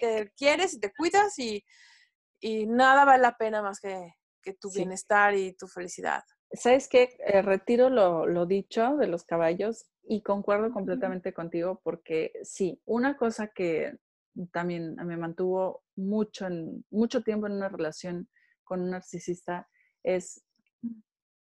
te 0.00 0.32
quieres 0.36 0.74
y 0.74 0.80
te 0.80 0.92
cuidas 0.92 1.38
y, 1.38 1.64
y 2.40 2.66
nada 2.66 3.04
vale 3.04 3.22
la 3.22 3.36
pena 3.36 3.62
más 3.62 3.78
que, 3.80 4.14
que 4.42 4.54
tu 4.54 4.72
bienestar 4.72 5.34
y 5.34 5.52
tu 5.52 5.68
felicidad. 5.68 6.22
¿Sabes 6.52 6.88
qué? 6.88 7.16
Eh, 7.26 7.42
retiro 7.42 7.90
lo, 7.90 8.26
lo, 8.26 8.46
dicho 8.46 8.96
de 8.96 9.06
los 9.06 9.24
caballos 9.24 9.86
y 10.02 10.22
concuerdo 10.22 10.72
completamente 10.72 11.32
contigo 11.32 11.80
porque 11.84 12.32
sí, 12.42 12.80
una 12.86 13.16
cosa 13.16 13.48
que 13.48 13.98
también 14.52 14.96
me 14.96 15.16
mantuvo 15.16 15.84
mucho, 15.94 16.46
en, 16.46 16.84
mucho 16.90 17.22
tiempo 17.22 17.46
en 17.46 17.52
una 17.52 17.68
relación 17.68 18.28
con 18.64 18.80
un 18.80 18.90
narcisista 18.90 19.68
es 20.02 20.42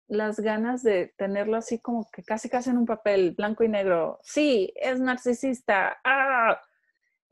las 0.09 0.39
ganas 0.39 0.81
de 0.81 1.13
tenerlo 1.17 1.55
así 1.55 1.79
como 1.79 2.09
que 2.11 2.23
casi 2.23 2.49
casi 2.49 2.71
en 2.71 2.79
un 2.79 2.87
papel 2.87 3.35
blanco 3.35 3.63
y 3.63 3.69
negro. 3.69 4.19
Sí, 4.23 4.73
es 4.75 4.99
narcisista. 4.99 5.99
¡Ah! 6.03 6.59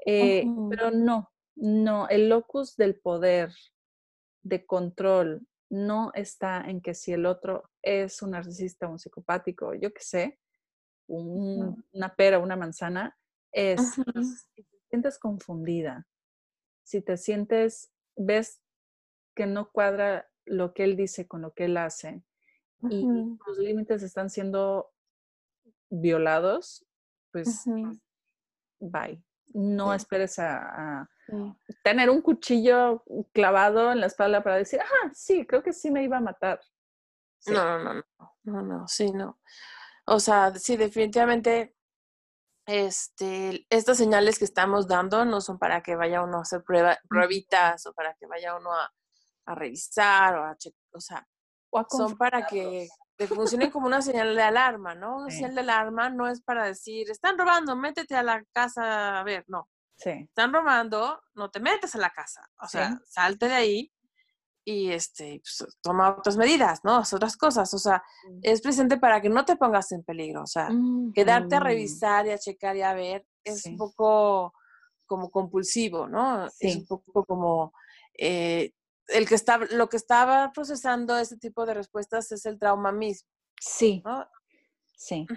Eh, 0.05 0.45
pero 0.69 0.91
no, 0.91 1.31
no, 1.55 2.07
el 2.07 2.29
locus 2.29 2.77
del 2.77 2.99
poder, 2.99 3.51
de 4.43 4.65
control, 4.65 5.45
no 5.69 6.11
está 6.13 6.61
en 6.61 6.79
que 6.79 6.93
si 6.93 7.11
el 7.11 7.25
otro 7.25 7.69
es 7.81 8.21
un 8.21 8.31
narcisista, 8.31 8.87
un 8.87 8.99
psicopático, 8.99 9.73
yo 9.73 9.91
qué 9.91 10.01
sé, 10.01 10.39
una 11.07 12.15
pera, 12.15 12.39
una 12.39 12.55
manzana, 12.55 13.17
es 13.51 13.95
si 13.95 14.03
te 14.63 14.79
sientes 14.89 15.19
confundida, 15.19 16.07
si 16.83 17.01
te 17.01 17.17
sientes, 17.17 17.91
ves 18.15 18.61
que 19.35 19.47
no 19.47 19.71
cuadra 19.71 20.29
lo 20.45 20.73
que 20.73 20.83
él 20.83 20.95
dice 20.95 21.27
con 21.27 21.41
lo 21.41 21.53
que 21.53 21.65
él 21.65 21.75
hace 21.75 22.23
y 22.89 23.05
los 23.47 23.57
límites 23.57 24.03
están 24.03 24.29
siendo 24.29 24.91
violados, 25.89 26.85
pues 27.31 27.65
bye. 28.79 29.23
No 29.53 29.93
esperes 29.93 30.39
a, 30.39 31.09
tener 31.83 32.09
un 32.09 32.21
cuchillo 32.21 33.03
clavado 33.33 33.91
en 33.91 33.99
la 33.99 34.07
espalda 34.07 34.43
para 34.43 34.57
decir, 34.57 34.79
ah, 34.81 35.09
sí, 35.13 35.45
creo 35.45 35.63
que 35.63 35.73
sí 35.73 35.89
me 35.89 36.03
iba 36.03 36.17
a 36.17 36.21
matar. 36.21 36.59
No, 37.47 37.79
no, 37.79 37.93
no, 37.93 38.03
no, 38.43 38.61
no, 38.61 38.87
sí, 38.87 39.11
no. 39.11 39.39
O 40.05 40.19
sea, 40.19 40.53
sí, 40.55 40.77
definitivamente, 40.77 41.75
este, 42.65 43.65
estas 43.69 43.97
señales 43.97 44.37
que 44.37 44.45
estamos 44.45 44.87
dando 44.87 45.23
no 45.25 45.39
son 45.41 45.57
para 45.57 45.81
que 45.81 45.95
vaya 45.95 46.21
uno 46.21 46.39
a 46.39 46.41
hacer 46.41 46.63
prueba, 46.63 46.97
pruebitas 47.07 47.85
o 47.85 47.93
para 47.93 48.13
que 48.15 48.27
vaya 48.27 48.55
uno 48.55 48.73
a, 48.73 48.91
revisar 49.55 50.35
o 50.35 50.43
a 50.43 50.57
checar, 50.57 50.81
o 50.91 50.99
sea, 50.99 51.27
son 51.89 52.17
para 52.17 52.45
que 52.45 52.87
te 53.15 53.27
funcionen 53.27 53.71
como 53.71 53.87
una 53.87 54.01
señal 54.01 54.35
de 54.35 54.43
alarma, 54.43 54.95
¿no? 54.95 55.17
Una 55.17 55.31
señal 55.31 55.55
de 55.55 55.61
alarma 55.61 56.09
no 56.09 56.27
es 56.27 56.41
para 56.41 56.65
decir, 56.65 57.09
están 57.09 57.37
robando, 57.37 57.75
métete 57.75 58.15
a 58.15 58.23
la 58.23 58.43
casa 58.53 59.19
a 59.19 59.23
ver, 59.23 59.43
no. 59.47 59.67
Sí. 59.95 60.11
Están 60.11 60.53
robando, 60.53 61.19
no 61.33 61.49
te 61.49 61.59
metes 61.59 61.95
a 61.95 61.97
la 61.97 62.11
casa, 62.11 62.47
o 62.61 62.67
sea, 62.67 63.01
salte 63.05 63.47
de 63.47 63.55
ahí 63.55 63.91
y 64.63 64.91
este, 64.91 65.41
pues, 65.41 65.77
toma 65.81 66.09
otras 66.09 66.37
medidas, 66.37 66.81
¿no? 66.83 66.99
Otras 66.99 67.35
cosas, 67.37 67.73
o 67.73 67.79
sea, 67.79 68.03
es 68.43 68.61
presente 68.61 68.97
para 68.97 69.21
que 69.21 69.29
no 69.29 69.45
te 69.45 69.55
pongas 69.55 69.91
en 69.93 70.03
peligro, 70.03 70.43
o 70.43 70.47
sea, 70.47 70.69
quedarte 71.15 71.55
a 71.55 71.59
revisar 71.61 72.27
y 72.27 72.31
a 72.31 72.37
checar 72.37 72.75
y 72.75 72.81
a 72.81 72.93
ver 72.93 73.25
es 73.43 73.65
un 73.65 73.77
poco 73.77 74.53
como 75.07 75.31
compulsivo, 75.31 76.07
¿no? 76.07 76.47
Es 76.59 76.75
un 76.75 76.85
poco 76.85 77.25
como 77.25 77.73
eh, 78.17 78.73
el 79.07 79.27
que 79.27 79.35
está, 79.35 79.57
lo 79.57 79.89
que 79.89 79.97
estaba 79.97 80.51
procesando 80.53 81.17
ese 81.17 81.37
tipo 81.37 81.65
de 81.65 81.73
respuestas 81.73 82.31
es 82.31 82.45
el 82.45 82.59
trauma 82.59 82.91
mismo. 82.91 83.29
Sí. 83.59 84.03
Sí. 84.95 85.27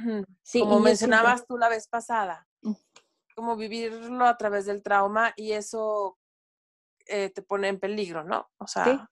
sí. 0.42 0.60
Como 0.60 0.80
mencionabas 0.80 1.46
tú 1.46 1.58
la 1.58 1.68
vez 1.68 1.86
pasada, 1.88 2.48
mm. 2.62 2.72
como 3.34 3.56
vivirlo 3.56 4.24
a 4.26 4.36
través 4.36 4.66
del 4.66 4.82
trauma 4.82 5.32
y 5.36 5.52
eso 5.52 6.18
eh, 7.06 7.30
te 7.30 7.42
pone 7.42 7.68
en 7.68 7.78
peligro, 7.78 8.24
¿no? 8.24 8.50
O 8.58 8.66
sea, 8.66 9.08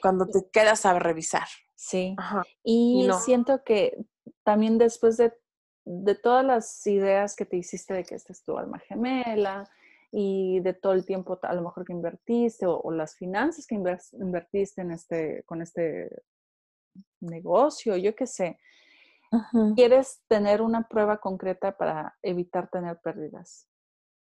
cuando 0.00 0.26
te 0.26 0.48
quedas 0.52 0.86
a 0.86 0.98
revisar. 0.98 1.48
Sí. 1.74 2.16
Y, 2.62 3.08
siento 3.24 3.62
que 3.64 3.96
también 4.42 4.78
después 4.78 5.16
de, 5.16 5.32
todas 6.22 6.44
las 6.44 6.86
ideas 6.86 7.36
que 7.36 7.44
te 7.44 7.56
hiciste 7.56 7.94
de 7.94 8.04
que 8.04 8.14
esta 8.14 8.32
es 8.32 8.42
tu 8.42 8.56
alma 8.56 8.78
gemela 8.78 9.68
y 10.16 10.60
de 10.60 10.74
todo 10.74 10.92
el 10.92 11.04
tiempo 11.04 11.40
a 11.42 11.54
lo 11.54 11.62
mejor 11.62 11.84
que 11.84 11.92
invertiste 11.92 12.66
o, 12.68 12.92
las 12.92 13.16
finanzas 13.16 13.66
que 13.66 13.74
invertiste 13.74 14.80
en 14.80 14.92
este, 14.92 15.42
con 15.44 15.60
este 15.60 16.22
negocio, 17.20 17.96
yo 17.96 18.14
qué 18.14 18.24
sé, 18.24 18.60
quieres 19.74 20.22
tener 20.28 20.62
una 20.62 20.86
prueba 20.86 21.18
concreta 21.18 21.76
para 21.76 22.16
evitar 22.22 22.70
tener 22.70 23.00
pérdidas. 23.00 23.68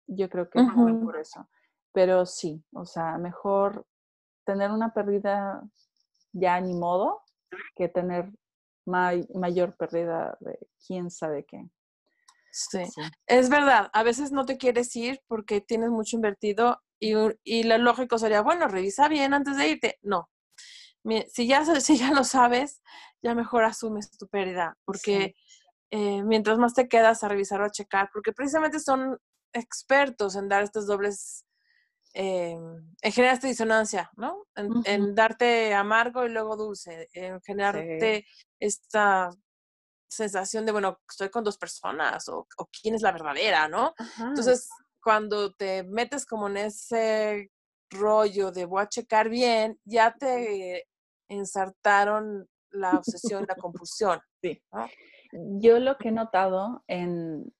Yo 0.07 0.29
creo 0.29 0.49
que 0.49 0.59
es 0.59 0.69
por 0.71 1.17
eso. 1.17 1.49
Pero 1.91 2.25
sí, 2.25 2.63
o 2.71 2.86
sea, 2.86 3.17
mejor 3.17 3.86
tener 4.45 4.71
una 4.71 4.93
pérdida 4.93 5.61
ya 6.31 6.61
ni 6.61 6.73
modo 6.73 7.23
que 7.75 7.89
tener 7.89 8.31
mayor 8.86 9.75
pérdida 9.75 10.38
de 10.39 10.57
quién 10.88 11.11
sabe 11.11 11.43
qué. 11.43 11.69
Sí. 12.55 12.83
es 13.25 13.49
verdad. 13.49 13.89
A 13.93 14.03
veces 14.03 14.31
no 14.31 14.45
te 14.45 14.57
quieres 14.57 14.95
ir 14.95 15.19
porque 15.27 15.59
tienes 15.59 15.89
mucho 15.89 16.15
invertido 16.15 16.83
y, 16.99 17.13
y, 17.43 17.63
lo 17.63 17.77
lógico 17.79 18.19
sería, 18.19 18.41
bueno, 18.41 18.67
revisa 18.67 19.07
bien 19.07 19.33
antes 19.33 19.57
de 19.57 19.69
irte. 19.69 19.99
No. 20.03 20.29
Si 21.27 21.47
ya, 21.47 21.65
si 21.81 21.97
ya 21.97 22.11
lo 22.11 22.23
sabes, 22.23 22.81
ya 23.21 23.35
mejor 23.35 23.63
asumes 23.63 24.11
tu 24.11 24.27
pérdida, 24.27 24.77
porque 24.85 25.35
eh, 25.91 26.23
mientras 26.23 26.57
más 26.59 26.73
te 26.73 26.87
quedas 26.87 27.23
a 27.23 27.27
revisar 27.27 27.61
o 27.61 27.65
a 27.65 27.71
checar, 27.71 28.09
porque 28.13 28.33
precisamente 28.33 28.79
son 28.79 29.17
expertos 29.51 30.35
en 30.35 30.47
dar 30.47 30.63
estos 30.63 30.87
dobles 30.87 31.45
eh, 32.15 32.55
en 33.01 33.11
generar 33.11 33.35
esta 33.35 33.47
disonancia, 33.47 34.11
¿no? 34.15 34.45
En, 34.55 35.15
darte 35.15 35.73
amargo 35.73 36.25
y 36.25 36.29
luego 36.29 36.55
dulce, 36.55 37.09
en 37.13 37.41
generarte 37.41 38.27
esta 38.59 39.31
sensación 40.14 40.66
de, 40.66 40.72
bueno, 40.72 40.99
estoy 41.09 41.30
con 41.30 41.43
dos 41.43 41.57
personas 41.57 42.28
o, 42.30 42.47
quién 42.82 42.95
es 42.95 43.01
la 43.01 43.11
verdadera, 43.11 43.68
¿no? 43.68 43.93
Entonces, 44.20 44.70
cuando 45.01 45.53
te 45.53 45.84
metes 45.84 46.26
como 46.26 46.47
en 46.47 46.57
ese 46.57 47.51
rollo 47.89 48.51
de 48.51 48.66
voy 48.66 48.82
a 48.82 48.89
checar 48.89 49.30
bien, 49.30 49.80
ya 49.86 50.14
te 50.14 50.88
ensartaron 51.30 52.47
la 52.72 52.91
obsesión, 52.91 53.45
la 53.47 53.55
compulsión. 53.55 54.20
Sí. 54.41 54.61
Yo 55.32 55.80
lo 55.80 55.97
que 55.97 56.09
he 56.09 56.11
notado 56.11 56.84
en 56.88 57.53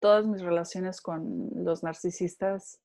todas 0.00 0.26
mis 0.26 0.42
relaciones 0.42 1.00
con 1.00 1.50
los 1.54 1.82
narcisistas 1.82 2.80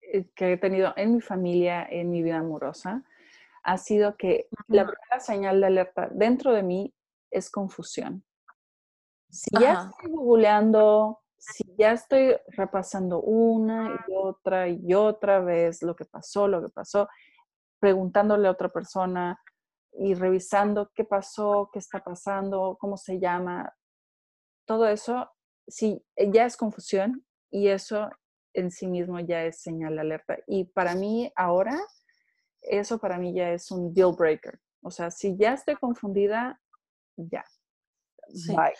eh, 0.00 0.28
que 0.34 0.52
he 0.52 0.56
tenido 0.56 0.92
en 0.96 1.14
mi 1.14 1.20
familia, 1.20 1.86
en 1.88 2.10
mi 2.10 2.22
vida 2.22 2.38
amorosa, 2.38 3.04
ha 3.62 3.78
sido 3.78 4.16
que 4.16 4.48
la 4.68 4.86
primera 4.86 5.20
señal 5.20 5.60
de 5.60 5.66
alerta 5.66 6.08
dentro 6.12 6.52
de 6.52 6.62
mí 6.62 6.94
es 7.32 7.50
confusión. 7.50 8.24
Si 9.30 9.50
ya 9.58 9.90
estoy 9.90 10.12
googleando, 10.12 11.20
si 11.38 11.64
ya 11.76 11.92
estoy 11.92 12.36
repasando 12.48 13.20
una 13.20 14.04
y 14.06 14.12
otra 14.14 14.68
y 14.68 14.94
otra 14.94 15.40
vez 15.40 15.82
lo 15.82 15.96
que 15.96 16.04
pasó, 16.04 16.46
lo 16.46 16.62
que 16.62 16.68
pasó, 16.68 17.08
preguntándole 17.80 18.46
a 18.46 18.52
otra 18.52 18.68
persona 18.68 19.40
y 19.92 20.14
revisando 20.14 20.90
qué 20.94 21.04
pasó, 21.04 21.70
qué 21.72 21.78
está 21.78 22.04
pasando, 22.04 22.76
cómo 22.78 22.96
se 22.96 23.18
llama, 23.18 23.74
todo 24.66 24.86
eso, 24.86 25.30
sí, 25.66 26.04
ya 26.16 26.46
es 26.46 26.56
confusión 26.56 27.24
y 27.50 27.68
eso 27.68 28.08
en 28.54 28.70
sí 28.70 28.86
mismo 28.86 29.18
ya 29.20 29.44
es 29.44 29.60
señal 29.60 29.96
de 29.96 30.00
alerta. 30.00 30.38
Y 30.46 30.64
para 30.66 30.94
mí 30.94 31.32
ahora, 31.34 31.76
eso 32.60 32.98
para 32.98 33.18
mí 33.18 33.34
ya 33.34 33.50
es 33.50 33.70
un 33.70 33.92
deal 33.92 34.14
breaker. 34.16 34.60
O 34.82 34.90
sea, 34.90 35.10
si 35.10 35.36
ya 35.36 35.54
estoy 35.54 35.74
confundida, 35.74 36.60
ya. 37.16 37.44
Bye. 38.48 38.74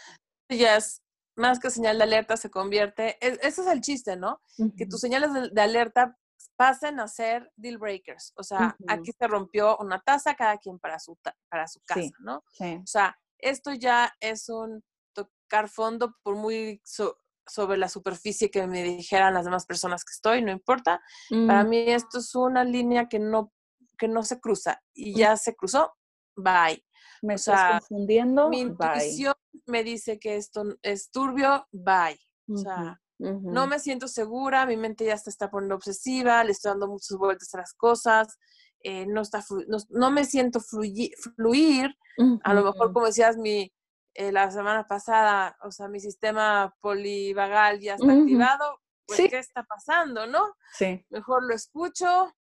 Ya 0.49 0.77
es 0.77 1.03
más 1.37 1.59
que 1.59 1.71
señal 1.71 1.99
de 1.99 2.05
alerta, 2.05 2.37
se 2.37 2.51
convierte, 2.51 3.17
ese 3.21 3.63
es 3.63 3.67
el 3.67 3.81
chiste, 3.81 4.17
¿no? 4.17 4.41
Que 4.77 4.87
tus 4.87 5.01
señales 5.01 5.31
de, 5.53 5.61
alerta 5.63 6.19
pasen 6.57 7.01
a 7.01 7.09
ser 7.09 7.51
deal 7.57 7.79
breakers. 7.79 8.33
O 8.37 8.43
sea, 8.43 8.77
aquí 8.89 9.13
se 9.19 9.27
rompió 9.27 9.77
una 9.79 10.01
taza, 10.01 10.35
cada 10.35 10.59
quien 10.59 10.79
para 10.79 10.99
su, 10.99 11.19
para 11.49 11.67
su 11.67 11.81
casa, 11.85 12.11
¿no? 12.21 12.45
O 12.61 12.87
sea, 12.87 13.17
esto 13.39 13.73
ya 13.73 14.13
es 14.21 14.49
un 14.49 14.83
tocar 15.15 15.69
fondo 15.69 16.17
por 16.23 16.37
muy 16.37 16.81
sobre 16.85 17.77
la 17.77 17.89
superficie 17.89 18.51
que 18.51 18.67
me 18.67 18.83
dijeran 18.83 19.35
las 19.35 19.45
demás 19.45 19.67
personas 19.67 20.05
que 20.05 20.13
estoy, 20.13 20.43
no 20.43 20.53
importa. 20.53 21.01
Para 21.47 21.65
mm. 21.65 21.69
mí 21.69 21.79
esto 21.91 22.19
es 22.19 22.35
una 22.35 22.65
línea 22.65 23.09
que 23.09 23.19
no, 23.19 23.53
que 23.99 24.09
no 24.09 24.23
se 24.23 24.41
cruza 24.41 24.81
y 24.95 25.13
mm. 25.13 25.17
ya 25.17 25.37
se 25.37 25.57
cruzó, 25.57 25.93
bye. 26.37 26.85
Me 27.23 27.35
estás 27.35 27.81
confundiendo, 27.81 28.49
mi 28.49 28.61
intuición 28.61 29.35
me 29.67 29.85
dice 29.85 30.19
que 30.19 30.37
esto 30.37 30.65
es 30.83 31.11
turbio, 31.11 31.67
bye. 31.71 32.19
O 32.49 32.57
sea, 32.57 33.01
no 33.19 33.67
me 33.67 33.79
siento 33.79 34.09
segura, 34.09 34.67
mi 34.67 34.77
mente 34.77 35.05
ya 35.05 35.17
se 35.17 35.31
está 35.31 35.51
poniendo 35.51 35.77
obsesiva, 35.77 36.43
le 36.43 36.53
estoy 36.53 36.71
dando 36.71 36.89
muchas 36.89 37.17
vueltas 37.17 37.55
a 37.55 37.59
las 37.59 37.73
cosas, 37.75 38.39
eh, 38.81 39.07
no, 39.07 39.23
está 39.23 39.45
no, 39.91 40.11
me 40.11 40.25
siento 40.25 40.61
fluir, 40.61 41.97
a 42.43 42.55
lo 42.55 42.65
mejor 42.65 42.93
como 42.93 43.07
decías, 43.07 43.37
mi, 43.37 43.73
eh, 44.15 44.33
la 44.33 44.51
semana 44.51 44.89
pasada, 44.89 45.57
o 45.63 45.71
sea, 45.71 45.87
mi 45.89 46.01
sistema 46.01 46.75
polivagal 46.81 47.79
ya 47.81 47.95
está 47.95 48.13
activado, 48.13 48.81
pues 49.07 49.21
¿qué 49.31 49.39
está 49.39 49.63
pasando, 49.63 50.27
no? 50.27 50.55
Sí. 50.77 51.07
Mejor 51.11 51.45
lo 51.47 51.55
escucho, 51.55 52.35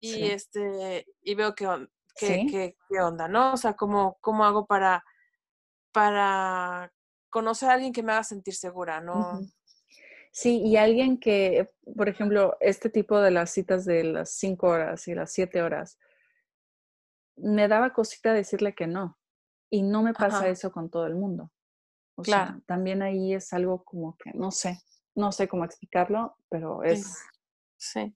y 0.00 0.30
este, 0.30 1.06
y 1.20 1.34
veo 1.34 1.54
qué, 1.54 1.66
qué, 2.16 2.76
qué, 2.88 3.00
onda, 3.00 3.28
¿no? 3.28 3.54
O 3.54 3.56
sea, 3.56 3.74
¿cómo, 3.74 4.18
cómo 4.20 4.44
hago 4.44 4.66
para, 4.66 5.04
para 5.92 6.92
conocer 7.30 7.70
a 7.70 7.74
alguien 7.74 7.92
que 7.92 8.02
me 8.02 8.12
haga 8.12 8.24
sentir 8.24 8.54
segura, 8.54 9.00
¿no? 9.00 9.40
Sí, 10.32 10.62
y 10.62 10.76
alguien 10.76 11.18
que, 11.18 11.70
por 11.96 12.08
ejemplo, 12.08 12.56
este 12.60 12.88
tipo 12.88 13.20
de 13.20 13.30
las 13.30 13.50
citas 13.50 13.84
de 13.84 14.04
las 14.04 14.30
cinco 14.30 14.68
horas 14.68 15.08
y 15.08 15.14
las 15.14 15.32
siete 15.32 15.62
horas, 15.62 15.98
me 17.36 17.68
daba 17.68 17.92
cosita 17.92 18.32
decirle 18.32 18.74
que 18.74 18.86
no. 18.86 19.18
Y 19.70 19.82
no 19.82 20.02
me 20.02 20.12
pasa 20.12 20.48
eso 20.48 20.72
con 20.72 20.90
todo 20.90 21.06
el 21.06 21.14
mundo. 21.14 21.52
O 22.16 22.22
claro. 22.22 22.52
sea, 22.52 22.60
también 22.66 23.02
ahí 23.02 23.34
es 23.34 23.52
algo 23.52 23.84
como 23.84 24.16
que, 24.16 24.32
no 24.34 24.50
sé, 24.50 24.80
no 25.14 25.32
sé 25.32 25.48
cómo 25.48 25.64
explicarlo, 25.64 26.36
pero 26.48 26.82
es... 26.82 27.16
Sí. 27.76 28.14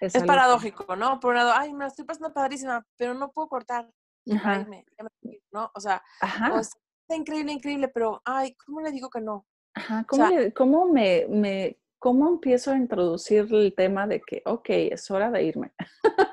Es, 0.00 0.22
paradójico, 0.24 0.96
¿no? 0.96 1.20
Por 1.20 1.30
un 1.30 1.36
lado, 1.36 1.52
ay, 1.54 1.72
me 1.72 1.86
estoy 1.86 2.04
pasando 2.04 2.32
padrísima, 2.32 2.84
pero 2.96 3.14
no 3.14 3.30
puedo 3.30 3.48
cortar. 3.48 3.90
¿no? 5.52 5.70
O 5.74 5.80
sea, 5.80 6.02
está 6.22 7.16
increíble, 7.16 7.52
increíble, 7.52 7.88
pero, 7.88 8.20
ay, 8.24 8.54
¿cómo 8.54 8.80
le 8.80 8.90
digo 8.90 9.08
que 9.08 9.20
no? 9.20 9.46
Ajá, 9.74 10.04
¿cómo, 10.08 10.28
¿cómo 10.54 10.86
me, 10.86 11.26
me, 11.28 11.78
cómo 11.98 12.28
empiezo 12.28 12.72
a 12.72 12.76
introducir 12.76 13.48
el 13.50 13.74
tema 13.74 14.06
de 14.06 14.20
que, 14.20 14.42
ok, 14.46 14.66
es 14.68 15.10
hora 15.10 15.30
de 15.30 15.44
irme? 15.44 15.72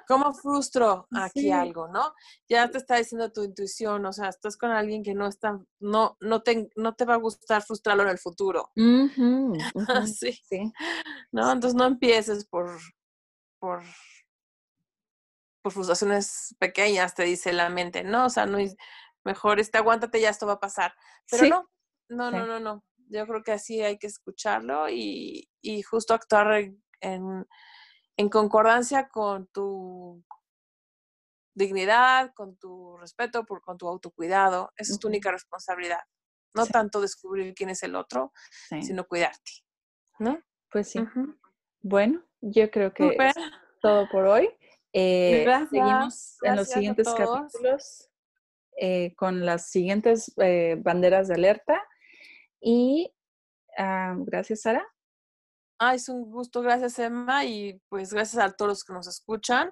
¿Cómo 0.08 0.34
frustro 0.34 1.08
aquí 1.16 1.52
algo, 1.52 1.88
no? 1.88 2.14
Ya 2.48 2.70
te 2.70 2.78
está 2.78 2.98
diciendo 2.98 3.32
tu 3.32 3.44
intuición, 3.44 4.06
o 4.06 4.14
sea, 4.14 4.30
estás 4.30 4.58
con 4.58 4.72
alguien 4.72 5.04
que 5.04 5.14
no 5.14 5.28
está, 5.28 5.60
no, 5.80 6.18
no 6.20 6.42
te, 6.42 6.70
no 6.76 6.96
te 6.96 7.06
va 7.06 7.16
a 7.16 7.18
gustar 7.18 7.64
frustrarlo 7.64 8.04
en 8.04 8.10
el 8.10 8.20
futuro. 8.20 8.72
sí. 10.06 10.32
sí. 10.44 10.72
¿No? 11.32 11.52
Entonces 11.52 11.76
no 11.76 11.86
empieces 11.86 12.46
por, 12.46 12.70
por, 13.64 13.82
por 15.62 15.72
frustraciones 15.72 16.54
pequeñas, 16.60 17.16
te 17.16 17.24
dice 17.24 17.54
la 17.54 17.70
mente, 17.70 18.04
no, 18.04 18.26
o 18.26 18.30
sea, 18.30 18.46
no, 18.46 18.58
mejor 19.24 19.62
este, 19.62 19.78
aguántate, 19.78 20.20
ya 20.20 20.32
esto 20.32 20.46
va 20.46 20.54
a 20.54 20.60
pasar. 20.60 20.94
Pero 21.32 21.48
no, 21.48 21.70
no, 22.10 22.30
no, 22.30 22.46
no, 22.46 22.60
no. 22.60 22.84
Yo 23.08 23.26
creo 23.26 23.42
que 23.42 23.54
así 23.54 23.82
hay 23.82 23.98
que 23.98 24.08
escucharlo 24.08 24.90
y, 24.90 25.48
justo 25.90 26.14
actuar 26.14 26.74
en, 27.00 28.30
concordancia 28.30 29.08
con 29.08 29.48
tu 29.48 30.22
dignidad, 31.56 32.34
con 32.34 32.58
tu 32.58 32.98
respeto, 32.98 33.46
por, 33.46 33.62
con 33.62 33.78
tu 33.78 33.88
autocuidado. 33.88 34.74
Esa 34.76 34.92
es 34.92 35.00
tu 35.00 35.08
única 35.08 35.32
responsabilidad. 35.32 36.02
No 36.54 36.66
tanto 36.66 37.00
descubrir 37.00 37.54
quién 37.54 37.70
es 37.70 37.82
el 37.84 37.96
otro, 37.96 38.34
sino 38.82 39.08
cuidarte. 39.08 39.64
¿No? 40.20 40.38
Pues 40.70 40.90
sí. 40.90 41.00
Bueno, 41.84 42.24
yo 42.42 42.72
creo 42.72 42.94
que 42.94 43.10
es 43.10 43.36
todo 43.82 44.08
por 44.10 44.26
hoy. 44.26 44.50
Eh, 44.94 45.46
seguimos 45.70 46.38
en 46.42 46.56
los 46.56 46.70
siguientes 46.70 47.08
capítulos 47.08 48.10
eh, 48.78 49.14
con 49.16 49.46
las 49.46 49.70
siguientes 49.70 50.34
eh, 50.38 50.78
banderas 50.80 51.28
de 51.28 51.36
alerta. 51.36 51.84
Y 52.62 53.14
ah, 53.78 54.16
gracias, 54.18 54.62
Sara. 54.62 54.88
Ah, 55.78 55.94
es 55.94 56.08
un 56.08 56.32
gusto, 56.32 56.62
gracias, 56.62 56.98
Emma, 57.00 57.44
y 57.44 57.82
pues 57.90 58.14
gracias 58.14 58.42
a 58.42 58.52
todos 58.52 58.70
los 58.70 58.84
que 58.86 58.94
nos 58.94 59.08
escuchan. 59.08 59.72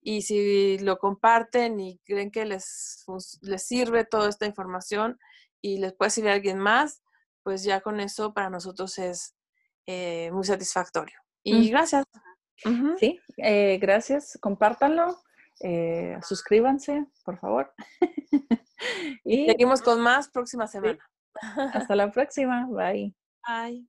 Y 0.00 0.22
si 0.22 0.78
lo 0.78 0.98
comparten 0.98 1.80
y 1.80 1.98
creen 2.04 2.30
que 2.30 2.44
les, 2.44 3.04
les 3.40 3.66
sirve 3.66 4.04
toda 4.04 4.28
esta 4.28 4.46
información 4.46 5.18
y 5.60 5.78
les 5.78 5.92
puede 5.92 6.12
servir 6.12 6.30
a 6.30 6.34
alguien 6.34 6.58
más, 6.58 7.02
pues 7.42 7.64
ya 7.64 7.80
con 7.80 7.98
eso 7.98 8.32
para 8.32 8.48
nosotros 8.48 8.96
es 8.98 9.34
eh, 9.86 10.30
muy 10.32 10.44
satisfactorio. 10.44 11.18
Mm. 11.44 11.62
Y 11.62 11.70
gracias. 11.70 12.04
Sí, 12.98 13.20
eh, 13.36 13.78
gracias. 13.80 14.38
Compártanlo. 14.40 15.16
Eh, 15.60 16.18
suscríbanse, 16.22 17.06
por 17.24 17.38
favor. 17.38 17.72
y 19.24 19.46
seguimos 19.46 19.82
con 19.82 20.00
más 20.00 20.28
próxima 20.28 20.66
semana. 20.66 20.98
Hasta 21.72 21.94
la 21.96 22.10
próxima. 22.10 22.66
Bye. 22.66 23.14
Bye. 23.46 23.86